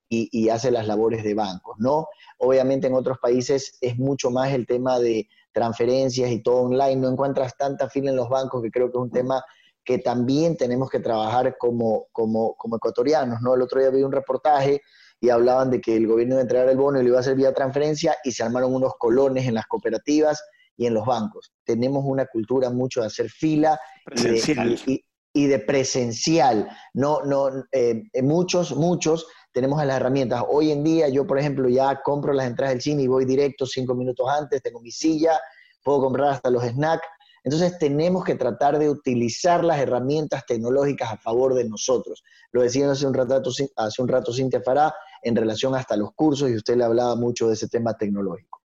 y, 0.09 0.30
y 0.32 0.49
hace 0.49 0.70
las 0.70 0.86
labores 0.86 1.22
de 1.22 1.34
bancos, 1.34 1.76
¿no? 1.78 2.07
Obviamente 2.38 2.86
en 2.86 2.95
otros 2.95 3.18
países 3.18 3.76
es 3.82 3.99
mucho 3.99 4.30
más 4.30 4.55
el 4.55 4.66
tema 4.66 4.99
de 4.99 5.28
transferencias 5.53 6.30
y 6.30 6.42
todo 6.42 6.62
online, 6.62 6.97
no 6.97 7.11
encuentras 7.11 7.55
tanta 7.59 7.90
fila 7.90 8.09
en 8.09 8.16
los 8.16 8.30
bancos 8.30 8.62
que 8.62 8.70
creo 8.70 8.90
que 8.90 8.97
es 8.97 9.03
un 9.03 9.11
tema 9.11 9.45
que 9.85 9.99
también 9.99 10.57
tenemos 10.57 10.89
que 10.89 11.01
trabajar 11.01 11.57
como, 11.59 12.07
como, 12.12 12.55
como 12.57 12.76
ecuatorianos, 12.76 13.41
¿no? 13.43 13.55
El 13.55 13.62
otro 13.62 13.80
día 13.80 13.91
vi 13.91 14.03
un 14.03 14.12
reportaje 14.12 14.80
y 15.20 15.30
hablaban 15.30 15.70
de 15.70 15.80
que 15.80 15.97
el 15.97 16.07
gobierno 16.07 16.35
iba 16.35 16.41
a 16.41 16.43
entregar 16.43 16.68
el 16.68 16.76
bono 16.76 16.99
y 16.99 17.03
lo 17.03 17.09
iba 17.11 17.18
a 17.18 17.20
hacer 17.20 17.37
vía 17.37 17.53
transferencia 17.53 18.16
y 18.24 18.32
se 18.32 18.43
armaron 18.43 18.74
unos 18.74 18.95
colones 18.99 19.47
en 19.47 19.55
las 19.55 19.66
cooperativas 19.66 20.43
y 20.76 20.87
en 20.87 20.95
los 20.95 21.07
bancos. 21.07 21.53
Tenemos 21.64 22.05
una 22.07 22.26
cultura 22.26 22.70
mucho 22.70 23.01
de 23.01 23.07
hacer 23.07 23.30
fila 23.30 23.78
y 24.16 24.22
de, 24.22 24.78
y, 24.87 25.05
y 25.32 25.47
de, 25.47 25.59
presencial. 25.61 26.68
No, 26.95 27.22
no, 27.24 27.49
eh, 27.72 28.03
muchos, 28.22 28.74
muchos 28.74 29.26
tenemos 29.53 29.85
las 29.85 29.97
herramientas. 29.97 30.43
Hoy 30.49 30.72
en 30.72 30.82
día 30.82 31.09
yo, 31.09 31.26
por 31.26 31.39
ejemplo, 31.39 31.68
ya 31.68 32.01
compro 32.03 32.32
las 32.32 32.47
entradas 32.47 32.74
del 32.74 32.82
cine 32.82 33.03
y 33.03 33.07
voy 33.07 33.24
directo 33.24 33.66
cinco 33.66 33.95
minutos 33.95 34.26
antes, 34.28 34.62
tengo 34.62 34.80
mi 34.80 34.91
silla, 34.91 35.39
puedo 35.82 36.01
comprar 36.01 36.30
hasta 36.30 36.51
los 36.51 36.64
snacks. 36.64 37.07
Entonces 37.45 37.78
tenemos 37.78 38.24
que 38.24 38.34
tratar 38.34 38.78
de 38.78 38.88
utilizar 38.88 39.62
las 39.62 39.78
herramientas 39.78 40.47
tecnológicas 40.47 41.12
a 41.12 41.16
favor 41.18 41.55
de 41.55 41.68
nosotros. 41.68 42.24
Lo 42.53 42.62
decía 42.62 42.90
hace 42.90 43.07
un 43.07 43.14
rato, 43.14 43.51
hace 43.76 44.03
un 44.03 44.09
rato 44.09 44.32
Cintia 44.32 44.62
Fará 44.62 44.95
en 45.22 45.36
relación 45.36 45.74
hasta 45.74 45.97
los 45.97 46.12
cursos 46.14 46.51
y 46.51 46.57
usted 46.57 46.76
le 46.76 46.84
hablaba 46.84 47.14
mucho 47.16 47.49
de 47.49 47.55
ese 47.55 47.68
tema 47.68 47.95
tecnológico. 47.97 48.62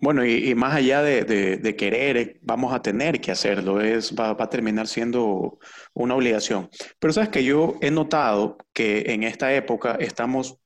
Bueno, 0.00 0.24
y, 0.24 0.54
más 0.54 0.74
allá 0.74 1.02
de, 1.02 1.74
querer, 1.76 2.38
vamos 2.42 2.72
a 2.72 2.80
tener 2.80 3.20
que 3.20 3.30
hacerlo, 3.30 3.80
es, 3.80 4.14
va, 4.14 4.32
va, 4.32 4.44
a 4.44 4.50
terminar 4.50 4.86
siendo 4.86 5.58
una 5.92 6.14
obligación. 6.14 6.70
Pero 6.98 7.12
sabes 7.12 7.28
que 7.28 7.44
yo 7.44 7.74
he 7.80 7.90
notado 7.90 8.56
que 8.72 9.04
en 9.08 9.24
esta 9.24 9.52
época 9.52 9.96
estamos 10.00 10.58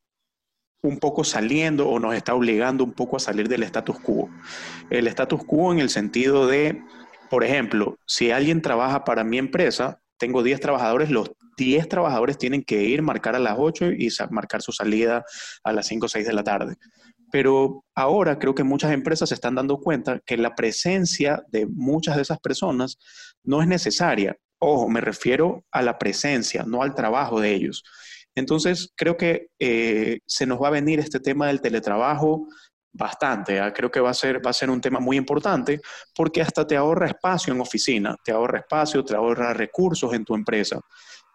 un 0.82 0.98
poco 0.98 1.24
saliendo 1.24 1.88
o 1.88 1.98
nos 1.98 2.14
está 2.14 2.34
obligando 2.34 2.84
un 2.84 2.92
poco 2.92 3.16
a 3.16 3.20
salir 3.20 3.48
del 3.48 3.62
status 3.62 3.98
quo. 4.00 4.28
El 4.90 5.06
status 5.06 5.44
quo 5.44 5.72
en 5.72 5.78
el 5.78 5.90
sentido 5.90 6.46
de, 6.46 6.82
por 7.32 7.44
ejemplo, 7.44 7.96
si 8.06 8.30
alguien 8.30 8.60
trabaja 8.60 9.04
para 9.04 9.24
mi 9.24 9.38
empresa, 9.38 9.98
tengo 10.18 10.42
10 10.42 10.60
trabajadores, 10.60 11.08
los 11.08 11.32
10 11.56 11.88
trabajadores 11.88 12.36
tienen 12.36 12.62
que 12.62 12.82
ir, 12.82 13.00
marcar 13.00 13.34
a 13.34 13.38
las 13.38 13.54
8 13.56 13.92
y 13.92 14.10
marcar 14.28 14.60
su 14.60 14.70
salida 14.70 15.24
a 15.64 15.72
las 15.72 15.86
5 15.86 16.04
o 16.04 16.08
6 16.10 16.26
de 16.26 16.32
la 16.34 16.44
tarde. 16.44 16.76
Pero 17.30 17.86
ahora 17.94 18.38
creo 18.38 18.54
que 18.54 18.64
muchas 18.64 18.92
empresas 18.92 19.30
se 19.30 19.34
están 19.34 19.54
dando 19.54 19.78
cuenta 19.78 20.20
que 20.26 20.36
la 20.36 20.54
presencia 20.54 21.42
de 21.48 21.66
muchas 21.66 22.16
de 22.16 22.22
esas 22.22 22.38
personas 22.38 22.98
no 23.42 23.62
es 23.62 23.66
necesaria. 23.66 24.36
Ojo, 24.58 24.90
me 24.90 25.00
refiero 25.00 25.64
a 25.70 25.80
la 25.80 25.98
presencia, 25.98 26.64
no 26.66 26.82
al 26.82 26.94
trabajo 26.94 27.40
de 27.40 27.54
ellos. 27.54 27.82
Entonces, 28.34 28.92
creo 28.94 29.16
que 29.16 29.46
eh, 29.58 30.18
se 30.26 30.44
nos 30.44 30.60
va 30.60 30.68
a 30.68 30.72
venir 30.72 30.98
este 30.98 31.18
tema 31.18 31.46
del 31.46 31.62
teletrabajo 31.62 32.46
bastante. 32.92 33.58
¿eh? 33.58 33.72
Creo 33.74 33.90
que 33.90 34.00
va 34.00 34.10
a, 34.10 34.14
ser, 34.14 34.44
va 34.44 34.50
a 34.50 34.54
ser 34.54 34.70
un 34.70 34.80
tema 34.80 35.00
muy 35.00 35.16
importante 35.16 35.80
porque 36.14 36.42
hasta 36.42 36.66
te 36.66 36.76
ahorra 36.76 37.06
espacio 37.06 37.52
en 37.52 37.60
oficina, 37.60 38.16
te 38.24 38.32
ahorra 38.32 38.60
espacio, 38.60 39.04
te 39.04 39.14
ahorra 39.14 39.54
recursos 39.54 40.12
en 40.12 40.24
tu 40.24 40.34
empresa. 40.34 40.80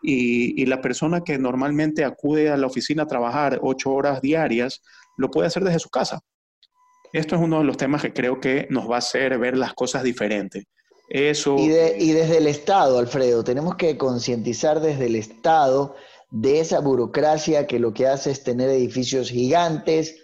Y, 0.02 0.66
la 0.68 0.80
persona 0.80 1.22
que 1.22 1.40
normalmente 1.40 2.06
acude 2.06 2.50
a 2.50 2.58
la 2.58 2.68
oficina 2.68 3.04
a 3.04 3.08
trabajar 3.08 3.60
ocho 3.64 3.92
horas 3.92 4.22
diarias, 4.22 4.82
lo 5.18 5.32
puede 5.32 5.48
hacer 5.48 5.64
desde 5.64 5.80
su 5.80 5.90
casa. 5.90 6.20
Esto 7.12 7.36
es 7.36 7.42
uno 7.42 7.60
de 7.60 7.64
los 7.64 7.78
temas 7.78 8.04
que 8.04 8.14
creo 8.14 8.40
que 8.40 8.68
nos 8.70 8.90
va 8.90 8.96
a 8.96 9.00
hacer 9.00 9.38
ver 9.40 9.58
las 9.58 9.74
cosas 9.74 10.04
diferentes. 10.04 10.66
Eso... 11.10 11.56
Y 11.58 11.68
desde 11.70 12.38
el 12.38 12.48
Estado, 12.48 13.00
Alfredo, 13.00 13.44
tenemos 13.44 13.76
que 13.76 13.98
concientizar 13.98 14.82
desde 14.82 15.08
el 15.08 15.16
Estado 15.16 15.96
de 16.30 16.60
esa 16.60 16.80
burocracia 16.80 17.66
que 17.66 17.80
lo 17.80 17.94
que 17.94 18.08
hace 18.08 18.32
es 18.32 18.44
tener 18.44 18.70
edificios 18.70 19.30
gigantes, 19.30 20.18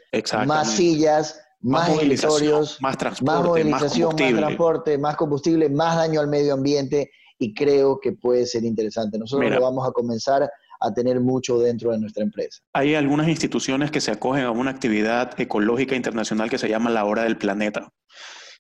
más 0.46 0.72
sillas, 0.72 1.40
más, 1.62 1.90
más 1.90 1.98
escritorios, 1.98 2.78
más 2.82 2.98
transporte, 2.98 3.32
más 3.32 3.46
movilización, 3.46 4.16
más, 4.16 4.32
más, 4.32 4.40
transporte, 4.40 4.98
más 4.98 5.16
combustible, 5.16 5.70
más 5.70 5.96
daño 5.96 6.20
al 6.20 6.28
medio 6.28 6.54
ambiente 6.54 7.12
y 7.40 7.54
creo 7.54 8.00
que 8.00 8.14
puede 8.14 8.46
ser 8.46 8.64
interesante. 8.64 9.18
Nosotros 9.18 9.46
Mira, 9.46 9.60
lo 9.60 9.66
vamos 9.66 9.88
a 9.88 9.92
comenzar 9.92 10.50
a 10.80 10.94
tener 10.94 11.20
mucho 11.20 11.60
dentro 11.60 11.92
de 11.92 12.00
nuestra 12.00 12.24
empresa. 12.24 12.62
Hay 12.74 12.96
algunas 12.96 13.28
instituciones 13.28 13.90
que 13.90 14.02
se 14.02 14.12
acogen 14.12 14.44
a 14.44 14.52
una 14.52 14.72
actividad 14.72 15.40
ecológica 15.40 15.96
internacional 15.96 16.50
que 16.50 16.58
se 16.58 16.68
llama 16.68 16.90
la 16.90 17.06
hora 17.06 17.24
del 17.24 17.38
planeta. 17.38 17.90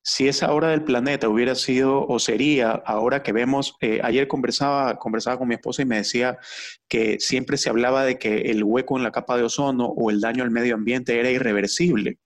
Si 0.03 0.27
esa 0.27 0.51
hora 0.53 0.67
del 0.69 0.83
planeta 0.83 1.29
hubiera 1.29 1.55
sido 1.55 2.05
o 2.05 2.19
sería, 2.19 2.71
ahora 2.71 3.23
que 3.23 3.31
vemos, 3.31 3.75
eh, 3.79 4.01
ayer 4.03 4.27
conversaba, 4.27 4.99
conversaba 4.99 5.37
con 5.37 5.47
mi 5.47 5.55
esposa 5.55 5.81
y 5.81 5.85
me 5.85 5.97
decía 5.97 6.37
que 6.89 7.19
siempre 7.21 7.57
se 7.57 7.69
hablaba 7.69 8.03
de 8.03 8.19
que 8.19 8.51
el 8.51 8.63
hueco 8.63 8.97
en 8.97 9.03
la 9.03 9.11
capa 9.11 9.37
de 9.37 9.43
ozono 9.43 9.85
o 9.85 10.11
el 10.11 10.19
daño 10.19 10.43
al 10.43 10.51
medio 10.51 10.75
ambiente 10.75 11.19
era 11.19 11.31
irreversible 11.31 12.19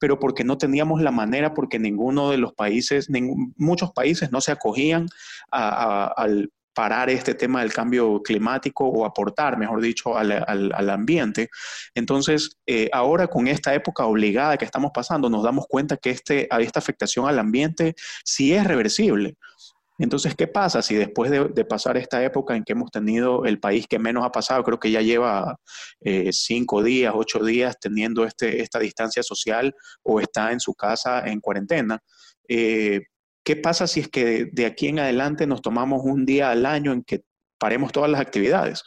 pero 0.00 0.18
porque 0.20 0.44
no 0.44 0.58
teníamos 0.58 1.02
la 1.02 1.10
manera, 1.10 1.54
porque 1.54 1.80
ninguno 1.80 2.30
de 2.30 2.38
los 2.38 2.54
países, 2.54 3.08
muchos 3.56 3.90
países 3.90 4.30
no 4.30 4.40
se 4.40 4.52
acogían 4.52 5.08
a, 5.50 5.68
a, 5.68 6.06
al 6.06 6.52
parar 6.78 7.10
este 7.10 7.34
tema 7.34 7.62
del 7.62 7.72
cambio 7.72 8.22
climático 8.22 8.86
o 8.86 9.04
aportar, 9.04 9.58
mejor 9.58 9.80
dicho, 9.80 10.16
al, 10.16 10.30
al, 10.30 10.70
al 10.72 10.90
ambiente. 10.90 11.48
Entonces, 11.92 12.56
eh, 12.66 12.88
ahora 12.92 13.26
con 13.26 13.48
esta 13.48 13.74
época 13.74 14.06
obligada 14.06 14.56
que 14.56 14.64
estamos 14.64 14.92
pasando, 14.94 15.28
nos 15.28 15.42
damos 15.42 15.66
cuenta 15.66 15.96
que 15.96 16.10
este, 16.10 16.46
esta 16.60 16.78
afectación 16.78 17.28
al 17.28 17.40
ambiente 17.40 17.96
sí 18.22 18.54
es 18.54 18.64
reversible. 18.64 19.34
Entonces, 19.98 20.36
¿qué 20.36 20.46
pasa 20.46 20.80
si 20.80 20.94
después 20.94 21.32
de, 21.32 21.48
de, 21.48 21.64
pasar 21.64 21.96
esta 21.96 22.22
época 22.22 22.54
en 22.54 22.62
que 22.62 22.74
hemos 22.74 22.92
tenido 22.92 23.44
el 23.44 23.58
país 23.58 23.88
que 23.88 23.98
menos 23.98 24.24
ha 24.24 24.30
pasado, 24.30 24.62
creo 24.62 24.78
que 24.78 24.92
ya 24.92 25.02
lleva 25.02 25.56
eh, 26.02 26.30
cinco 26.32 26.84
días, 26.84 27.12
ocho 27.16 27.40
días 27.40 27.76
teniendo 27.80 28.24
este, 28.24 28.62
esta 28.62 28.78
distancia 28.78 29.24
social 29.24 29.74
o 30.04 30.20
está 30.20 30.52
en 30.52 30.60
su 30.60 30.74
casa 30.74 31.26
en 31.26 31.40
cuarentena? 31.40 31.98
Eh, 32.48 33.00
¿Qué 33.48 33.56
pasa 33.56 33.86
si 33.86 34.00
es 34.00 34.08
que 34.08 34.50
de 34.52 34.66
aquí 34.66 34.88
en 34.88 34.98
adelante 34.98 35.46
nos 35.46 35.62
tomamos 35.62 36.02
un 36.04 36.26
día 36.26 36.50
al 36.50 36.66
año 36.66 36.92
en 36.92 37.02
que 37.02 37.22
paremos 37.58 37.92
todas 37.92 38.10
las 38.10 38.20
actividades? 38.20 38.84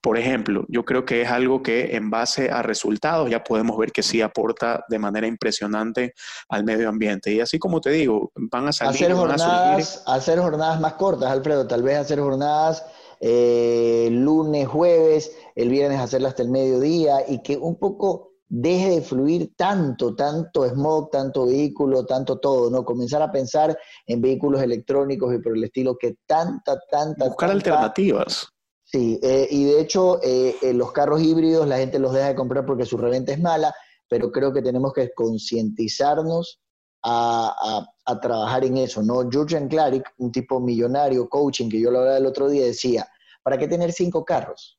por 0.00 0.18
ejemplo, 0.18 0.64
yo 0.68 0.84
creo 0.84 1.04
que 1.04 1.22
es 1.22 1.28
algo 1.28 1.64
que 1.64 1.96
en 1.96 2.10
base 2.10 2.48
a 2.48 2.62
resultados 2.62 3.28
ya 3.28 3.42
podemos 3.42 3.76
ver 3.76 3.90
que 3.90 4.04
sí 4.04 4.20
aporta 4.22 4.84
de 4.88 5.00
manera 5.00 5.26
impresionante 5.26 6.14
al 6.48 6.62
medio 6.62 6.88
ambiente. 6.88 7.32
Y 7.32 7.40
así 7.40 7.58
como 7.58 7.80
te 7.80 7.90
digo, 7.90 8.30
van 8.36 8.68
a 8.68 8.72
salir... 8.72 8.94
Hacer 8.94 9.08
van 9.08 9.16
a 9.16 9.20
jornadas, 9.20 9.94
surgir- 9.96 10.02
hacer 10.14 10.38
jornadas 10.38 10.80
más 10.80 10.92
cortas, 10.92 11.28
Alfredo, 11.28 11.66
tal 11.66 11.82
vez 11.82 11.98
hacer 11.98 12.20
jornadas 12.20 12.84
eh, 13.20 14.08
lunes, 14.12 14.68
jueves, 14.68 15.36
el 15.56 15.70
viernes 15.70 15.98
hacerlas 15.98 16.30
hasta 16.30 16.42
el 16.42 16.50
mediodía 16.50 17.28
y 17.28 17.42
que 17.42 17.56
un 17.56 17.76
poco 17.76 18.35
deje 18.48 18.90
de 18.90 19.02
fluir 19.02 19.52
tanto, 19.56 20.14
tanto 20.14 20.64
smog, 20.68 21.10
tanto 21.10 21.46
vehículo, 21.46 22.06
tanto 22.06 22.38
todo, 22.38 22.70
¿no? 22.70 22.84
Comenzar 22.84 23.20
a 23.22 23.32
pensar 23.32 23.76
en 24.06 24.20
vehículos 24.20 24.62
electrónicos 24.62 25.34
y 25.34 25.38
por 25.38 25.56
el 25.56 25.64
estilo 25.64 25.96
que 25.98 26.16
tanta, 26.26 26.78
tanta, 26.90 27.26
buscar 27.26 27.48
tanta- 27.50 27.52
alternativas. 27.70 28.48
Sí, 28.84 29.18
eh, 29.22 29.48
y 29.50 29.64
de 29.64 29.80
hecho 29.80 30.20
eh, 30.22 30.54
eh, 30.62 30.72
los 30.72 30.92
carros 30.92 31.20
híbridos 31.20 31.66
la 31.66 31.76
gente 31.78 31.98
los 31.98 32.12
deja 32.12 32.28
de 32.28 32.34
comprar 32.36 32.64
porque 32.64 32.84
su 32.86 32.96
reventa 32.96 33.32
es 33.32 33.40
mala, 33.40 33.74
pero 34.08 34.30
creo 34.30 34.52
que 34.52 34.62
tenemos 34.62 34.92
que 34.92 35.10
concientizarnos 35.12 36.60
a, 37.02 37.52
a- 37.60 37.86
a 38.12 38.20
trabajar 38.20 38.64
en 38.64 38.76
eso, 38.76 39.02
¿no? 39.02 39.28
Jurgen 39.30 39.68
Klarik, 39.68 40.04
un 40.18 40.30
tipo 40.30 40.60
millonario, 40.60 41.28
coaching, 41.28 41.68
que 41.68 41.80
yo 41.80 41.90
lo 41.90 41.98
hablaba 41.98 42.18
el 42.18 42.26
otro 42.26 42.48
día, 42.48 42.64
decía, 42.64 43.08
¿para 43.42 43.58
qué 43.58 43.66
tener 43.66 43.92
cinco 43.92 44.24
carros? 44.24 44.78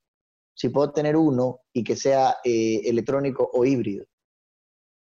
Si 0.58 0.70
puedo 0.70 0.91
tener 0.91 1.16
uno 1.16 1.62
y 1.72 1.84
que 1.84 1.95
sea 1.95 2.38
eh, 2.43 2.82
electrónico 2.86 3.47
o 3.53 3.64
híbrido. 3.64 4.05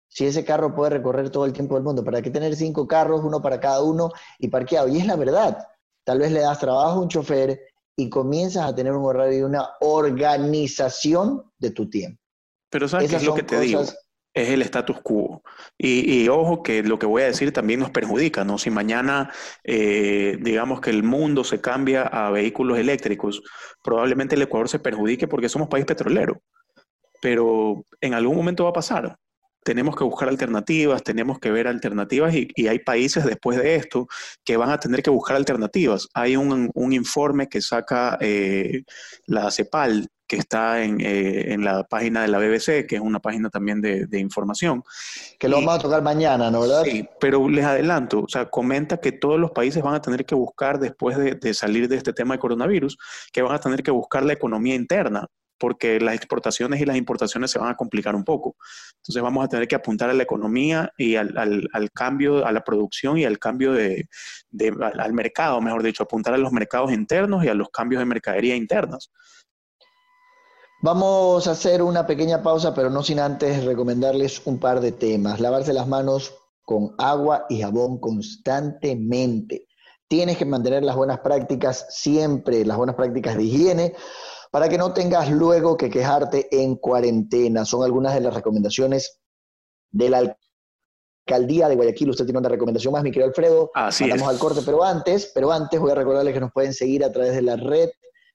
Si 0.08 0.24
ese 0.24 0.44
carro 0.44 0.74
puede 0.74 0.90
recorrer 0.90 1.30
todo 1.30 1.44
el 1.44 1.52
tiempo 1.52 1.74
del 1.74 1.82
mundo, 1.82 2.04
¿para 2.04 2.22
qué 2.22 2.30
tener 2.30 2.54
cinco 2.54 2.86
carros, 2.86 3.22
uno 3.24 3.42
para 3.42 3.58
cada 3.58 3.82
uno 3.82 4.10
y 4.38 4.46
parqueado? 4.46 4.86
Y 4.88 4.98
es 4.98 5.06
la 5.06 5.16
verdad. 5.16 5.58
Tal 6.04 6.20
vez 6.20 6.30
le 6.30 6.40
das 6.40 6.60
trabajo 6.60 7.00
a 7.00 7.02
un 7.02 7.08
chofer 7.08 7.60
y 7.96 8.08
comienzas 8.08 8.64
a 8.68 8.74
tener 8.74 8.92
un 8.92 9.04
horario 9.04 9.38
y 9.40 9.42
una 9.42 9.70
organización 9.80 11.52
de 11.58 11.72
tu 11.72 11.90
tiempo. 11.90 12.22
Pero 12.70 12.86
¿sabes 12.86 13.10
qué 13.10 13.16
es 13.16 13.24
lo 13.24 13.34
que 13.34 13.42
te 13.42 13.58
digo? 13.58 13.82
Es 14.32 14.48
el 14.50 14.62
status 14.62 15.00
quo. 15.02 15.42
Y, 15.76 16.22
y 16.22 16.28
ojo 16.28 16.62
que 16.62 16.82
lo 16.84 16.98
que 16.98 17.06
voy 17.06 17.22
a 17.22 17.26
decir 17.26 17.52
también 17.52 17.80
nos 17.80 17.90
perjudica, 17.90 18.44
¿no? 18.44 18.58
Si 18.58 18.70
mañana, 18.70 19.32
eh, 19.64 20.38
digamos 20.40 20.80
que 20.80 20.90
el 20.90 21.02
mundo 21.02 21.42
se 21.42 21.60
cambia 21.60 22.02
a 22.02 22.30
vehículos 22.30 22.78
eléctricos, 22.78 23.42
probablemente 23.82 24.36
el 24.36 24.42
Ecuador 24.42 24.68
se 24.68 24.78
perjudique 24.78 25.26
porque 25.26 25.48
somos 25.48 25.68
país 25.68 25.84
petrolero. 25.84 26.40
Pero 27.20 27.84
en 28.00 28.14
algún 28.14 28.36
momento 28.36 28.64
va 28.64 28.70
a 28.70 28.74
pasar. 28.74 29.16
Tenemos 29.64 29.94
que 29.96 30.04
buscar 30.04 30.28
alternativas, 30.28 31.02
tenemos 31.02 31.38
que 31.38 31.50
ver 31.50 31.66
alternativas 31.66 32.34
y, 32.34 32.48
y 32.54 32.68
hay 32.68 32.78
países 32.78 33.24
después 33.24 33.58
de 33.58 33.74
esto 33.74 34.06
que 34.44 34.56
van 34.56 34.70
a 34.70 34.78
tener 34.78 35.02
que 35.02 35.10
buscar 35.10 35.36
alternativas. 35.36 36.08
Hay 36.14 36.36
un, 36.36 36.70
un 36.72 36.92
informe 36.92 37.48
que 37.48 37.60
saca 37.60 38.16
eh, 38.20 38.84
la 39.26 39.50
CEPAL, 39.50 40.08
que 40.30 40.36
está 40.36 40.80
en, 40.84 41.00
eh, 41.00 41.52
en 41.52 41.64
la 41.64 41.82
página 41.82 42.22
de 42.22 42.28
la 42.28 42.38
BBC, 42.38 42.86
que 42.86 42.94
es 42.94 43.00
una 43.00 43.18
página 43.18 43.50
también 43.50 43.80
de, 43.80 44.06
de 44.06 44.20
información. 44.20 44.84
Que 45.40 45.48
lo 45.48 45.58
Y- 45.58 45.64
vamos 45.64 45.80
a 45.80 45.82
tocar 45.82 46.02
mañana, 46.02 46.52
¿no? 46.52 46.60
¿Verdad? 46.60 46.84
Sí, 46.84 47.04
pero 47.18 47.48
les 47.48 47.64
adelanto, 47.64 48.20
o 48.20 48.28
sea, 48.28 48.48
comenta 48.48 48.98
que 49.00 49.10
todos 49.10 49.40
los 49.40 49.50
países 49.50 49.82
van 49.82 49.96
a 49.96 50.00
tener 50.00 50.24
que 50.24 50.36
buscar, 50.36 50.78
después 50.78 51.16
de, 51.18 51.34
de 51.34 51.52
salir 51.52 51.88
de 51.88 51.96
este 51.96 52.12
tema 52.12 52.34
de 52.34 52.38
coronavirus, 52.38 52.96
que 53.32 53.42
van 53.42 53.56
a 53.56 53.58
tener 53.58 53.82
que 53.82 53.90
buscar 53.90 54.22
la 54.22 54.32
economía 54.34 54.76
interna, 54.76 55.26
porque 55.58 55.98
las 55.98 56.14
exportaciones 56.14 56.80
y 56.80 56.86
las 56.86 56.96
importaciones 56.96 57.50
se 57.50 57.58
van 57.58 57.68
a 57.70 57.74
complicar 57.76 58.14
un 58.14 58.22
poco. 58.22 58.54
Entonces 58.98 59.20
vamos 59.24 59.44
a 59.44 59.48
tener 59.48 59.66
que 59.66 59.74
apuntar 59.74 60.10
a 60.10 60.14
la 60.14 60.22
economía 60.22 60.92
y 60.96 61.16
al, 61.16 61.36
al- 61.36 61.68
al 61.72 61.90
cambio, 61.90 62.46
a 62.46 62.52
la 62.52 62.62
producción 62.62 63.18
y 63.18 63.24
al 63.24 63.40
cambio 63.40 63.72
de, 63.72 64.08
de- 64.52 64.76
al, 64.80 65.00
al 65.00 65.12
mercado, 65.12 65.60
mejor 65.60 65.82
dicho, 65.82 66.04
apuntar 66.04 66.34
a 66.34 66.38
los 66.38 66.52
mercados 66.52 66.92
internos 66.92 67.44
y 67.44 67.48
a 67.48 67.54
los 67.54 67.68
cambios 67.70 67.98
de 67.98 68.06
mercadería 68.06 68.54
internas. 68.54 69.10
Vamos 70.82 71.46
a 71.46 71.50
hacer 71.50 71.82
una 71.82 72.06
pequeña 72.06 72.42
pausa, 72.42 72.74
pero 72.74 72.88
no 72.88 73.02
sin 73.02 73.20
antes 73.20 73.64
recomendarles 73.66 74.40
un 74.46 74.58
par 74.58 74.80
de 74.80 74.92
temas. 74.92 75.38
Lavarse 75.38 75.74
las 75.74 75.86
manos 75.86 76.34
con 76.64 76.94
agua 76.96 77.44
y 77.50 77.60
jabón 77.60 77.98
constantemente. 78.00 79.66
Tienes 80.08 80.38
que 80.38 80.46
mantener 80.46 80.82
las 80.82 80.96
buenas 80.96 81.20
prácticas 81.20 81.84
siempre, 81.90 82.64
las 82.64 82.78
buenas 82.78 82.96
prácticas 82.96 83.36
de 83.36 83.42
higiene, 83.42 83.94
para 84.50 84.70
que 84.70 84.78
no 84.78 84.94
tengas 84.94 85.30
luego 85.30 85.76
que 85.76 85.90
quejarte 85.90 86.48
en 86.50 86.76
cuarentena. 86.76 87.66
Son 87.66 87.84
algunas 87.84 88.14
de 88.14 88.22
las 88.22 88.32
recomendaciones 88.32 89.20
de 89.90 90.08
la 90.08 90.34
alcaldía 91.26 91.68
de 91.68 91.76
Guayaquil. 91.76 92.08
Usted 92.08 92.24
tiene 92.24 92.38
una 92.38 92.48
recomendación 92.48 92.94
más, 92.94 93.02
mi 93.02 93.10
querido 93.10 93.28
Alfredo. 93.28 93.70
Así 93.74 94.08
Vamos 94.08 94.28
al 94.28 94.38
corte, 94.38 94.62
pero 94.64 94.82
antes, 94.82 95.30
pero 95.34 95.52
antes 95.52 95.78
voy 95.78 95.90
a 95.90 95.94
recordarles 95.94 96.32
que 96.32 96.40
nos 96.40 96.52
pueden 96.52 96.72
seguir 96.72 97.04
a 97.04 97.12
través 97.12 97.34
de 97.34 97.42
la 97.42 97.56
red 97.56 97.90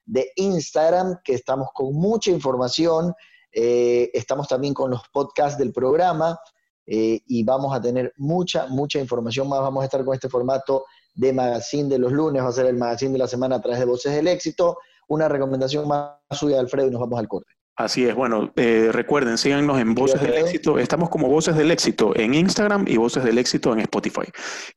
de 0.06 0.32
Instagram, 0.36 1.20
que 1.24 1.34
estamos 1.34 1.70
con 1.74 1.94
mucha 1.94 2.32
información. 2.32 3.14
Eh, 3.52 4.10
estamos 4.14 4.48
también 4.48 4.74
con 4.74 4.92
los 4.92 5.02
podcasts 5.14 5.58
del 5.58 5.72
programa 5.72 6.38
eh, 6.86 7.22
y 7.26 7.44
vamos 7.44 7.76
a 7.76 7.82
tener 7.82 8.14
mucha, 8.18 8.68
mucha 8.68 9.00
información 9.00 9.48
más. 9.48 9.60
Vamos 9.62 9.82
a 9.82 9.86
estar 9.86 10.04
con 10.04 10.14
este 10.14 10.30
formato 10.30 10.86
de 11.14 11.34
magazine 11.34 11.90
de 11.90 11.98
los 11.98 12.12
lunes, 12.12 12.44
va 12.44 12.50
a 12.50 12.52
ser 12.52 12.66
el 12.66 12.78
magazine 12.78 13.14
de 13.14 13.20
la 13.20 13.28
semana 13.28 13.56
a 13.56 13.62
través 13.62 13.80
de 13.80 13.86
Voces 13.86 14.14
del 14.14 14.28
Éxito. 14.28 14.78
Una 15.08 15.28
recomendación 15.28 15.88
más 15.88 16.18
suya, 16.32 16.60
Alfredo, 16.60 16.88
y 16.88 16.92
nos 16.92 17.02
vamos 17.02 17.20
al 17.20 17.28
corte. 17.28 17.54
Así 17.78 18.06
es, 18.06 18.16
bueno, 18.16 18.54
eh, 18.56 18.90
recuerden, 18.94 19.38
síganos 19.38 19.82
en 19.82 19.96
Voces 19.96 20.22
del. 20.22 20.36
Éxito. 20.36 20.80
Estamos 20.80 21.10
como 21.10 21.28
Voces 21.28 21.58
del 21.58 21.72
Éxito 21.72 22.16
en 22.16 22.34
Instagram 22.34 22.86
y 22.88 22.96
Voces 22.96 23.26
del 23.26 23.38
Éxito 23.38 23.74
en 23.74 23.82
Spotify. 23.82 24.22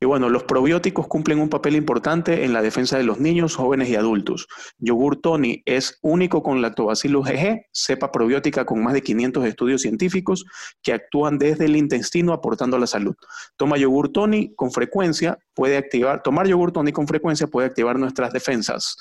Y 0.00 0.06
bueno, 0.06 0.28
los 0.28 0.42
probióticos 0.42 1.06
cumplen 1.06 1.38
un 1.38 1.48
papel 1.48 1.76
importante 1.76 2.44
en 2.44 2.52
la 2.52 2.60
defensa 2.60 2.98
de 2.98 3.04
los 3.04 3.20
niños, 3.20 3.54
jóvenes 3.54 3.88
y 3.88 3.94
adultos. 3.94 4.48
Yogur 4.78 5.20
Tony 5.20 5.62
es 5.64 6.00
único 6.02 6.42
con 6.42 6.60
Lactobacillus 6.60 7.24
GG, 7.24 7.66
cepa 7.72 8.10
probiótica 8.10 8.66
con 8.66 8.82
más 8.82 8.94
de 8.94 9.02
500 9.02 9.44
estudios 9.46 9.82
científicos 9.82 10.44
que 10.82 10.92
actúan 10.92 11.38
desde 11.38 11.66
el 11.66 11.76
intestino 11.76 12.32
aportando 12.32 12.76
a 12.78 12.80
la 12.80 12.88
salud. 12.88 13.14
Toma 13.56 13.76
yogur 13.76 14.10
Tony 14.10 14.56
con 14.56 14.72
frecuencia, 14.72 15.38
puede 15.54 15.76
activar, 15.76 16.24
tomar 16.24 16.48
yogur 16.48 16.72
Tony 16.72 16.90
con 16.90 17.06
frecuencia 17.06 17.46
puede 17.46 17.68
activar 17.68 17.96
nuestras 17.96 18.32
defensas. 18.32 18.96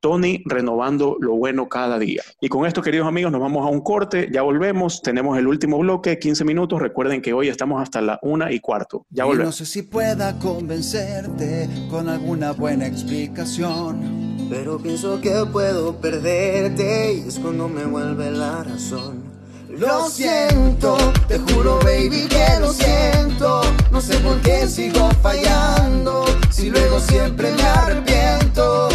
Tony 0.00 0.42
renovando 0.46 1.16
lo 1.20 1.34
bueno 1.34 1.68
cada 1.68 1.98
día. 1.98 2.22
Y 2.40 2.48
con 2.48 2.66
esto, 2.66 2.82
queridos 2.82 3.06
amigos, 3.06 3.30
nos 3.30 3.40
vamos 3.40 3.66
a 3.66 3.70
un 3.70 3.80
corte, 3.80 4.28
ya 4.32 4.42
volvemos, 4.42 5.02
tenemos 5.02 5.38
el 5.38 5.46
último 5.46 5.78
bloque, 5.78 6.18
15 6.18 6.44
minutos, 6.44 6.80
recuerden 6.80 7.20
que 7.22 7.32
hoy 7.32 7.48
estamos 7.48 7.82
hasta 7.82 8.00
la 8.00 8.18
una 8.22 8.50
y 8.52 8.60
cuarto, 8.60 9.06
ya 9.10 9.24
Y 9.24 9.26
no 9.26 9.32
volvemos. 9.32 9.56
sé 9.56 9.66
si 9.66 9.82
pueda 9.82 10.38
convencerte 10.38 11.68
con 11.90 12.08
alguna 12.08 12.52
buena 12.52 12.86
explicación. 12.86 14.48
Pero 14.48 14.78
pienso 14.78 15.20
que 15.20 15.44
puedo 15.52 16.00
perderte 16.00 17.14
y 17.14 17.28
es 17.28 17.38
cuando 17.38 17.68
me 17.68 17.84
vuelve 17.84 18.30
la 18.32 18.64
razón. 18.64 19.30
Lo 19.68 20.08
siento, 20.08 20.96
te 21.28 21.38
juro 21.38 21.78
baby 21.84 22.26
que 22.28 22.60
lo 22.60 22.72
siento. 22.72 23.62
No 23.92 24.00
sé 24.00 24.18
por 24.18 24.40
qué 24.42 24.66
sigo 24.66 25.08
fallando, 25.22 26.24
si 26.50 26.70
luego 26.70 26.98
siempre 26.98 27.52
me 27.52 27.62
arrepiento. 27.62 28.88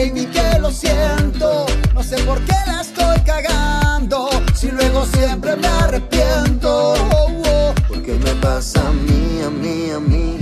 Baby 0.00 0.26
que 0.26 0.58
lo 0.58 0.70
siento. 0.70 1.66
No 1.94 2.02
sé 2.02 2.16
por 2.24 2.40
qué 2.44 2.54
la 2.66 2.80
estoy 2.80 3.20
cagando, 3.20 4.28
si 4.54 4.70
luego 4.70 5.04
siempre 5.06 5.56
me 5.56 5.66
arrepiento. 5.66 6.94
Oh. 6.94 7.74
¿Por 7.88 8.02
qué 8.02 8.14
me 8.14 8.34
pasa 8.36 8.88
a 8.88 8.92
mí, 8.92 9.40
a 9.44 9.50
mí, 9.50 9.90
a 9.90 10.00
mí? 10.00 10.38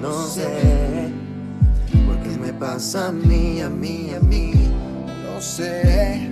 No 0.00 0.26
sé. 0.26 1.10
¿Por 2.06 2.18
qué 2.22 2.36
me 2.38 2.52
pasa 2.52 3.08
a 3.08 3.12
mí, 3.12 3.60
a 3.60 3.68
mí, 3.68 4.12
a 4.14 4.20
mí? 4.20 4.52
No 5.24 5.40
sé. 5.40 6.30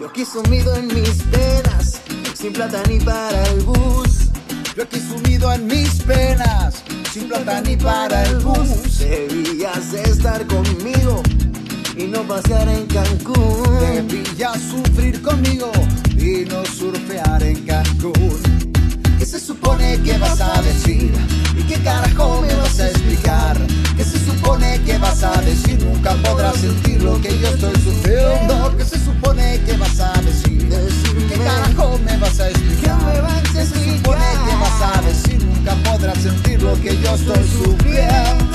Yo 0.00 0.08
aquí 0.08 0.24
sumido 0.24 0.74
en 0.76 0.86
mis 0.88 1.30
venas, 1.30 2.00
sin 2.34 2.52
plata 2.52 2.82
ni 2.88 2.98
para 3.00 3.42
el 3.48 3.60
bus. 3.62 4.30
Yo 4.76 4.82
aquí 4.82 4.98
sumido 4.98 5.52
en 5.52 5.68
mis 5.68 6.02
penas, 6.02 6.82
sin 7.12 7.28
plata 7.28 7.60
ni 7.60 7.76
para 7.76 8.24
el 8.24 8.38
bus. 8.38 8.98
Debías 8.98 9.94
estar 9.94 10.44
conmigo 10.48 11.22
y 11.96 12.04
no 12.04 12.22
pasear 12.22 12.68
en 12.68 12.84
Cancún. 12.86 13.62
Debías 13.78 14.60
sufrir 14.60 15.22
conmigo 15.22 15.70
y 16.18 16.44
no 16.46 16.64
surfear 16.64 17.40
en 17.44 17.64
Cancún. 17.64 18.40
¿Qué 19.16 19.24
se 19.24 19.38
supone 19.38 20.00
que 20.02 20.18
vas 20.18 20.40
a 20.40 20.60
decir? 20.62 21.12
¿Y 21.56 21.62
qué 21.62 21.80
carajo 21.84 22.42
me 22.42 22.52
vas 22.56 22.80
a 22.80 22.90
explicar? 22.90 23.56
¿Qué 23.96 24.04
se 24.04 24.18
supone 24.18 24.80
que 24.84 24.98
vas 24.98 25.22
a 25.22 25.40
decir? 25.42 25.80
Nunca 25.84 26.14
podrás 26.14 26.56
sentir 26.56 27.00
lo 27.00 27.20
que 27.20 27.38
yo 27.38 27.46
estoy 27.46 27.74
sufriendo. 27.76 28.76
¿Qué 28.76 28.84
se 28.84 28.98
supone 28.98 29.60
que 29.64 29.76
vas 29.76 30.00
a 30.00 30.20
decir? 30.20 30.68
¿Qué 31.28 31.38
carajo 31.38 31.96
me 32.04 32.16
vas 32.16 32.40
a 32.40 32.50
explicar? 32.50 32.98
¿Qué 32.98 33.04
me 33.04 33.20
vas 33.20 33.34
a 33.34 33.42
¿Qué 33.52 33.58
se 33.60 33.66
supone 33.66 33.70
explicar? 33.70 33.83
Vas 34.10 34.98
a 34.98 35.02
decir? 35.02 35.44
Nunca 35.44 35.74
podrás 35.84 36.18
sentir 36.18 36.62
lo 36.62 36.74
que 36.74 36.96
yo 36.96 37.14
estoy 37.14 37.44
sufriendo. 37.44 38.54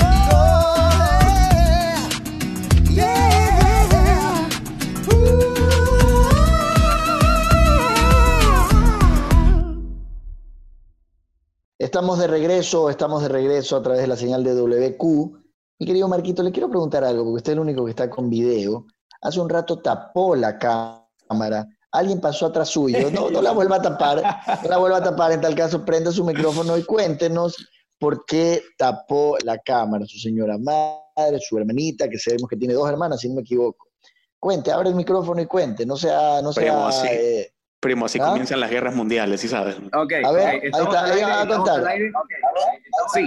Estamos 11.78 12.18
de 12.20 12.28
regreso, 12.28 12.88
estamos 12.88 13.22
de 13.22 13.28
regreso 13.28 13.76
a 13.76 13.82
través 13.82 14.02
de 14.02 14.06
la 14.06 14.16
señal 14.16 14.44
de 14.44 14.54
WQ 14.54 15.32
Mi 15.80 15.86
querido 15.86 16.06
Marquito, 16.08 16.42
le 16.42 16.52
quiero 16.52 16.68
preguntar 16.68 17.02
algo, 17.02 17.24
porque 17.24 17.38
usted 17.38 17.52
es 17.52 17.56
el 17.56 17.60
único 17.60 17.84
que 17.84 17.90
está 17.90 18.08
con 18.08 18.30
video. 18.30 18.86
Hace 19.22 19.40
un 19.40 19.48
rato 19.48 19.80
tapó 19.80 20.36
la 20.36 20.56
cámara. 20.58 21.66
Alguien 21.92 22.20
pasó 22.20 22.46
atrás 22.46 22.68
suyo. 22.68 23.10
No, 23.10 23.30
no 23.30 23.42
la 23.42 23.52
vuelva 23.52 23.76
a 23.76 23.82
tapar. 23.82 24.22
No 24.62 24.68
la 24.68 24.76
vuelva 24.78 24.98
a 24.98 25.02
tapar. 25.02 25.32
En 25.32 25.40
tal 25.40 25.54
caso, 25.54 25.84
prenda 25.84 26.12
su 26.12 26.24
micrófono 26.24 26.76
y 26.78 26.84
cuéntenos 26.84 27.56
por 27.98 28.24
qué 28.24 28.62
tapó 28.78 29.36
la 29.44 29.58
cámara. 29.58 30.04
Su 30.06 30.18
señora 30.18 30.56
madre, 30.56 31.38
su 31.40 31.58
hermanita, 31.58 32.08
que 32.08 32.18
sabemos 32.18 32.48
que 32.48 32.56
tiene 32.56 32.74
dos 32.74 32.88
hermanas, 32.88 33.20
si 33.20 33.28
no 33.28 33.36
me 33.36 33.42
equivoco. 33.42 33.88
Cuente, 34.38 34.72
abre 34.72 34.88
el 34.88 34.94
micrófono 34.94 35.40
y 35.42 35.46
cuente. 35.46 35.84
No 35.84 35.96
sea. 35.96 36.40
No 36.42 36.52
Primo, 36.52 36.90
sea 36.90 37.02
así, 37.02 37.08
eh, 37.10 37.52
primo, 37.80 38.06
así 38.06 38.18
¿Ah? 38.20 38.28
comienzan 38.28 38.60
las 38.60 38.70
guerras 38.70 38.94
mundiales, 38.94 39.40
¿sí 39.40 39.48
sabes? 39.48 39.76
Ok, 39.76 40.12
A 40.24 40.32
ver, 40.32 40.56
ok, 40.56 40.62
ahí 40.62 40.70
está, 40.82 41.04
ahí 41.04 41.22
van 41.22 41.50
a 41.50 41.56
contar. 41.56 41.84
Sí, 43.12 43.24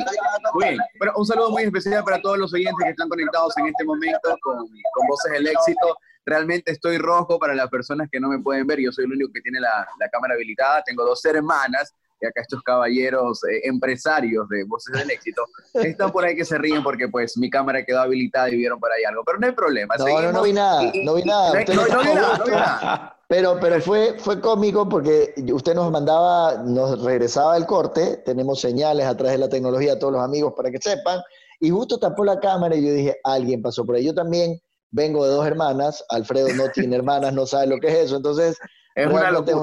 muy 0.54 0.64
bien. 0.64 0.78
Pero 1.00 1.12
un 1.18 1.26
saludo 1.26 1.52
muy 1.52 1.64
especial 1.64 2.04
para 2.04 2.22
todos 2.22 2.38
los 2.38 2.54
oyentes 2.54 2.84
que 2.84 2.92
están 2.92 3.10
conectados 3.10 3.56
en 3.58 3.68
este 3.68 3.84
momento 3.84 4.38
con, 4.42 4.58
con 4.58 5.08
Voces 5.08 5.34
del 5.34 5.48
Éxito. 5.48 5.98
Realmente 6.26 6.72
estoy 6.72 6.98
rojo 6.98 7.38
para 7.40 7.54
las 7.54 7.70
personas 7.70 8.08
que 8.12 8.20
no 8.20 8.30
me 8.30 8.40
pueden 8.40 8.66
ver. 8.68 8.80
Yo 8.80 8.92
soy 8.92 9.06
el 9.06 9.12
único 9.12 9.32
que 9.34 9.42
tiene 9.42 9.60
la, 9.60 9.88
la 10.00 10.10
cámara 10.10 10.36
habilitada. 10.36 10.82
Tengo 10.86 11.04
dos 11.06 11.24
hermanas 11.26 11.94
y 12.22 12.26
acá 12.26 12.42
estos 12.42 12.62
caballeros 12.64 13.44
eh, 13.44 13.62
empresarios 13.68 14.48
de 14.48 14.64
Voces 14.64 14.98
del 14.98 15.12
Éxito 15.12 15.44
están 15.74 16.10
por 16.12 16.24
ahí 16.24 16.36
que 16.38 16.46
se 16.46 16.58
ríen 16.58 16.82
porque 16.82 17.10
pues 17.10 17.36
mi 17.38 17.50
cámara 17.50 17.84
quedó 17.84 18.00
habilitada 18.00 18.50
y 18.50 18.56
vieron 18.56 18.80
por 18.80 18.92
ahí 18.92 19.04
algo. 19.04 19.24
Pero 19.26 19.40
no 19.40 19.48
hay 19.48 19.54
problema. 19.54 19.96
No, 19.98 20.22
no, 20.22 20.32
no 20.32 20.44
vi 20.44 20.54
nada, 20.54 20.84
Y- 20.94 21.04
no 21.04 21.16
vi 21.16 21.24
nada. 21.24 21.54
No, 21.54 21.60
vi 21.60 21.66
nada, 21.66 21.94
no 21.94 22.02
vi 22.02 22.10
gusto. 22.10 22.52
nada. 22.52 23.20
Pero, 23.28 23.58
pero 23.60 23.82
fue, 23.82 24.16
fue 24.20 24.40
cómico 24.40 24.88
porque 24.88 25.34
usted 25.52 25.74
nos 25.74 25.92
mandaba, 25.92 26.62
nos 26.64 27.04
regresaba 27.04 27.58
el 27.58 27.66
corte, 27.66 28.18
tenemos 28.26 28.62
señales 28.62 29.06
a 29.08 29.16
través 29.18 29.34
de 29.34 29.40
la 29.40 29.50
tecnología, 29.50 29.98
todos 29.98 30.14
los 30.14 30.22
amigos 30.22 30.54
para 30.56 30.70
que 30.70 30.78
sepan, 30.80 31.20
y 31.60 31.72
justo 31.72 31.98
tapó 31.98 32.24
la 32.24 32.40
cámara 32.40 32.76
y 32.76 32.86
yo 32.86 32.94
dije, 32.94 33.18
alguien 33.24 33.62
pasó 33.62 33.86
por 33.86 33.96
ahí. 33.96 34.06
Yo 34.06 34.14
también 34.14 34.62
vengo 34.94 35.26
de 35.26 35.32
dos 35.32 35.46
hermanas, 35.46 36.06
Alfredo 36.10 36.48
no 36.56 36.70
tiene 36.74 36.96
hermanas, 36.96 37.34
no 37.34 37.46
sabe 37.46 37.68
lo 37.68 37.80
que 37.80 37.88
es 37.88 38.06
eso, 38.06 38.16
entonces 38.16 38.58
Es 38.96 39.08
una 39.08 39.32
locura. 39.32 39.58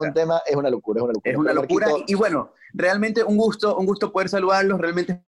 un, 0.00 0.14
tema, 0.14 0.42
es 0.46 0.56
una 0.56 0.70
locura, 0.70 1.00
es 1.00 1.04
una 1.04 1.12
locura. 1.12 1.32
Es 1.32 1.36
una 1.36 1.52
locura. 1.52 1.86
Y, 2.06 2.14
bueno, 2.14 2.50
realmente 2.72 3.22
un 3.22 3.36
gusto, 3.36 3.76
un 3.76 3.86
gusto 3.86 4.10
poder 4.10 4.28
saludarlos. 4.28 4.80
Realmente 4.80 5.24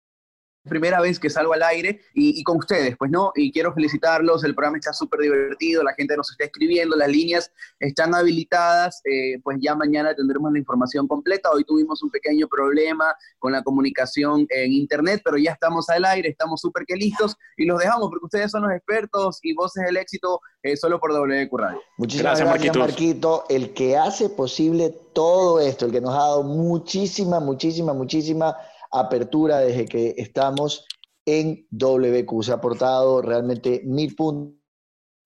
primera 0.66 1.00
vez 1.00 1.18
que 1.18 1.30
salgo 1.30 1.52
al 1.52 1.62
aire 1.62 2.00
y, 2.14 2.38
y 2.40 2.42
con 2.42 2.58
ustedes, 2.58 2.96
pues 2.96 3.10
no. 3.10 3.32
Y 3.34 3.52
quiero 3.52 3.72
felicitarlos. 3.72 4.44
El 4.44 4.54
programa 4.54 4.78
está 4.78 4.92
súper 4.92 5.20
divertido. 5.20 5.82
La 5.82 5.94
gente 5.94 6.16
nos 6.16 6.30
está 6.30 6.44
escribiendo. 6.44 6.96
Las 6.96 7.08
líneas 7.08 7.50
están 7.80 8.14
habilitadas. 8.14 9.00
eh, 9.04 9.38
pues 9.42 9.58
ya 9.60 9.74
mañana 9.74 10.14
tendremos 10.14 10.52
la 10.52 10.58
información 10.58 11.06
completa. 11.06 11.50
Hoy 11.50 11.64
tuvimos 11.64 12.02
un 12.02 12.10
pequeño 12.10 12.48
problema 12.48 13.14
con 13.38 13.52
la 13.52 13.62
comunicación 13.62 14.46
en 14.50 14.72
internet, 14.72 15.22
pero 15.24 15.36
ya 15.38 15.52
estamos 15.52 15.88
al 15.88 16.04
aire. 16.04 16.28
Estamos 16.28 16.60
súper 16.60 16.84
que 16.86 16.96
listos 16.96 17.36
y 17.56 17.64
los 17.66 17.78
dejamos 17.78 18.08
porque 18.08 18.26
ustedes 18.26 18.50
son 18.50 18.62
los 18.62 18.72
expertos 18.72 19.38
y 19.42 19.54
voces 19.54 19.84
del 19.84 19.96
éxito 19.96 20.40
eh, 20.62 20.76
solo 20.76 20.98
por 20.98 21.12
WQ 21.12 21.56
Radio. 21.56 21.80
Muchísimas 21.96 22.38
Gracias, 22.38 22.48
gracias, 22.48 22.76
Marquitos. 22.76 22.88
Marquito. 22.88 23.44
El 23.48 23.74
que 23.74 23.96
hace 23.96 24.28
posible 24.28 24.94
todo 25.12 25.60
esto, 25.60 25.86
el 25.86 25.92
que 25.92 26.00
nos 26.00 26.14
ha 26.14 26.18
dado 26.18 26.42
muchísima, 26.42 27.40
muchísima, 27.40 27.92
muchísima 27.92 28.56
apertura 28.98 29.58
desde 29.58 29.86
que 29.86 30.14
estamos 30.16 30.84
en 31.26 31.66
WQ. 31.70 32.42
Se 32.42 32.52
ha 32.52 32.54
aportado 32.54 33.22
realmente 33.22 33.82
mil 33.84 34.14
puntos. 34.14 34.56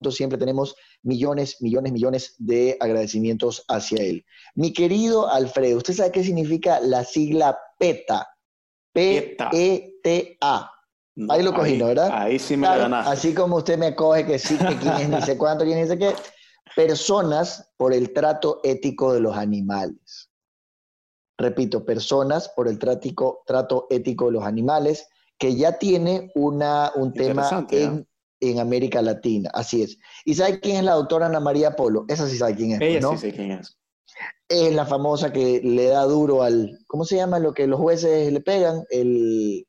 Siempre 0.09 0.37
tenemos 0.37 0.75
millones, 1.03 1.61
millones, 1.61 1.91
millones 1.93 2.35
de 2.39 2.77
agradecimientos 2.79 3.63
hacia 3.67 4.03
él. 4.03 4.25
Mi 4.55 4.73
querido 4.73 5.29
Alfredo, 5.29 5.77
¿usted 5.77 5.93
sabe 5.93 6.11
qué 6.11 6.23
significa 6.23 6.79
la 6.79 7.03
sigla 7.03 7.57
PETA? 7.77 8.27
PETA. 8.93 10.71
No, 11.15 11.33
Ahí 11.33 11.43
lo 11.43 11.53
cogí, 11.53 11.77
¿no, 11.77 11.87
verdad? 11.87 12.09
Ahí 12.11 12.39
sí 12.39 12.55
me 12.55 12.63
la 12.63 12.75
Claro, 12.75 12.83
ganaste. 12.83 13.11
Así 13.11 13.33
como 13.33 13.57
usted 13.57 13.77
me 13.77 13.95
coge 13.95 14.25
que 14.25 14.39
sí, 14.39 14.57
que 14.57 14.77
quién 14.77 14.93
es, 14.95 15.09
ni 15.09 15.21
sé 15.21 15.37
cuánto, 15.37 15.65
quién 15.65 15.77
es, 15.77 15.89
ni 15.89 15.93
sé 15.95 15.99
qué. 15.99 16.15
Personas 16.75 17.73
por 17.77 17.93
el 17.93 18.13
trato 18.13 18.61
ético 18.63 19.13
de 19.13 19.19
los 19.19 19.35
animales. 19.35 20.30
Repito, 21.41 21.83
personas 21.85 22.49
por 22.55 22.67
el 22.67 22.77
trático- 22.77 23.41
trato 23.45 23.87
ético 23.89 24.27
de 24.27 24.33
los 24.33 24.43
animales, 24.45 25.07
que 25.39 25.55
ya 25.55 25.79
tiene 25.79 26.31
una, 26.35 26.91
un 26.95 27.13
tema 27.13 27.65
en, 27.71 28.07
en 28.39 28.59
América 28.59 29.01
Latina. 29.01 29.49
Así 29.53 29.81
es. 29.81 29.97
¿Y 30.23 30.35
sabe 30.35 30.59
quién 30.59 30.77
es 30.77 30.83
la 30.83 30.93
doctora 30.93 31.25
Ana 31.25 31.39
María 31.39 31.75
Polo? 31.75 32.05
Esa 32.07 32.27
sí 32.27 32.37
sabe 32.37 32.55
quién 32.55 32.71
es, 32.73 32.81
Ella 32.81 32.99
¿no? 33.01 33.11
sí 33.11 33.17
sé 33.17 33.31
quién 33.33 33.51
es. 33.53 33.75
Es 34.47 34.75
la 34.75 34.85
famosa 34.85 35.31
que 35.33 35.61
le 35.63 35.87
da 35.87 36.03
duro 36.03 36.43
al. 36.43 36.77
¿Cómo 36.85 37.05
se 37.05 37.15
llama 37.15 37.39
lo 37.39 37.53
que 37.53 37.65
los 37.65 37.79
jueces 37.79 38.31
le 38.31 38.41
pegan? 38.41 38.83
El. 38.89 39.65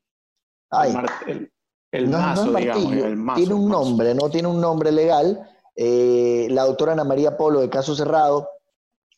Ay, 0.69 0.93
el, 1.27 1.31
el- 1.31 1.51
el 1.91 2.09
no, 2.09 2.17
mazo, 2.17 2.53
digamos. 2.53 2.83
martillo, 2.83 3.05
El 3.05 3.15
mazo, 3.17 3.37
tiene 3.39 3.53
un 3.55 3.67
mazo. 3.67 3.83
nombre, 3.85 4.13
¿no? 4.15 4.29
Tiene 4.29 4.47
un 4.47 4.59
nombre 4.61 4.91
legal. 4.91 5.49
Eh, 5.75 6.47
la 6.51 6.65
doctora 6.65 6.93
Ana 6.93 7.03
María 7.03 7.37
Polo 7.37 7.61
de 7.61 7.69
Caso 7.69 7.95
Cerrado. 7.95 8.47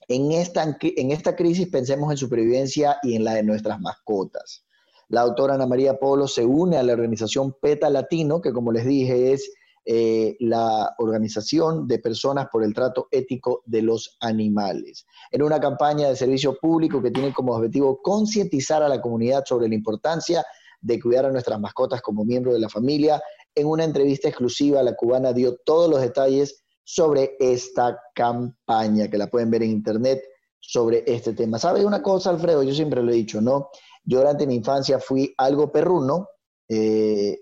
En 0.08 0.32
esta, 0.32 0.78
en 0.82 1.12
esta 1.12 1.36
crisis 1.36 1.68
pensemos 1.70 2.12
en 2.12 2.18
supervivencia 2.18 2.97
y 3.03 3.16
en 3.16 3.24
la 3.24 3.34
de 3.34 3.43
nuestras 3.43 3.80
mascotas. 3.80 4.66
La 5.10 5.22
doctora 5.22 5.56
Ana 5.56 5.68
María 5.68 5.99
Polo 5.99 6.28
se 6.28 6.45
une 6.45 6.78
a 6.78 6.84
la 6.84 6.93
organización 6.93 7.56
PETA 7.62 7.89
Latino, 7.89 8.41
que 8.41 8.51
como 8.51 8.72
les 8.72 8.86
dije 8.86 9.34
es 9.34 9.51
eh, 9.88 10.36
la 10.39 10.95
organización 10.97 11.88
de 11.88 11.99
personas 11.99 12.47
por 12.51 12.64
el 12.64 12.74
trato 12.74 13.08
ético 13.12 13.62
de 13.66 13.84
los 13.84 14.18
animales. 14.20 15.06
En 15.30 15.43
una 15.43 15.60
campaña 15.60 16.10
de 16.10 16.16
servicio 16.16 16.58
público 16.60 17.03
que 17.03 17.12
tiene 17.12 17.32
como 17.32 17.53
objetivo 17.53 18.01
concientizar 18.01 18.82
a 18.82 18.89
la 18.89 18.99
comunidad 18.99 19.43
sobre 19.45 19.68
la 19.68 19.76
importancia 19.76 20.43
de 20.82 20.99
cuidar 20.99 21.26
a 21.26 21.32
nuestras 21.32 21.60
mascotas 21.60 22.01
como 22.01 22.26
miembro 22.26 22.51
de 22.51 22.60
la 22.60 22.70
familia. 22.70 23.22
En 23.53 23.68
una 23.68 23.84
entrevista 23.84 24.28
exclusiva, 24.28 24.82
la 24.82 24.95
cubana 24.95 25.34
dio 25.34 25.56
todos 25.58 25.88
los 25.88 26.01
detalles 26.01 26.64
sobre 26.86 27.36
esta 27.40 28.00
campaña, 28.14 29.10
que 29.10 29.18
la 29.18 29.28
pueden 29.28 29.50
ver 29.50 29.64
en 29.64 29.72
internet 29.72 30.24
sobre 30.60 31.04
este 31.08 31.34
tema. 31.34 31.58
¿Sabe 31.60 31.84
una 31.84 32.02
cosa, 32.02 32.30
Alfredo? 32.30 32.64
Yo 32.64 32.74
siempre 32.74 33.02
lo 33.02 33.12
he 33.12 33.16
dicho, 33.16 33.42
¿no? 33.42 33.70
Yo 34.04 34.20
durante 34.20 34.46
mi 34.46 34.56
infancia 34.56 35.00
fui 35.00 35.34
algo 35.38 35.72
perruno, 35.72 36.30
eh, 36.70 37.40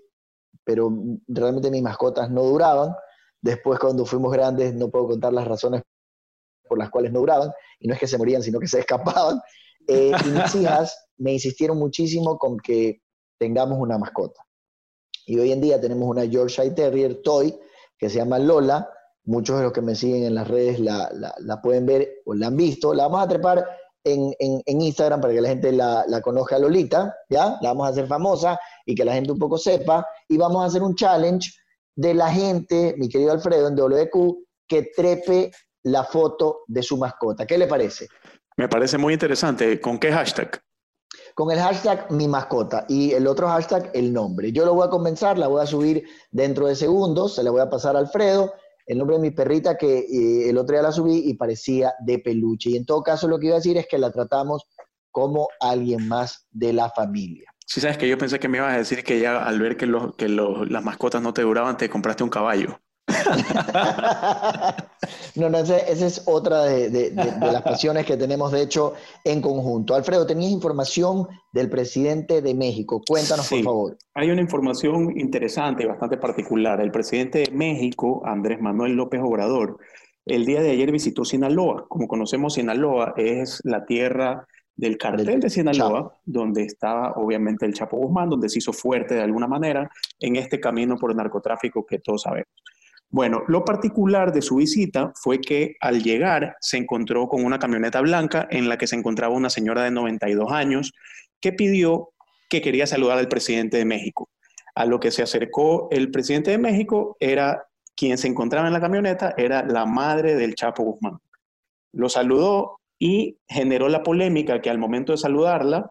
pero 0.64 0.90
realmente 1.28 1.70
mis 1.70 1.82
mascotas 1.82 2.30
no 2.30 2.42
duraban. 2.42 2.94
Después, 3.40 3.78
cuando 3.78 4.06
fuimos 4.06 4.32
grandes, 4.32 4.74
no 4.74 4.90
puedo 4.90 5.08
contar 5.08 5.34
las 5.34 5.46
razones 5.46 5.82
por 6.66 6.78
las 6.78 6.88
cuales 6.88 7.12
no 7.12 7.20
duraban, 7.20 7.52
y 7.78 7.86
no 7.86 7.94
es 7.94 8.00
que 8.00 8.06
se 8.06 8.16
morían, 8.16 8.42
sino 8.42 8.58
que 8.58 8.66
se 8.66 8.80
escapaban. 8.80 9.40
Eh, 9.86 10.12
y 10.24 10.28
mis 10.30 10.54
hijas 10.54 10.96
me 11.18 11.34
insistieron 11.34 11.78
muchísimo 11.78 12.38
con 12.38 12.56
que 12.56 13.02
tengamos 13.38 13.78
una 13.78 13.98
mascota. 13.98 14.40
Y 15.26 15.38
hoy 15.38 15.52
en 15.52 15.60
día 15.60 15.78
tenemos 15.78 16.08
una 16.08 16.24
Yorkshire 16.24 16.70
Terrier 16.70 17.20
Toy 17.22 17.54
que 17.98 18.08
se 18.08 18.16
llama 18.16 18.38
Lola. 18.38 18.88
Muchos 19.26 19.56
de 19.58 19.64
los 19.64 19.72
que 19.72 19.80
me 19.80 19.94
siguen 19.94 20.24
en 20.24 20.34
las 20.34 20.48
redes 20.48 20.78
la, 20.80 21.10
la- 21.14 21.34
la 21.38 21.60
pueden 21.62 21.86
ver 21.86 22.22
o 22.26 22.34
la 22.34 22.48
han 22.48 22.56
visto. 22.56 22.92
La 22.94 23.04
vamos 23.04 23.24
a 23.24 23.28
trepar 23.28 23.64
en, 24.04 24.34
en- 24.38 24.62
en 24.66 24.80
Instagram 24.82 25.20
para 25.20 25.32
que 25.32 25.40
la 25.40 25.48
gente 25.48 25.72
la, 25.72 26.04
la 26.08 26.20
conozca 26.20 26.56
a 26.56 26.58
Lolita, 26.58 27.14
¿ya? 27.30 27.56
La 27.62 27.70
vamos 27.70 27.86
a 27.86 27.90
hacer 27.90 28.06
famosa 28.06 28.58
y 28.84 28.94
que 28.94 29.04
la 29.04 29.14
gente 29.14 29.32
un 29.32 29.38
poco 29.38 29.56
sepa. 29.56 30.06
Y 30.28 30.36
vamos 30.36 30.62
a 30.62 30.66
hacer 30.66 30.82
un 30.82 30.94
challenge 30.94 31.50
de 31.96 32.12
la 32.12 32.30
gente, 32.30 32.94
mi 32.98 33.08
querido 33.08 33.32
Alfredo, 33.32 33.68
en 33.68 33.76
WQ, 33.76 34.44
que 34.68 34.90
trepe 34.94 35.52
la 35.84 36.04
foto 36.04 36.60
de 36.66 36.82
su 36.82 36.96
mascota. 36.98 37.46
¿Qué 37.46 37.56
le 37.56 37.66
parece? 37.66 38.08
Me 38.56 38.68
parece 38.68 38.98
muy 38.98 39.12
interesante. 39.14 39.80
¿Con 39.80 39.98
qué 39.98 40.12
hashtag? 40.12 40.60
con 41.36 41.50
el 41.50 41.58
hashtag 41.58 42.10
mi 42.12 42.28
mascota 42.28 42.84
y 42.88 43.10
el 43.12 43.26
otro 43.26 43.48
hashtag 43.48 43.90
el 43.94 44.12
nombre. 44.12 44.52
Yo 44.52 44.64
lo 44.64 44.74
voy 44.74 44.86
a 44.86 44.90
comenzar, 44.90 45.36
la 45.36 45.48
voy 45.48 45.62
a 45.62 45.66
subir 45.66 46.04
dentro 46.30 46.66
de 46.68 46.76
segundos, 46.76 47.34
se 47.34 47.42
la 47.42 47.50
voy 47.50 47.60
a 47.60 47.68
pasar 47.68 47.96
a 47.96 47.98
Alfredo, 47.98 48.52
el 48.86 48.98
nombre 48.98 49.16
de 49.16 49.22
mi 49.22 49.30
perrita 49.30 49.76
que 49.76 49.98
eh, 50.00 50.48
el 50.50 50.58
otro 50.58 50.74
día 50.74 50.82
la 50.82 50.92
subí 50.92 51.22
y 51.24 51.34
parecía 51.34 51.94
de 52.04 52.18
peluche. 52.18 52.70
Y 52.70 52.76
en 52.76 52.84
todo 52.86 53.02
caso 53.02 53.28
lo 53.28 53.38
que 53.38 53.46
iba 53.46 53.56
a 53.56 53.58
decir 53.58 53.76
es 53.76 53.86
que 53.88 53.98
la 53.98 54.10
tratamos 54.10 54.66
como 55.10 55.48
alguien 55.60 56.08
más 56.08 56.46
de 56.50 56.72
la 56.72 56.90
familia. 56.90 57.48
Si 57.66 57.80
sabes 57.80 57.96
que 57.96 58.08
yo 58.08 58.18
pensé 58.18 58.38
que 58.38 58.48
me 58.48 58.58
ibas 58.58 58.74
a 58.74 58.78
decir 58.78 59.02
que 59.04 59.18
ya 59.20 59.42
al 59.42 59.58
ver 59.58 59.76
que, 59.76 59.86
los, 59.86 60.14
que 60.16 60.28
los- 60.28 60.70
las 60.70 60.84
mascotas 60.84 61.22
no 61.22 61.32
te 61.32 61.42
duraban, 61.42 61.76
te 61.76 61.88
compraste 61.88 62.22
un 62.24 62.30
caballo. 62.30 62.78
no, 65.36 65.48
no, 65.50 65.58
esa 65.58 65.78
esa 65.78 66.06
es 66.06 66.22
otra 66.26 66.64
de, 66.64 66.90
de- 66.90 67.10
de- 67.10 67.32
de 67.32 67.52
las 67.52 67.62
pasiones 67.62 68.06
que 68.06 68.16
tenemos, 68.16 68.52
de 68.52 68.62
hecho, 68.62 68.94
en 69.24 69.40
conjunto. 69.40 69.94
Alfredo, 69.94 70.26
tenías 70.26 70.52
información 70.52 71.26
del 71.52 71.68
presidente 71.70 72.42
de 72.42 72.54
México. 72.54 73.02
Cuéntanos, 73.06 73.46
Sí. 73.46 73.56
por 73.56 73.64
favor. 73.64 73.98
Hay 74.14 74.30
una 74.30 74.40
información 74.40 75.18
interesante 75.18 75.84
y 75.84 75.86
bastante 75.86 76.16
particular. 76.16 76.80
El 76.80 76.90
presidente 76.90 77.40
de 77.40 77.50
México, 77.50 78.22
Andrés 78.24 78.60
Manuel 78.60 78.92
López 78.92 79.20
Obrador, 79.22 79.78
el 80.26 80.46
día 80.46 80.62
de 80.62 80.70
ayer 80.70 80.90
visitó 80.90 81.24
Sinaloa. 81.24 81.86
Como 81.88 82.08
conocemos, 82.08 82.54
Sinaloa 82.54 83.14
es 83.16 83.60
la 83.64 83.84
tierra 83.84 84.46
del 84.76 84.96
cartel 84.98 85.38
de 85.38 85.50
Sinaloa, 85.50 86.02
Chapo. 86.02 86.12
donde 86.24 86.64
estaba 86.64 87.12
obviamente 87.16 87.64
el 87.66 87.74
Chapo 87.74 87.96
Guzmán, 87.96 88.28
donde 88.28 88.48
se 88.48 88.58
hizo 88.58 88.72
fuerte 88.72 89.14
de 89.14 89.22
alguna 89.22 89.46
manera 89.46 89.88
en 90.18 90.34
este 90.36 90.58
camino 90.58 90.96
por 90.96 91.10
el 91.12 91.16
narcotráfico 91.16 91.86
que 91.86 92.00
todos 92.00 92.22
sabemos. 92.22 92.48
Bueno, 93.14 93.44
lo 93.46 93.64
particular 93.64 94.32
de 94.32 94.42
su 94.42 94.56
visita 94.56 95.12
fue 95.14 95.40
que 95.40 95.76
al 95.78 96.02
llegar 96.02 96.56
se 96.60 96.78
encontró 96.78 97.28
con 97.28 97.44
una 97.44 97.60
camioneta 97.60 98.00
blanca 98.00 98.48
en 98.50 98.68
la 98.68 98.76
que 98.76 98.88
se 98.88 98.96
encontraba 98.96 99.36
una 99.36 99.50
señora 99.50 99.84
de 99.84 99.92
92 99.92 100.50
años 100.50 100.92
que 101.40 101.52
pidió 101.52 102.08
que 102.48 102.60
quería 102.60 102.88
saludar 102.88 103.18
al 103.18 103.28
presidente 103.28 103.76
de 103.76 103.84
México. 103.84 104.30
A 104.74 104.84
lo 104.84 104.98
que 104.98 105.12
se 105.12 105.22
acercó 105.22 105.86
el 105.92 106.10
presidente 106.10 106.50
de 106.50 106.58
México 106.58 107.16
era 107.20 107.64
quien 107.94 108.18
se 108.18 108.26
encontraba 108.26 108.66
en 108.66 108.72
la 108.72 108.80
camioneta, 108.80 109.32
era 109.36 109.64
la 109.64 109.86
madre 109.86 110.34
del 110.34 110.56
Chapo 110.56 110.82
Guzmán. 110.82 111.20
Lo 111.92 112.08
saludó 112.08 112.80
y 112.98 113.38
generó 113.46 113.88
la 113.88 114.02
polémica 114.02 114.60
que 114.60 114.70
al 114.70 114.78
momento 114.78 115.12
de 115.12 115.18
saludarla 115.18 115.88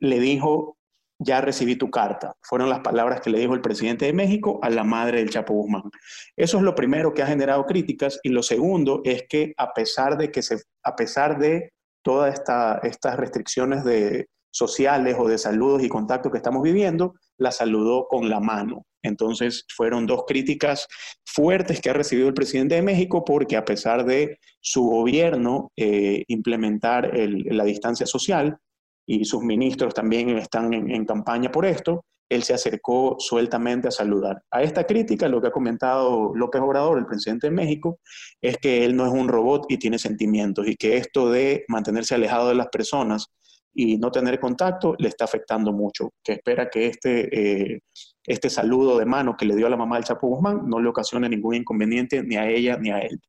le 0.00 0.18
dijo, 0.18 0.76
ya 1.24 1.40
recibí 1.40 1.76
tu 1.76 1.90
carta. 1.90 2.34
Fueron 2.42 2.68
las 2.68 2.80
palabras 2.80 3.20
que 3.20 3.30
le 3.30 3.38
dijo 3.38 3.54
el 3.54 3.60
presidente 3.60 4.06
de 4.06 4.12
México 4.12 4.58
a 4.62 4.70
la 4.70 4.84
madre 4.84 5.18
del 5.18 5.30
Chapo 5.30 5.54
Guzmán. 5.54 5.90
Eso 6.36 6.58
es 6.58 6.62
lo 6.62 6.74
primero 6.74 7.14
que 7.14 7.22
ha 7.22 7.26
generado 7.26 7.66
críticas 7.66 8.20
y 8.22 8.30
lo 8.30 8.42
segundo 8.42 9.00
es 9.04 9.24
que 9.28 9.52
a 9.56 9.72
pesar 9.72 10.16
de 10.16 10.30
que 10.30 10.42
se, 10.42 10.62
a 10.82 10.96
pesar 10.96 11.38
de 11.38 11.72
todas 12.02 12.34
esta, 12.34 12.80
estas 12.82 13.16
restricciones 13.16 13.84
de, 13.84 14.26
sociales 14.52 15.16
o 15.18 15.26
de 15.26 15.38
saludos 15.38 15.82
y 15.82 15.88
contactos 15.88 16.30
que 16.30 16.38
estamos 16.38 16.62
viviendo, 16.62 17.14
la 17.38 17.50
saludó 17.50 18.06
con 18.06 18.28
la 18.28 18.38
mano. 18.38 18.84
Entonces 19.02 19.64
fueron 19.74 20.06
dos 20.06 20.24
críticas 20.26 20.86
fuertes 21.24 21.80
que 21.80 21.90
ha 21.90 21.94
recibido 21.94 22.28
el 22.28 22.34
presidente 22.34 22.76
de 22.76 22.82
México 22.82 23.24
porque 23.24 23.56
a 23.56 23.64
pesar 23.64 24.04
de 24.04 24.38
su 24.60 24.84
gobierno 24.84 25.72
eh, 25.76 26.22
implementar 26.28 27.10
la 27.14 27.64
distancia 27.64 28.06
social 28.06 28.58
y 29.06 29.24
sus 29.24 29.42
ministros 29.42 29.94
también 29.94 30.30
están 30.38 30.72
en, 30.72 31.04
campaña 31.04 31.50
por 31.50 31.66
esto, 31.66 32.04
él 32.28 32.42
se 32.42 32.54
acercó 32.54 33.16
sueltamente 33.18 33.88
a 33.88 33.90
saludar. 33.90 34.42
A 34.50 34.62
esta 34.62 34.84
crítica, 34.84 35.28
lo 35.28 35.40
que 35.40 35.48
ha 35.48 35.52
comentado 35.52 36.32
López 36.34 36.62
Obrador, 36.62 36.98
el 36.98 37.06
presidente 37.06 37.48
de 37.48 37.52
México, 37.52 37.98
es 38.40 38.56
que 38.56 38.84
él 38.84 38.96
no 38.96 39.04
es 39.04 39.12
un 39.12 39.28
robot 39.28 39.66
y 39.68 39.76
tiene 39.76 39.98
sentimientos 39.98 40.66
y 40.66 40.76
que 40.76 40.96
esto 40.96 41.30
de 41.30 41.64
mantenerse 41.68 42.14
alejado 42.14 42.48
de 42.48 42.54
las 42.54 42.68
personas 42.68 43.26
y 43.74 43.96
no 43.98 44.10
tener 44.10 44.38
contacto 44.38 44.94
le 44.98 45.08
está 45.08 45.24
afectando 45.24 45.72
mucho, 45.72 46.10
que 46.22 46.32
espera 46.32 46.68
que 46.68 46.86
este, 46.86 47.72
eh, 47.74 47.80
este 48.26 48.50
saludo 48.50 48.98
de 48.98 49.06
mano 49.06 49.36
que 49.36 49.46
le 49.46 49.56
dio 49.56 49.66
a 49.66 49.70
la 49.70 49.76
mamá 49.76 49.96
del 49.96 50.04
Chapo 50.04 50.28
Guzmán 50.28 50.68
no 50.68 50.80
le 50.80 50.88
ocasione 50.88 51.28
ningún 51.28 51.54
inconveniente 51.54 52.22
ni 52.22 52.36
a 52.36 52.48
ella 52.48 52.76
ni 52.78 52.90
a 52.90 52.98
él. 52.98 53.20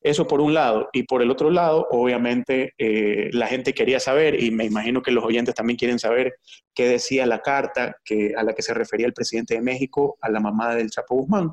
Eso 0.00 0.26
por 0.26 0.40
un 0.40 0.54
lado. 0.54 0.88
Y 0.92 1.02
por 1.04 1.22
el 1.22 1.30
otro 1.30 1.50
lado, 1.50 1.86
obviamente, 1.90 2.74
eh, 2.78 3.30
la 3.32 3.46
gente 3.48 3.74
quería 3.74 3.98
saber, 3.98 4.42
y 4.42 4.50
me 4.50 4.64
imagino 4.64 5.02
que 5.02 5.10
los 5.10 5.24
oyentes 5.24 5.54
también 5.54 5.76
quieren 5.76 5.98
saber, 5.98 6.36
qué 6.74 6.88
decía 6.88 7.26
la 7.26 7.40
carta 7.40 7.96
que, 8.04 8.34
a 8.36 8.42
la 8.44 8.54
que 8.54 8.62
se 8.62 8.74
refería 8.74 9.06
el 9.06 9.12
presidente 9.12 9.54
de 9.54 9.60
México 9.60 10.16
a 10.20 10.30
la 10.30 10.40
mamá 10.40 10.74
del 10.74 10.90
Chapo 10.90 11.16
Guzmán. 11.16 11.52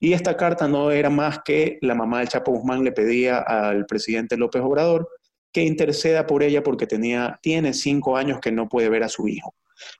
Y 0.00 0.12
esta 0.12 0.36
carta 0.36 0.68
no 0.68 0.90
era 0.90 1.10
más 1.10 1.40
que 1.44 1.78
la 1.80 1.94
mamá 1.94 2.18
del 2.18 2.28
Chapo 2.28 2.52
Guzmán 2.52 2.84
le 2.84 2.92
pedía 2.92 3.38
al 3.38 3.86
presidente 3.86 4.36
López 4.36 4.62
Obrador 4.62 5.08
que 5.52 5.64
interceda 5.64 6.26
por 6.26 6.42
ella 6.42 6.62
porque 6.62 6.86
tenía, 6.86 7.38
tiene 7.42 7.72
cinco 7.74 8.16
años 8.16 8.38
que 8.40 8.52
no 8.52 8.68
puede 8.68 8.88
ver 8.88 9.02
a 9.02 9.08
su 9.08 9.28
hijo. 9.28 9.54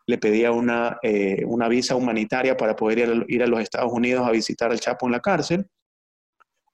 Le 0.07 0.19
pedía 0.19 0.53
una, 0.53 0.99
eh, 1.03 1.45
una 1.47 1.69
visa 1.69 1.97
humanitaria 1.97 2.57
para 2.57 2.77
poder 2.77 2.99
ir 2.99 3.09
a, 3.09 3.25
ir 3.29 3.43
a 3.43 3.47
los 3.47 3.61
Estados 3.61 3.93
Unidos 3.93 4.27
a 4.27 4.31
visitar 4.33 4.71
al 4.71 4.81
Chapo 4.81 5.07
en 5.07 5.13
la 5.13 5.21
cárcel 5.21 5.67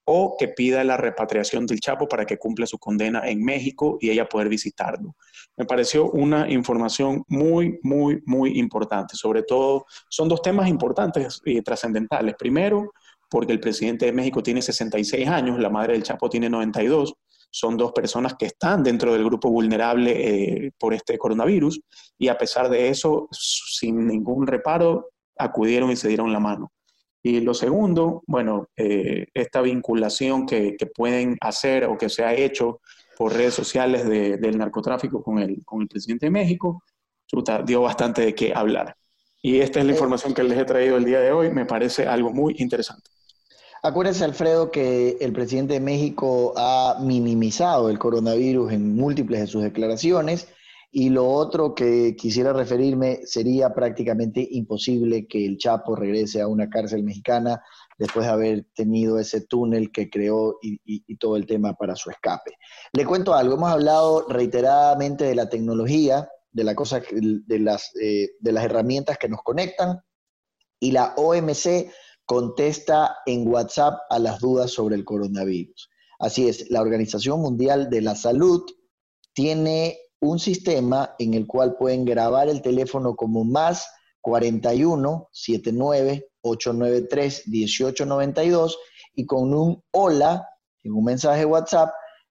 o 0.05 0.37
que 0.39 0.49
pida 0.49 0.85
la 0.85 0.97
repatriación 0.97 1.67
del 1.67 1.81
Chapo 1.81 2.07
para 2.07 2.27
que 2.27 2.39
cumpla 2.39 2.67
su 2.67 2.79
condena 2.79 3.29
en 3.29 3.43
México 3.43 3.99
y 4.01 4.11
ella 4.11 4.29
poder 4.29 4.49
visitarlo. 4.49 5.17
Me 5.57 5.65
pareció 5.65 6.11
una 6.11 6.51
información 6.51 7.25
muy, 7.29 7.79
muy, 7.83 8.23
muy 8.27 8.59
importante. 8.59 9.17
Sobre 9.17 9.43
todo, 9.43 9.87
son 10.09 10.29
dos 10.29 10.43
temas 10.43 10.69
importantes 10.69 11.41
y 11.45 11.63
trascendentales. 11.63 12.35
Primero, 12.39 12.93
porque 13.31 13.53
el 13.53 13.61
presidente 13.61 14.07
de 14.07 14.13
México 14.13 14.43
tiene 14.43 14.63
66 14.63 15.27
años, 15.29 15.59
la 15.59 15.71
madre 15.71 15.95
del 15.95 16.03
Chapo 16.03 16.29
tiene 16.29 16.51
92 16.51 17.15
son 17.55 17.77
dos 17.77 17.93
personas 17.93 18.35
que 18.35 18.47
están 18.47 18.83
dentro 18.83 19.13
del 19.13 19.23
grupo 19.23 19.49
vulnerable 19.49 20.67
eh, 20.67 20.73
por 20.77 20.93
este 20.93 21.17
coronavirus 21.17 21.81
y 22.19 22.27
a 22.27 22.37
pesar 22.37 22.69
de 22.69 22.89
eso, 22.89 23.29
sin 23.31 24.09
ningún 24.09 24.45
reparo, 24.45 25.11
acudieron 25.39 25.93
y 25.93 25.97
se 25.97 26.09
dieron 26.09 26.33
la 26.33 26.41
mano. 26.41 26.73
Y 27.27 27.41
lo 27.41 27.55
segundo, 27.55 28.23
bueno, 28.27 28.69
eh, 28.77 29.29
esta 29.33 29.63
vinculación 29.63 30.45
que, 30.45 30.77
pueden 30.95 31.39
hacer 31.41 31.87
o 31.87 31.97
que 31.97 32.11
se 32.11 32.23
ha 32.23 32.35
hecho 32.35 32.83
por 33.17 33.33
redes 33.33 33.55
sociales 33.55 34.07
del 34.07 34.59
narcotráfico 34.59 35.23
con 35.23 35.39
el, 35.39 35.65
con 35.65 35.81
el 35.81 35.89
presidente 35.89 36.27
de 36.27 36.31
México, 36.31 36.83
dio 37.65 37.81
bastante 37.81 38.21
de 38.21 38.35
qué 38.35 38.53
hablar. 38.55 38.95
Y 39.41 39.61
esta 39.61 39.81
es 39.81 39.87
la 39.87 39.93
eh, 39.93 39.95
información 39.95 40.35
que 40.35 40.43
les 40.43 40.59
he 40.59 40.67
traído 40.67 40.99
el 40.99 41.07
día 41.07 41.19
de 41.21 41.33
hoy, 41.33 41.51
me 41.51 41.65
parece 41.65 42.07
algo 42.07 42.31
muy 42.31 42.57
interesante. 42.59 43.09
Acuérdese, 43.83 44.25
Alfredo, 44.25 44.71
que 44.71 45.17
el 45.19 45.33
presidente 45.33 45.75
de 45.75 45.81
México 45.81 46.53
ha 46.59 46.99
minimizado 47.01 47.89
el 47.89 47.99
coronavirus 47.99 48.73
en 48.73 48.97
múltiples 48.97 49.41
de 49.41 49.47
sus 49.47 49.63
declaraciones 49.63 50.49
y 50.97 51.11
lo 51.11 51.29
otro 51.29 51.75
que 51.75 52.15
quisiera 52.15 52.53
referirme 52.53 53.27
sería 53.27 53.75
prácticamente 53.75 54.47
imposible 54.49 55.27
que 55.27 55.45
el 55.45 55.59
Chapo 55.59 55.97
regrese 55.97 56.41
a 56.41 56.47
una 56.47 56.71
cárcel 56.71 57.03
mexicana 57.03 57.61
después 57.99 58.27
de 58.27 58.33
haber 58.33 58.67
tenido 58.77 59.19
ese 59.19 59.41
túnel 59.41 59.91
que 59.91 60.09
creó 60.09 60.57
y, 60.63 61.17
todo 61.17 61.35
el 61.35 61.47
tema 61.47 61.75
para 61.75 61.97
su 61.97 62.11
escape. 62.11 62.53
Le 62.93 63.05
cuento 63.05 63.35
algo, 63.35 63.57
hemos 63.57 63.73
hablado 63.73 64.29
reiteradamente 64.29 65.25
de 65.25 65.35
la 65.35 65.49
tecnología, 65.49 66.29
de, 66.53 66.63
las, 67.59 67.91
eh, 68.01 68.31
de 68.39 68.53
las 68.53 68.65
herramientas 68.65 69.19
que 69.19 69.29
nos 69.29 69.43
conectan 69.43 70.01
y 70.79 70.93
la 70.93 71.13
OMC 71.17 71.91
contesta 72.25 73.17
en 73.27 73.49
WhatsApp 73.49 73.99
a 74.11 74.21
las 74.21 74.39
dudas 74.39 74.71
sobre 74.71 74.95
el 74.95 75.05
coronavirus. 75.05 75.91
Así 76.21 76.47
es, 76.47 76.71
la 76.71 76.83
Organización 76.83 77.41
Mundial 77.41 77.91
de 77.91 78.01
la 78.01 78.15
Salud 78.15 78.63
tiene 79.33 79.99
un 80.25 80.39
sistema 80.39 81.15
en 81.19 81.35
el 81.35 81.47
cual 81.47 81.77
pueden 81.77 82.05
grabar 82.05 82.49
el 82.49 82.63
teléfono 82.63 83.15
como 83.15 83.45
más 83.45 83.89
41 84.23 85.29
79 85.33 86.29
893 86.41 87.49
1892 87.49 88.79
y 89.15 89.27
con 89.27 89.55
un 89.55 89.83
hola 89.93 90.49
en 90.83 90.93
un 90.93 91.05
mensaje 91.05 91.45
WhatsApp 91.45 91.91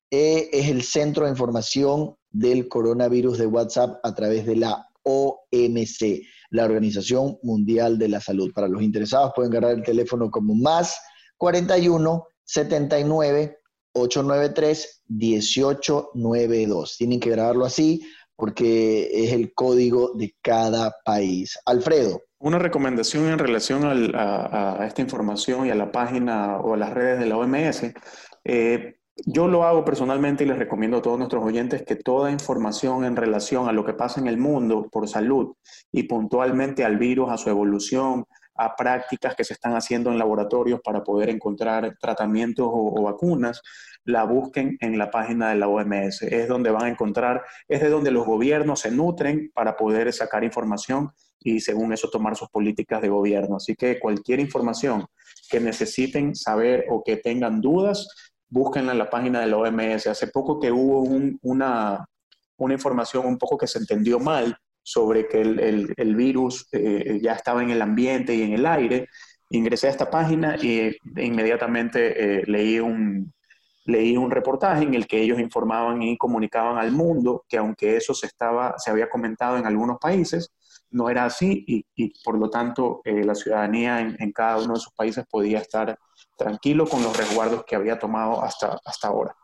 eh, 0.09 0.49
es 0.51 0.69
el 0.69 0.83
centro 0.83 1.25
de 1.25 1.31
información 1.31 2.15
del 2.29 2.67
coronavirus 2.67 3.37
de 3.37 3.45
WhatsApp 3.45 3.99
a 4.03 4.13
través 4.13 4.45
de 4.45 4.55
la 4.55 4.87
OMC 5.03 6.23
la 6.53 6.65
Organización 6.65 7.39
Mundial 7.41 7.97
de 7.97 8.09
la 8.09 8.21
Salud. 8.21 8.53
Para 8.53 8.67
los 8.67 8.83
interesados 8.83 9.33
pueden 9.35 9.51
agarrar 9.51 9.71
el 9.71 9.83
teléfono 9.83 10.29
como 10.29 10.53
más 10.53 10.99
41 11.37 12.27
79 12.43 13.57
893 13.93 15.03
1892. 15.07 16.97
Tienen 16.97 17.19
que 17.19 17.29
grabarlo 17.29 17.65
así 17.65 18.01
porque 18.35 19.09
es 19.13 19.31
el 19.31 19.53
código 19.53 20.13
de 20.15 20.35
cada 20.41 20.95
país. 21.05 21.57
Alfredo. 21.65 22.21
Una 22.39 22.59
recomendación 22.59 23.27
en 23.29 23.39
relación 23.39 23.83
a, 23.85 24.85
esta 24.85 25.01
información 25.01 25.65
y 25.65 25.69
a 25.69 25.75
la 25.75 25.91
página 25.93 26.57
o 26.57 26.73
a 26.73 26.77
las 26.77 26.93
redes 26.93 27.19
de 27.19 27.25
la 27.25 27.37
OMS. 27.37 27.93
Eh, 28.43 28.95
yo 29.25 29.47
lo 29.47 29.63
hago 29.63 29.85
personalmente 29.85 30.43
y 30.43 30.47
les 30.47 30.57
recomiendo 30.57 30.97
a 30.97 31.01
todos 31.01 31.17
nuestros 31.17 31.43
oyentes 31.43 31.83
que 31.83 31.95
toda 31.95 32.31
información 32.31 33.05
en 33.05 33.15
relación 33.15 33.69
a 33.69 33.71
lo 33.71 33.85
que 33.85 33.93
pasa 33.93 34.19
en 34.19 34.27
el 34.27 34.37
mundo 34.37 34.89
por 34.91 35.07
salud 35.07 35.55
y 35.91 36.03
puntualmente 36.03 36.83
al 36.83 36.97
virus, 36.97 37.29
a 37.29 37.37
su 37.37 37.49
evolución, 37.49 38.25
a 38.55 38.75
prácticas 38.75 39.35
que 39.35 39.43
se 39.43 39.53
están 39.53 39.75
haciendo 39.75 40.11
en 40.11 40.17
laboratorios 40.17 40.79
para 40.81 41.03
poder 41.03 41.29
encontrar 41.29 41.97
tratamientos 41.99 42.67
o, 42.69 43.01
vacunas, 43.03 43.61
la 44.05 44.23
busquen 44.25 44.77
en 44.81 44.97
la 44.97 45.09
página 45.09 45.49
de 45.49 45.55
la 45.55 45.67
OMS. 45.67 46.21
Es 46.23 46.47
donde 46.47 46.71
van 46.71 46.85
a 46.85 46.89
encontrar, 46.89 47.43
es 47.67 47.81
de 47.81 47.89
donde 47.89 48.11
los 48.11 48.25
gobiernos 48.25 48.81
se 48.81 48.91
nutren 48.91 49.51
para 49.53 49.75
poder 49.75 50.11
sacar 50.13 50.43
información 50.43 51.11
y 51.39 51.59
según 51.59 51.93
eso 51.93 52.09
tomar 52.09 52.35
sus 52.35 52.49
políticas 52.49 53.01
de 53.01 53.09
gobierno. 53.09 53.57
Así 53.57 53.75
que 53.75 53.99
cualquier 53.99 54.39
información 54.39 55.05
que 55.49 55.59
necesiten 55.59 56.35
saber 56.35 56.85
o 56.89 57.03
que 57.03 57.17
tengan 57.17 57.59
dudas, 57.61 58.07
búsquenla 58.49 58.91
en 58.91 58.99
la 58.99 59.09
página 59.09 59.41
de 59.41 59.47
la 59.47 59.57
OMS. 59.57 60.07
Hace 60.07 60.27
poco 60.27 60.59
que 60.59 60.71
hubo 60.71 61.01
una, 61.41 62.05
una 62.57 62.73
información 62.73 63.25
un 63.25 63.37
poco 63.37 63.57
que 63.57 63.67
se 63.67 63.79
entendió 63.79 64.19
mal 64.19 64.57
sobre 64.83 65.27
que 65.27 65.41
el, 65.41 65.93
el, 65.95 66.15
virus 66.15 66.67
eh, 66.73 67.19
ya 67.21 67.33
estaba 67.33 67.63
en 67.63 67.71
el 67.71 67.81
ambiente 67.81 68.35
y 68.35 68.43
en 68.43 68.53
el 68.53 68.65
aire. 68.65 69.07
Ingresé 69.49 69.87
a 69.87 69.91
esta 69.91 70.09
página 70.09 70.57
y 70.61 70.95
inmediatamente 71.15 72.39
eh, 72.39 72.43
leí, 72.45 72.79
un, 72.79 73.33
leí 73.85 74.17
un 74.17 74.29
reportaje 74.29 74.83
en 74.83 74.93
el 74.93 75.07
que 75.07 75.21
ellos 75.21 75.39
informaban 75.39 76.01
y 76.03 76.17
comunicaban 76.17 76.77
al 76.77 76.91
mundo 76.91 77.45
que 77.47 77.57
aunque 77.57 77.95
eso 77.95 78.13
se, 78.13 78.27
estaba, 78.27 78.75
se 78.77 78.91
había 78.91 79.09
comentado 79.09 79.57
en 79.57 79.65
algunos 79.65 79.97
países, 79.99 80.51
no 80.91 81.09
era 81.09 81.25
así 81.25 81.63
y, 81.67 81.85
y 81.95 82.13
por 82.23 82.37
lo 82.37 82.49
tanto 82.49 83.01
eh, 83.03 83.23
la 83.23 83.35
ciudadanía 83.35 84.01
en, 84.01 84.15
en, 84.19 84.31
cada 84.31 84.57
uno 84.57 84.75
de 84.75 84.79
sus 84.79 84.93
países 84.93 85.25
podía 85.29 85.59
estar 85.59 85.97
tranquilo 86.37 86.85
con 86.85 87.01
los 87.01 87.17
resguardos 87.17 87.63
que 87.65 87.75
había 87.75 87.97
tomado 87.97 88.43
hasta, 88.43 88.79
hasta 88.85 89.07
ahora. 89.07 89.35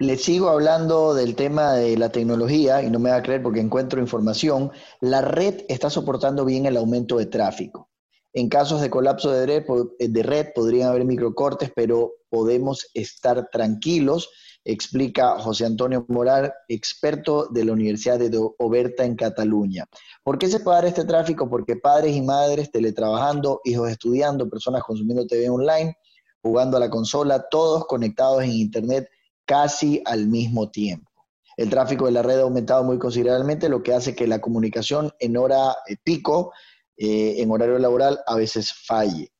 Le 0.00 0.16
sigo 0.16 0.48
hablando 0.48 1.12
del 1.14 1.34
tema 1.34 1.72
de 1.72 1.96
la 1.96 2.10
tecnología 2.10 2.82
y 2.82 2.90
no 2.90 2.98
me 2.98 3.10
va 3.10 3.16
a 3.16 3.22
creer 3.22 3.42
porque 3.42 3.60
encuentro 3.60 4.00
información. 4.00 4.70
La 5.00 5.22
red 5.22 5.64
está 5.68 5.90
soportando 5.90 6.44
bien 6.44 6.66
el 6.66 6.76
aumento 6.76 7.18
de 7.18 7.26
tráfico. 7.26 7.90
En 8.32 8.48
casos 8.48 8.80
de 8.80 8.90
colapso 8.90 9.30
de 9.32 9.46
red, 9.46 9.64
de 9.98 10.22
red 10.22 10.48
podrían 10.54 10.90
haber 10.90 11.04
microcortes, 11.04 11.72
pero 11.74 12.12
podemos 12.30 12.88
estar 12.94 13.48
tranquilos 13.50 14.30
explica 14.68 15.38
José 15.38 15.64
Antonio 15.64 16.04
Morar, 16.08 16.54
experto 16.68 17.46
de 17.46 17.64
la 17.64 17.72
Universidad 17.72 18.18
de 18.18 18.30
Oberta 18.58 19.04
en 19.04 19.16
Cataluña. 19.16 19.86
¿Por 20.22 20.38
qué 20.38 20.48
se 20.48 20.60
puede 20.60 20.76
dar 20.76 20.84
este 20.84 21.04
tráfico? 21.04 21.48
Porque 21.48 21.76
padres 21.76 22.14
y 22.14 22.20
madres 22.20 22.70
teletrabajando, 22.70 23.62
hijos 23.64 23.90
estudiando, 23.90 24.48
personas 24.48 24.82
consumiendo 24.82 25.26
TV 25.26 25.48
online, 25.48 25.96
jugando 26.42 26.76
a 26.76 26.80
la 26.80 26.90
consola, 26.90 27.48
todos 27.50 27.86
conectados 27.86 28.44
en 28.44 28.52
Internet 28.52 29.08
casi 29.48 30.02
al 30.04 30.26
mismo 30.26 30.70
tiempo. 30.70 31.10
El 31.56 31.70
tráfico 31.70 32.04
de 32.04 32.12
la 32.12 32.22
red 32.22 32.38
ha 32.38 32.42
aumentado 32.42 32.84
muy 32.84 32.98
considerablemente, 32.98 33.70
lo 33.70 33.82
que 33.82 33.94
hace 33.94 34.14
que 34.14 34.28
la 34.28 34.40
comunicación 34.40 35.10
en 35.18 35.36
hora 35.38 35.74
eh, 35.88 35.96
pico, 36.04 36.52
eh, 36.98 37.36
en 37.38 37.50
horario 37.50 37.78
laboral, 37.78 38.20
a 38.26 38.36
veces 38.36 38.72
falle. 38.72 39.32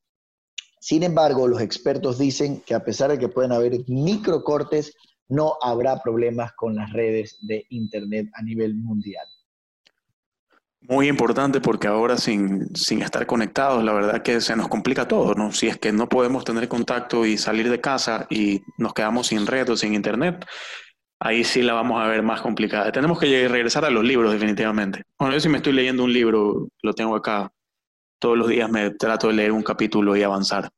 Sin 0.80 1.02
embargo, 1.02 1.46
los 1.46 1.60
expertos 1.60 2.18
dicen 2.18 2.62
que 2.62 2.74
a 2.74 2.84
pesar 2.84 3.10
de 3.10 3.18
que 3.18 3.28
pueden 3.28 3.52
haber 3.52 3.84
microcortes, 3.86 4.94
no 5.28 5.58
habrá 5.60 6.02
problemas 6.02 6.52
con 6.56 6.74
las 6.74 6.90
redes 6.92 7.36
de 7.42 7.66
Internet 7.68 8.28
a 8.32 8.42
nivel 8.42 8.74
mundial. 8.74 9.26
Muy 10.88 11.06
importante 11.06 11.60
porque 11.60 11.86
ahora 11.86 12.16
sin, 12.16 12.74
sin, 12.74 13.02
estar 13.02 13.26
conectados, 13.26 13.84
la 13.84 13.92
verdad 13.92 14.22
que 14.22 14.40
se 14.40 14.56
nos 14.56 14.68
complica 14.68 15.06
todo, 15.06 15.34
¿no? 15.34 15.52
Si 15.52 15.68
es 15.68 15.76
que 15.76 15.92
no 15.92 16.08
podemos 16.08 16.44
tener 16.44 16.66
contacto 16.66 17.26
y 17.26 17.36
salir 17.36 17.68
de 17.68 17.78
casa 17.78 18.26
y 18.30 18.62
nos 18.78 18.94
quedamos 18.94 19.26
sin 19.26 19.46
red 19.46 19.68
o 19.68 19.76
sin 19.76 19.92
internet, 19.92 20.46
ahí 21.20 21.44
sí 21.44 21.60
la 21.60 21.74
vamos 21.74 22.02
a 22.02 22.08
ver 22.08 22.22
más 22.22 22.40
complicada. 22.40 22.90
Tenemos 22.90 23.20
que 23.20 23.48
regresar 23.48 23.84
a 23.84 23.90
los 23.90 24.02
libros 24.02 24.32
definitivamente. 24.32 25.02
Bueno, 25.18 25.34
yo 25.34 25.40
si 25.40 25.50
me 25.50 25.58
estoy 25.58 25.74
leyendo 25.74 26.04
un 26.04 26.12
libro, 26.14 26.68
lo 26.82 26.94
tengo 26.94 27.14
acá. 27.14 27.52
Todos 28.18 28.38
los 28.38 28.48
días 28.48 28.70
me 28.70 28.90
trato 28.92 29.28
de 29.28 29.34
leer 29.34 29.52
un 29.52 29.62
capítulo 29.62 30.16
y 30.16 30.22
avanzar. 30.22 30.70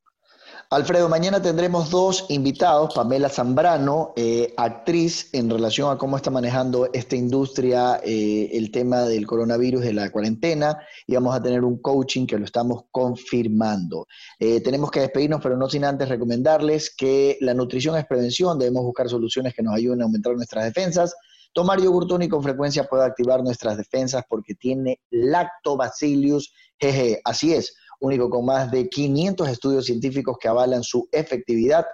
Alfredo, 0.72 1.08
mañana 1.08 1.42
tendremos 1.42 1.90
dos 1.90 2.26
invitados, 2.28 2.94
Pamela 2.94 3.28
Zambrano, 3.28 4.12
eh, 4.14 4.54
actriz 4.56 5.28
en 5.32 5.50
relación 5.50 5.90
a 5.90 5.98
cómo 5.98 6.16
está 6.16 6.30
manejando 6.30 6.88
esta 6.92 7.16
industria 7.16 8.00
eh, 8.04 8.50
el 8.52 8.70
tema 8.70 9.00
del 9.00 9.26
coronavirus, 9.26 9.82
de 9.82 9.92
la 9.92 10.10
cuarentena, 10.12 10.78
y 11.08 11.14
vamos 11.14 11.34
a 11.34 11.42
tener 11.42 11.64
un 11.64 11.82
coaching 11.82 12.24
que 12.24 12.38
lo 12.38 12.44
estamos 12.44 12.84
confirmando. 12.92 14.06
Eh, 14.38 14.60
tenemos 14.60 14.92
que 14.92 15.00
despedirnos, 15.00 15.40
pero 15.42 15.56
no 15.56 15.68
sin 15.68 15.84
antes 15.84 16.08
recomendarles 16.08 16.94
que 16.96 17.36
la 17.40 17.52
nutrición 17.52 17.96
es 17.96 18.06
prevención, 18.06 18.56
debemos 18.56 18.84
buscar 18.84 19.08
soluciones 19.08 19.52
que 19.54 19.64
nos 19.64 19.74
ayuden 19.74 20.02
a 20.02 20.04
aumentar 20.04 20.36
nuestras 20.36 20.66
defensas. 20.66 21.16
Tomar 21.52 21.80
yogur 21.80 22.06
con 22.28 22.44
frecuencia 22.44 22.84
puede 22.84 23.06
activar 23.06 23.42
nuestras 23.42 23.76
defensas 23.76 24.22
porque 24.28 24.54
tiene 24.54 25.00
lactobacillus 25.10 26.54
jeje, 26.78 27.20
así 27.24 27.54
es 27.54 27.74
único 28.00 28.28
con 28.28 28.44
más 28.44 28.70
de 28.70 28.88
500 28.88 29.48
estudios 29.48 29.86
científicos 29.86 30.36
que 30.40 30.48
avalan 30.48 30.82
su 30.82 31.08
efectividad. 31.12 31.86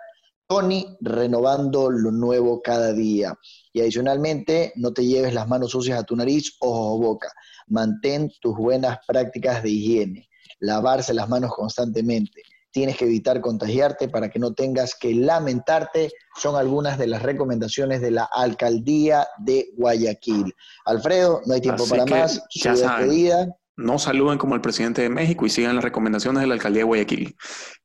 Tony, 0.48 0.96
renovando 1.00 1.90
lo 1.90 2.12
nuevo 2.12 2.62
cada 2.62 2.92
día. 2.92 3.34
Y 3.72 3.80
adicionalmente, 3.80 4.72
no 4.76 4.92
te 4.92 5.04
lleves 5.04 5.34
las 5.34 5.48
manos 5.48 5.72
sucias 5.72 5.98
a 5.98 6.04
tu 6.04 6.14
nariz, 6.14 6.56
ojos 6.60 6.88
o 6.94 6.98
boca. 7.00 7.32
Mantén 7.66 8.30
tus 8.40 8.56
buenas 8.56 8.98
prácticas 9.06 9.62
de 9.62 9.70
higiene. 9.70 10.28
Lavarse 10.60 11.12
las 11.12 11.28
manos 11.28 11.50
constantemente. 11.52 12.42
Tienes 12.70 12.96
que 12.96 13.06
evitar 13.06 13.40
contagiarte 13.40 14.08
para 14.08 14.28
que 14.28 14.38
no 14.38 14.54
tengas 14.54 14.94
que 14.94 15.14
lamentarte. 15.14 16.12
Son 16.36 16.54
algunas 16.54 16.96
de 16.96 17.08
las 17.08 17.22
recomendaciones 17.22 18.00
de 18.00 18.12
la 18.12 18.28
alcaldía 18.30 19.26
de 19.38 19.70
Guayaquil. 19.76 20.54
Alfredo, 20.84 21.40
no 21.46 21.54
hay 21.54 21.60
tiempo 21.60 21.88
para 21.88 22.06
más. 22.06 22.40
Su 22.50 22.68
despedida 22.68 23.48
no 23.76 23.98
saluden 23.98 24.38
como 24.38 24.54
el 24.54 24.60
presidente 24.60 25.02
de 25.02 25.08
México 25.10 25.44
y 25.46 25.50
sigan 25.50 25.74
las 25.74 25.84
recomendaciones 25.84 26.40
de 26.40 26.46
la 26.46 26.54
alcaldía 26.54 26.80
de 26.80 26.84
Guayaquil. 26.84 27.36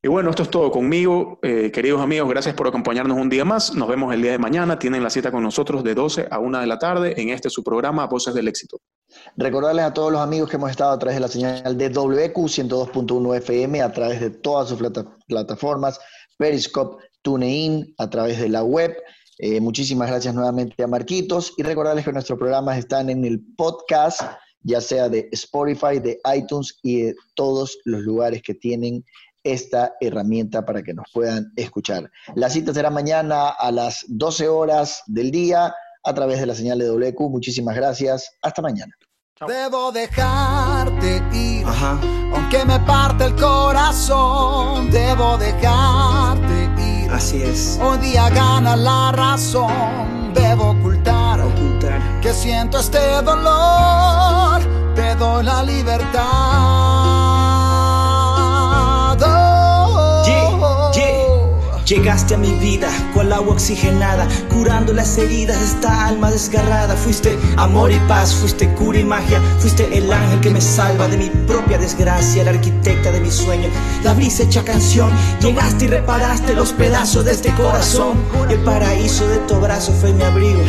Y 0.01 0.07
bueno, 0.07 0.29
esto 0.29 0.43
es 0.43 0.49
todo 0.49 0.71
conmigo. 0.71 1.39
Eh, 1.43 1.71
queridos 1.71 2.01
amigos, 2.01 2.29
gracias 2.29 2.55
por 2.55 2.67
acompañarnos 2.67 3.17
un 3.17 3.29
día 3.29 3.43
más. 3.43 3.75
Nos 3.75 3.89
vemos 3.89 4.13
el 4.13 4.21
día 4.21 4.31
de 4.31 4.37
mañana. 4.37 4.79
Tienen 4.79 5.03
la 5.03 5.09
cita 5.09 5.31
con 5.31 5.43
nosotros 5.43 5.83
de 5.83 5.93
12 5.93 6.27
a 6.31 6.39
1 6.39 6.59
de 6.59 6.67
la 6.67 6.79
tarde 6.79 7.13
en 7.21 7.29
este 7.29 7.49
su 7.49 7.63
programa 7.63 8.07
Voces 8.07 8.33
del 8.33 8.47
Éxito. 8.47 8.77
Recordarles 9.35 9.85
a 9.85 9.93
todos 9.93 10.11
los 10.11 10.21
amigos 10.21 10.49
que 10.49 10.55
hemos 10.55 10.71
estado 10.71 10.91
a 10.91 10.99
través 10.99 11.17
de 11.17 11.21
la 11.21 11.27
señal 11.27 11.77
de 11.77 11.89
WQ 11.89 12.37
102.1 12.37 13.37
FM, 13.37 13.81
a 13.81 13.91
través 13.91 14.21
de 14.21 14.29
todas 14.29 14.69
sus 14.69 14.79
plataformas, 15.27 15.99
Periscope, 16.37 17.03
TuneIn, 17.21 17.93
a 17.97 18.09
través 18.09 18.39
de 18.39 18.47
la 18.47 18.63
web. 18.63 18.95
Eh, 19.37 19.59
muchísimas 19.59 20.07
gracias 20.07 20.33
nuevamente 20.33 20.81
a 20.83 20.87
Marquitos 20.87 21.53
y 21.57 21.63
recordarles 21.63 22.05
que 22.05 22.13
nuestros 22.13 22.39
programas 22.39 22.77
están 22.77 23.09
en 23.09 23.25
el 23.25 23.41
podcast 23.57 24.21
ya 24.63 24.81
sea 24.81 25.09
de 25.09 25.29
Spotify, 25.31 25.99
de 25.99 26.19
iTunes 26.35 26.77
y 26.83 27.03
de 27.03 27.15
todos 27.35 27.77
los 27.85 28.01
lugares 28.01 28.41
que 28.41 28.53
tienen 28.53 29.03
esta 29.43 29.95
herramienta 29.99 30.65
para 30.65 30.83
que 30.83 30.93
nos 30.93 31.05
puedan 31.11 31.51
escuchar. 31.55 32.11
La 32.35 32.49
cita 32.49 32.73
será 32.73 32.89
mañana 32.89 33.49
a 33.49 33.71
las 33.71 34.05
12 34.07 34.47
horas 34.47 35.01
del 35.07 35.31
día 35.31 35.73
a 36.03 36.13
través 36.13 36.39
de 36.39 36.45
la 36.45 36.55
señal 36.55 36.79
de 36.79 36.87
WQ. 36.87 37.19
Muchísimas 37.29 37.75
gracias. 37.75 38.31
Hasta 38.41 38.61
mañana. 38.61 38.93
Debo 39.47 39.91
dejarte 39.91 41.23
ir, 41.33 41.65
aunque 41.65 42.63
me 42.63 42.79
parte 42.81 43.25
el 43.25 43.35
corazón. 43.35 44.91
Debo 44.91 45.35
dejarte 45.39 46.69
ir. 46.77 47.09
Así 47.11 47.41
es. 47.41 47.79
Hoy 47.81 47.97
día 47.97 48.29
gana 48.29 48.75
la 48.75 49.11
razón. 49.11 50.31
Debo 50.35 50.71
ocultar 50.71 51.21
que 52.21 52.33
siento 52.33 52.79
este 52.79 52.99
dolor, 53.23 54.20
la 55.43 55.61
libertad. 55.63 57.00
Llegaste 61.91 62.35
a 62.35 62.37
mi 62.37 62.53
vida 62.53 62.87
cual 63.13 63.33
agua 63.33 63.55
oxigenada, 63.55 64.25
curando 64.47 64.93
las 64.93 65.17
heridas 65.17 65.59
de 65.59 65.65
esta 65.65 66.07
alma 66.07 66.31
desgarrada. 66.31 66.95
Fuiste 66.95 67.37
amor 67.57 67.91
y 67.91 67.99
paz, 68.07 68.33
fuiste 68.33 68.73
cura 68.75 68.97
y 68.97 69.03
magia, 69.03 69.41
fuiste 69.59 69.97
el 69.97 70.09
ángel 70.09 70.39
que 70.39 70.51
me 70.51 70.61
salva 70.61 71.09
de 71.09 71.17
mi 71.17 71.29
propia 71.45 71.77
desgracia, 71.77 72.45
la 72.45 72.51
arquitecta 72.51 73.11
de 73.11 73.19
mi 73.19 73.29
sueño, 73.29 73.67
la 74.05 74.13
brisa 74.13 74.43
hecha 74.43 74.63
canción. 74.63 75.11
Llegaste 75.41 75.83
y 75.83 75.87
reparaste 75.89 76.53
los 76.53 76.71
pedazos 76.71 77.25
de 77.25 77.31
este 77.33 77.53
corazón. 77.55 78.17
El 78.49 78.59
paraíso 78.63 79.27
de 79.27 79.39
tu 79.39 79.55
abrazo 79.55 79.91
fue 79.91 80.13
mi 80.13 80.23
abrigo, 80.23 80.61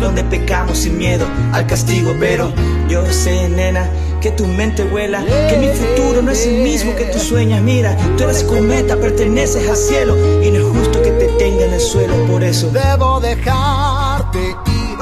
donde 0.00 0.22
pecamos 0.22 0.78
sin 0.78 0.96
miedo 0.96 1.26
al 1.52 1.66
castigo. 1.66 2.12
Pero 2.20 2.52
yo 2.88 3.04
sé, 3.12 3.48
nena 3.48 3.90
que 4.20 4.30
tu 4.32 4.46
mente 4.46 4.84
vuela, 4.84 5.24
que 5.48 5.56
mi 5.56 5.68
futuro 5.68 6.20
no 6.20 6.30
es 6.30 6.46
el 6.46 6.62
mismo 6.62 6.94
que 6.94 7.04
tú 7.06 7.18
sueñas. 7.18 7.62
Mira, 7.62 7.96
tú 8.16 8.24
eres 8.24 8.44
cometa, 8.44 8.96
perteneces 8.96 9.68
al 9.68 9.76
cielo 9.76 10.14
y 10.42 10.50
no 10.50 10.58
es 10.58 10.78
justo 10.78 11.02
que 11.02 11.10
te 11.10 11.26
tenga 11.38 11.64
en 11.64 11.72
el 11.72 11.80
suelo 11.80 12.14
por 12.26 12.44
eso. 12.44 12.70
Debo 12.70 13.20
dejarte 13.20 14.38
ir, 14.38 14.98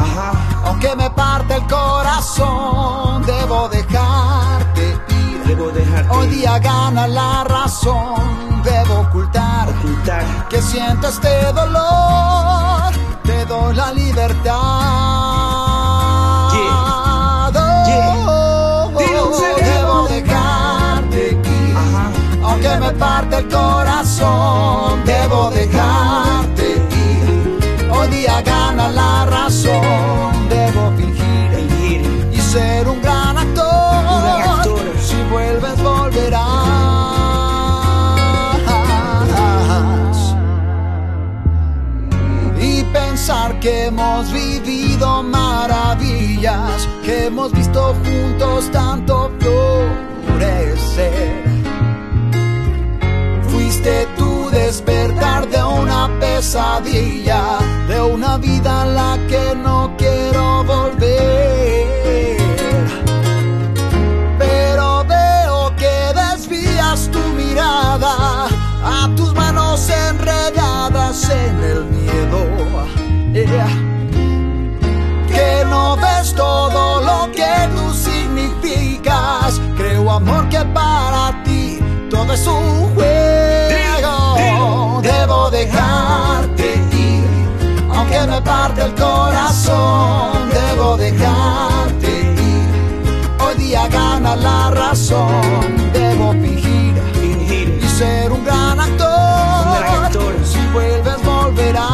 aunque 0.65 0.95
me 0.95 1.11
parte 1.11 1.55
el 1.55 1.67
corazón. 1.67 3.27
Debo 3.27 3.69
dejarte 3.69 4.83
ir, 4.83 5.43
debo 5.47 5.71
dejarte 5.71 6.17
Hoy 6.17 6.29
día 6.29 6.59
gana 6.61 7.09
la 7.09 7.45
razón. 7.45 8.63
Debo 8.63 9.01
ocultar, 9.01 9.69
ocultar 9.69 10.49
que 10.49 10.63
siento 10.63 11.09
este 11.09 11.53
dolor. 11.53 12.93
Te 13.25 13.45
doy 13.47 13.75
la 13.75 13.93
libertad. 13.93 15.28
Parte 22.99 23.37
el 23.37 23.49
corazón, 23.49 25.05
debo 25.05 25.51
dejarte 25.51 26.83
ir. 27.07 27.59
Hoy 27.91 28.09
día 28.09 28.43
gana 28.43 28.89
la 28.89 29.27
razón, 29.27 30.49
debo 30.49 30.91
fingir, 30.97 32.31
y 32.33 32.41
ser 32.41 32.89
un 32.89 33.01
gran 33.01 33.39
actor. 33.39 34.81
Si 35.01 35.23
vuelves, 35.31 35.81
volverás. 35.83 36.49
Y 42.61 42.83
pensar 42.93 43.61
que 43.61 43.87
hemos 43.87 44.33
vivido 44.33 45.23
maravillas, 45.23 46.89
que 47.05 47.27
hemos 47.27 47.53
visto 47.53 47.95
juntos 48.05 48.69
tanto 48.71 49.31
florecer 49.39 51.38
pesadilla, 56.59 57.59
de 57.87 58.01
una 58.03 58.37
vida 58.37 58.83
a 58.83 58.87
la 58.87 59.19
que 59.29 59.55
no 59.55 59.95
quiero 59.97 60.65
volver. 60.65 61.87
Pero 64.39 65.05
veo 65.05 65.77
que 65.77 65.95
desvías 66.15 67.09
tu 67.13 67.21
mirada 67.37 68.49
a 68.85 69.09
tus 69.17 69.33
manos 69.35 69.89
enredadas 69.89 71.31
en 71.31 71.63
el 71.63 71.85
miedo. 71.85 72.39
Que 75.29 75.65
no 75.71 75.97
ves 75.97 76.35
todo 76.35 77.01
lo 77.01 77.31
que 77.33 77.69
tú 77.75 77.95
significas. 77.95 79.61
Creo 79.77 80.11
amor 80.11 80.49
que 80.49 80.65
para 80.75 81.41
ti 81.45 81.79
todo 82.11 82.33
es 82.33 82.47
un 82.47 82.95
juego 82.95 83.38
me 88.39 88.45
parte 88.45 88.83
el 88.83 88.95
corazón, 88.95 90.51
debo 90.51 90.97
dejarte 90.97 92.21
ir. 92.37 93.35
Hoy 93.45 93.55
día 93.57 93.89
gana 93.89 94.37
la 94.37 94.71
razón, 94.71 95.91
debo 95.93 96.33
fingir, 96.33 96.95
Fingir. 97.15 97.81
y 97.83 97.89
ser 97.89 98.31
un 98.33 98.45
gran 98.45 98.79
actor. 98.79 99.67
Un 99.67 99.81
gran 99.81 100.05
actor. 100.05 100.35
Si 100.45 100.61
vuelves, 100.73 101.17
volverás. 101.25 101.89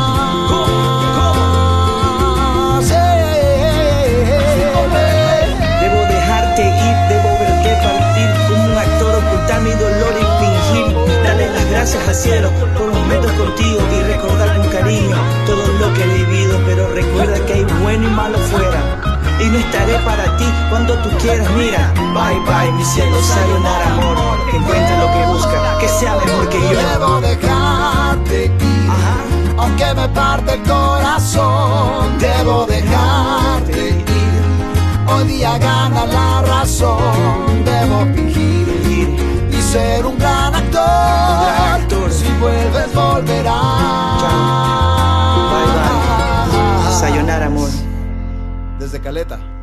Debo 5.81 6.01
dejarte 6.15 6.63
ir, 6.63 6.97
debo 7.09 7.29
verte 7.41 7.71
partir 7.85 8.29
como 8.49 8.65
un 8.65 8.79
actor, 8.79 9.15
ocultar 9.23 9.61
mi 9.63 9.71
dolor 9.71 10.15
y 10.21 10.27
fingir. 10.41 11.23
Darle 11.25 11.47
las 11.53 11.71
gracias 11.71 12.09
al 12.09 12.15
cielo 12.15 12.51
por 12.77 12.93
momentos 12.93 13.33
contigo 13.33 13.81
no 19.55 19.61
estaré 19.61 19.99
para 20.01 20.37
ti 20.37 20.45
cuando 20.69 20.95
tú 20.99 21.09
quieras, 21.19 21.49
mira. 21.53 21.93
Bye 22.13 22.41
bye, 22.41 22.73
mi 22.73 22.85
cielo, 22.85 23.17
sayonara 23.23 23.87
amor. 23.93 24.17
Que 24.51 24.57
encuentre 24.57 24.99
lo 24.99 25.07
que 25.13 25.27
busca, 25.33 25.79
que 25.79 25.89
sea 25.89 26.17
mejor 26.17 26.49
que 26.49 26.61
yo. 26.61 26.81
Debo 26.91 27.21
dejarte 27.21 28.45
ir, 28.47 28.91
Ajá. 28.91 29.17
aunque 29.59 29.95
me 29.95 30.09
parte 30.09 30.55
el 30.55 30.63
corazón. 30.63 32.19
Debo 32.19 32.67
dejarte 32.67 33.91
ir. 33.91 34.05
Hoy 35.07 35.25
día 35.29 35.57
gana 35.59 36.05
la 36.07 36.43
razón. 36.43 37.65
Debo 37.65 38.01
fingir 38.15 38.67
Fingir. 38.83 39.49
y 39.53 39.63
ser 39.63 40.05
un 40.07 40.19
gran 40.19 40.53
actor. 40.55 40.83
gran 40.83 41.81
actor. 41.81 42.11
Si 42.13 42.29
vuelves, 42.41 42.93
volverás. 42.93 44.23
Bye 45.53 45.67
bye. 45.77 46.93
Sayonara 47.01 47.47
amor. 47.47 47.69
Desde 48.95 49.09
Caleta. 49.09 49.54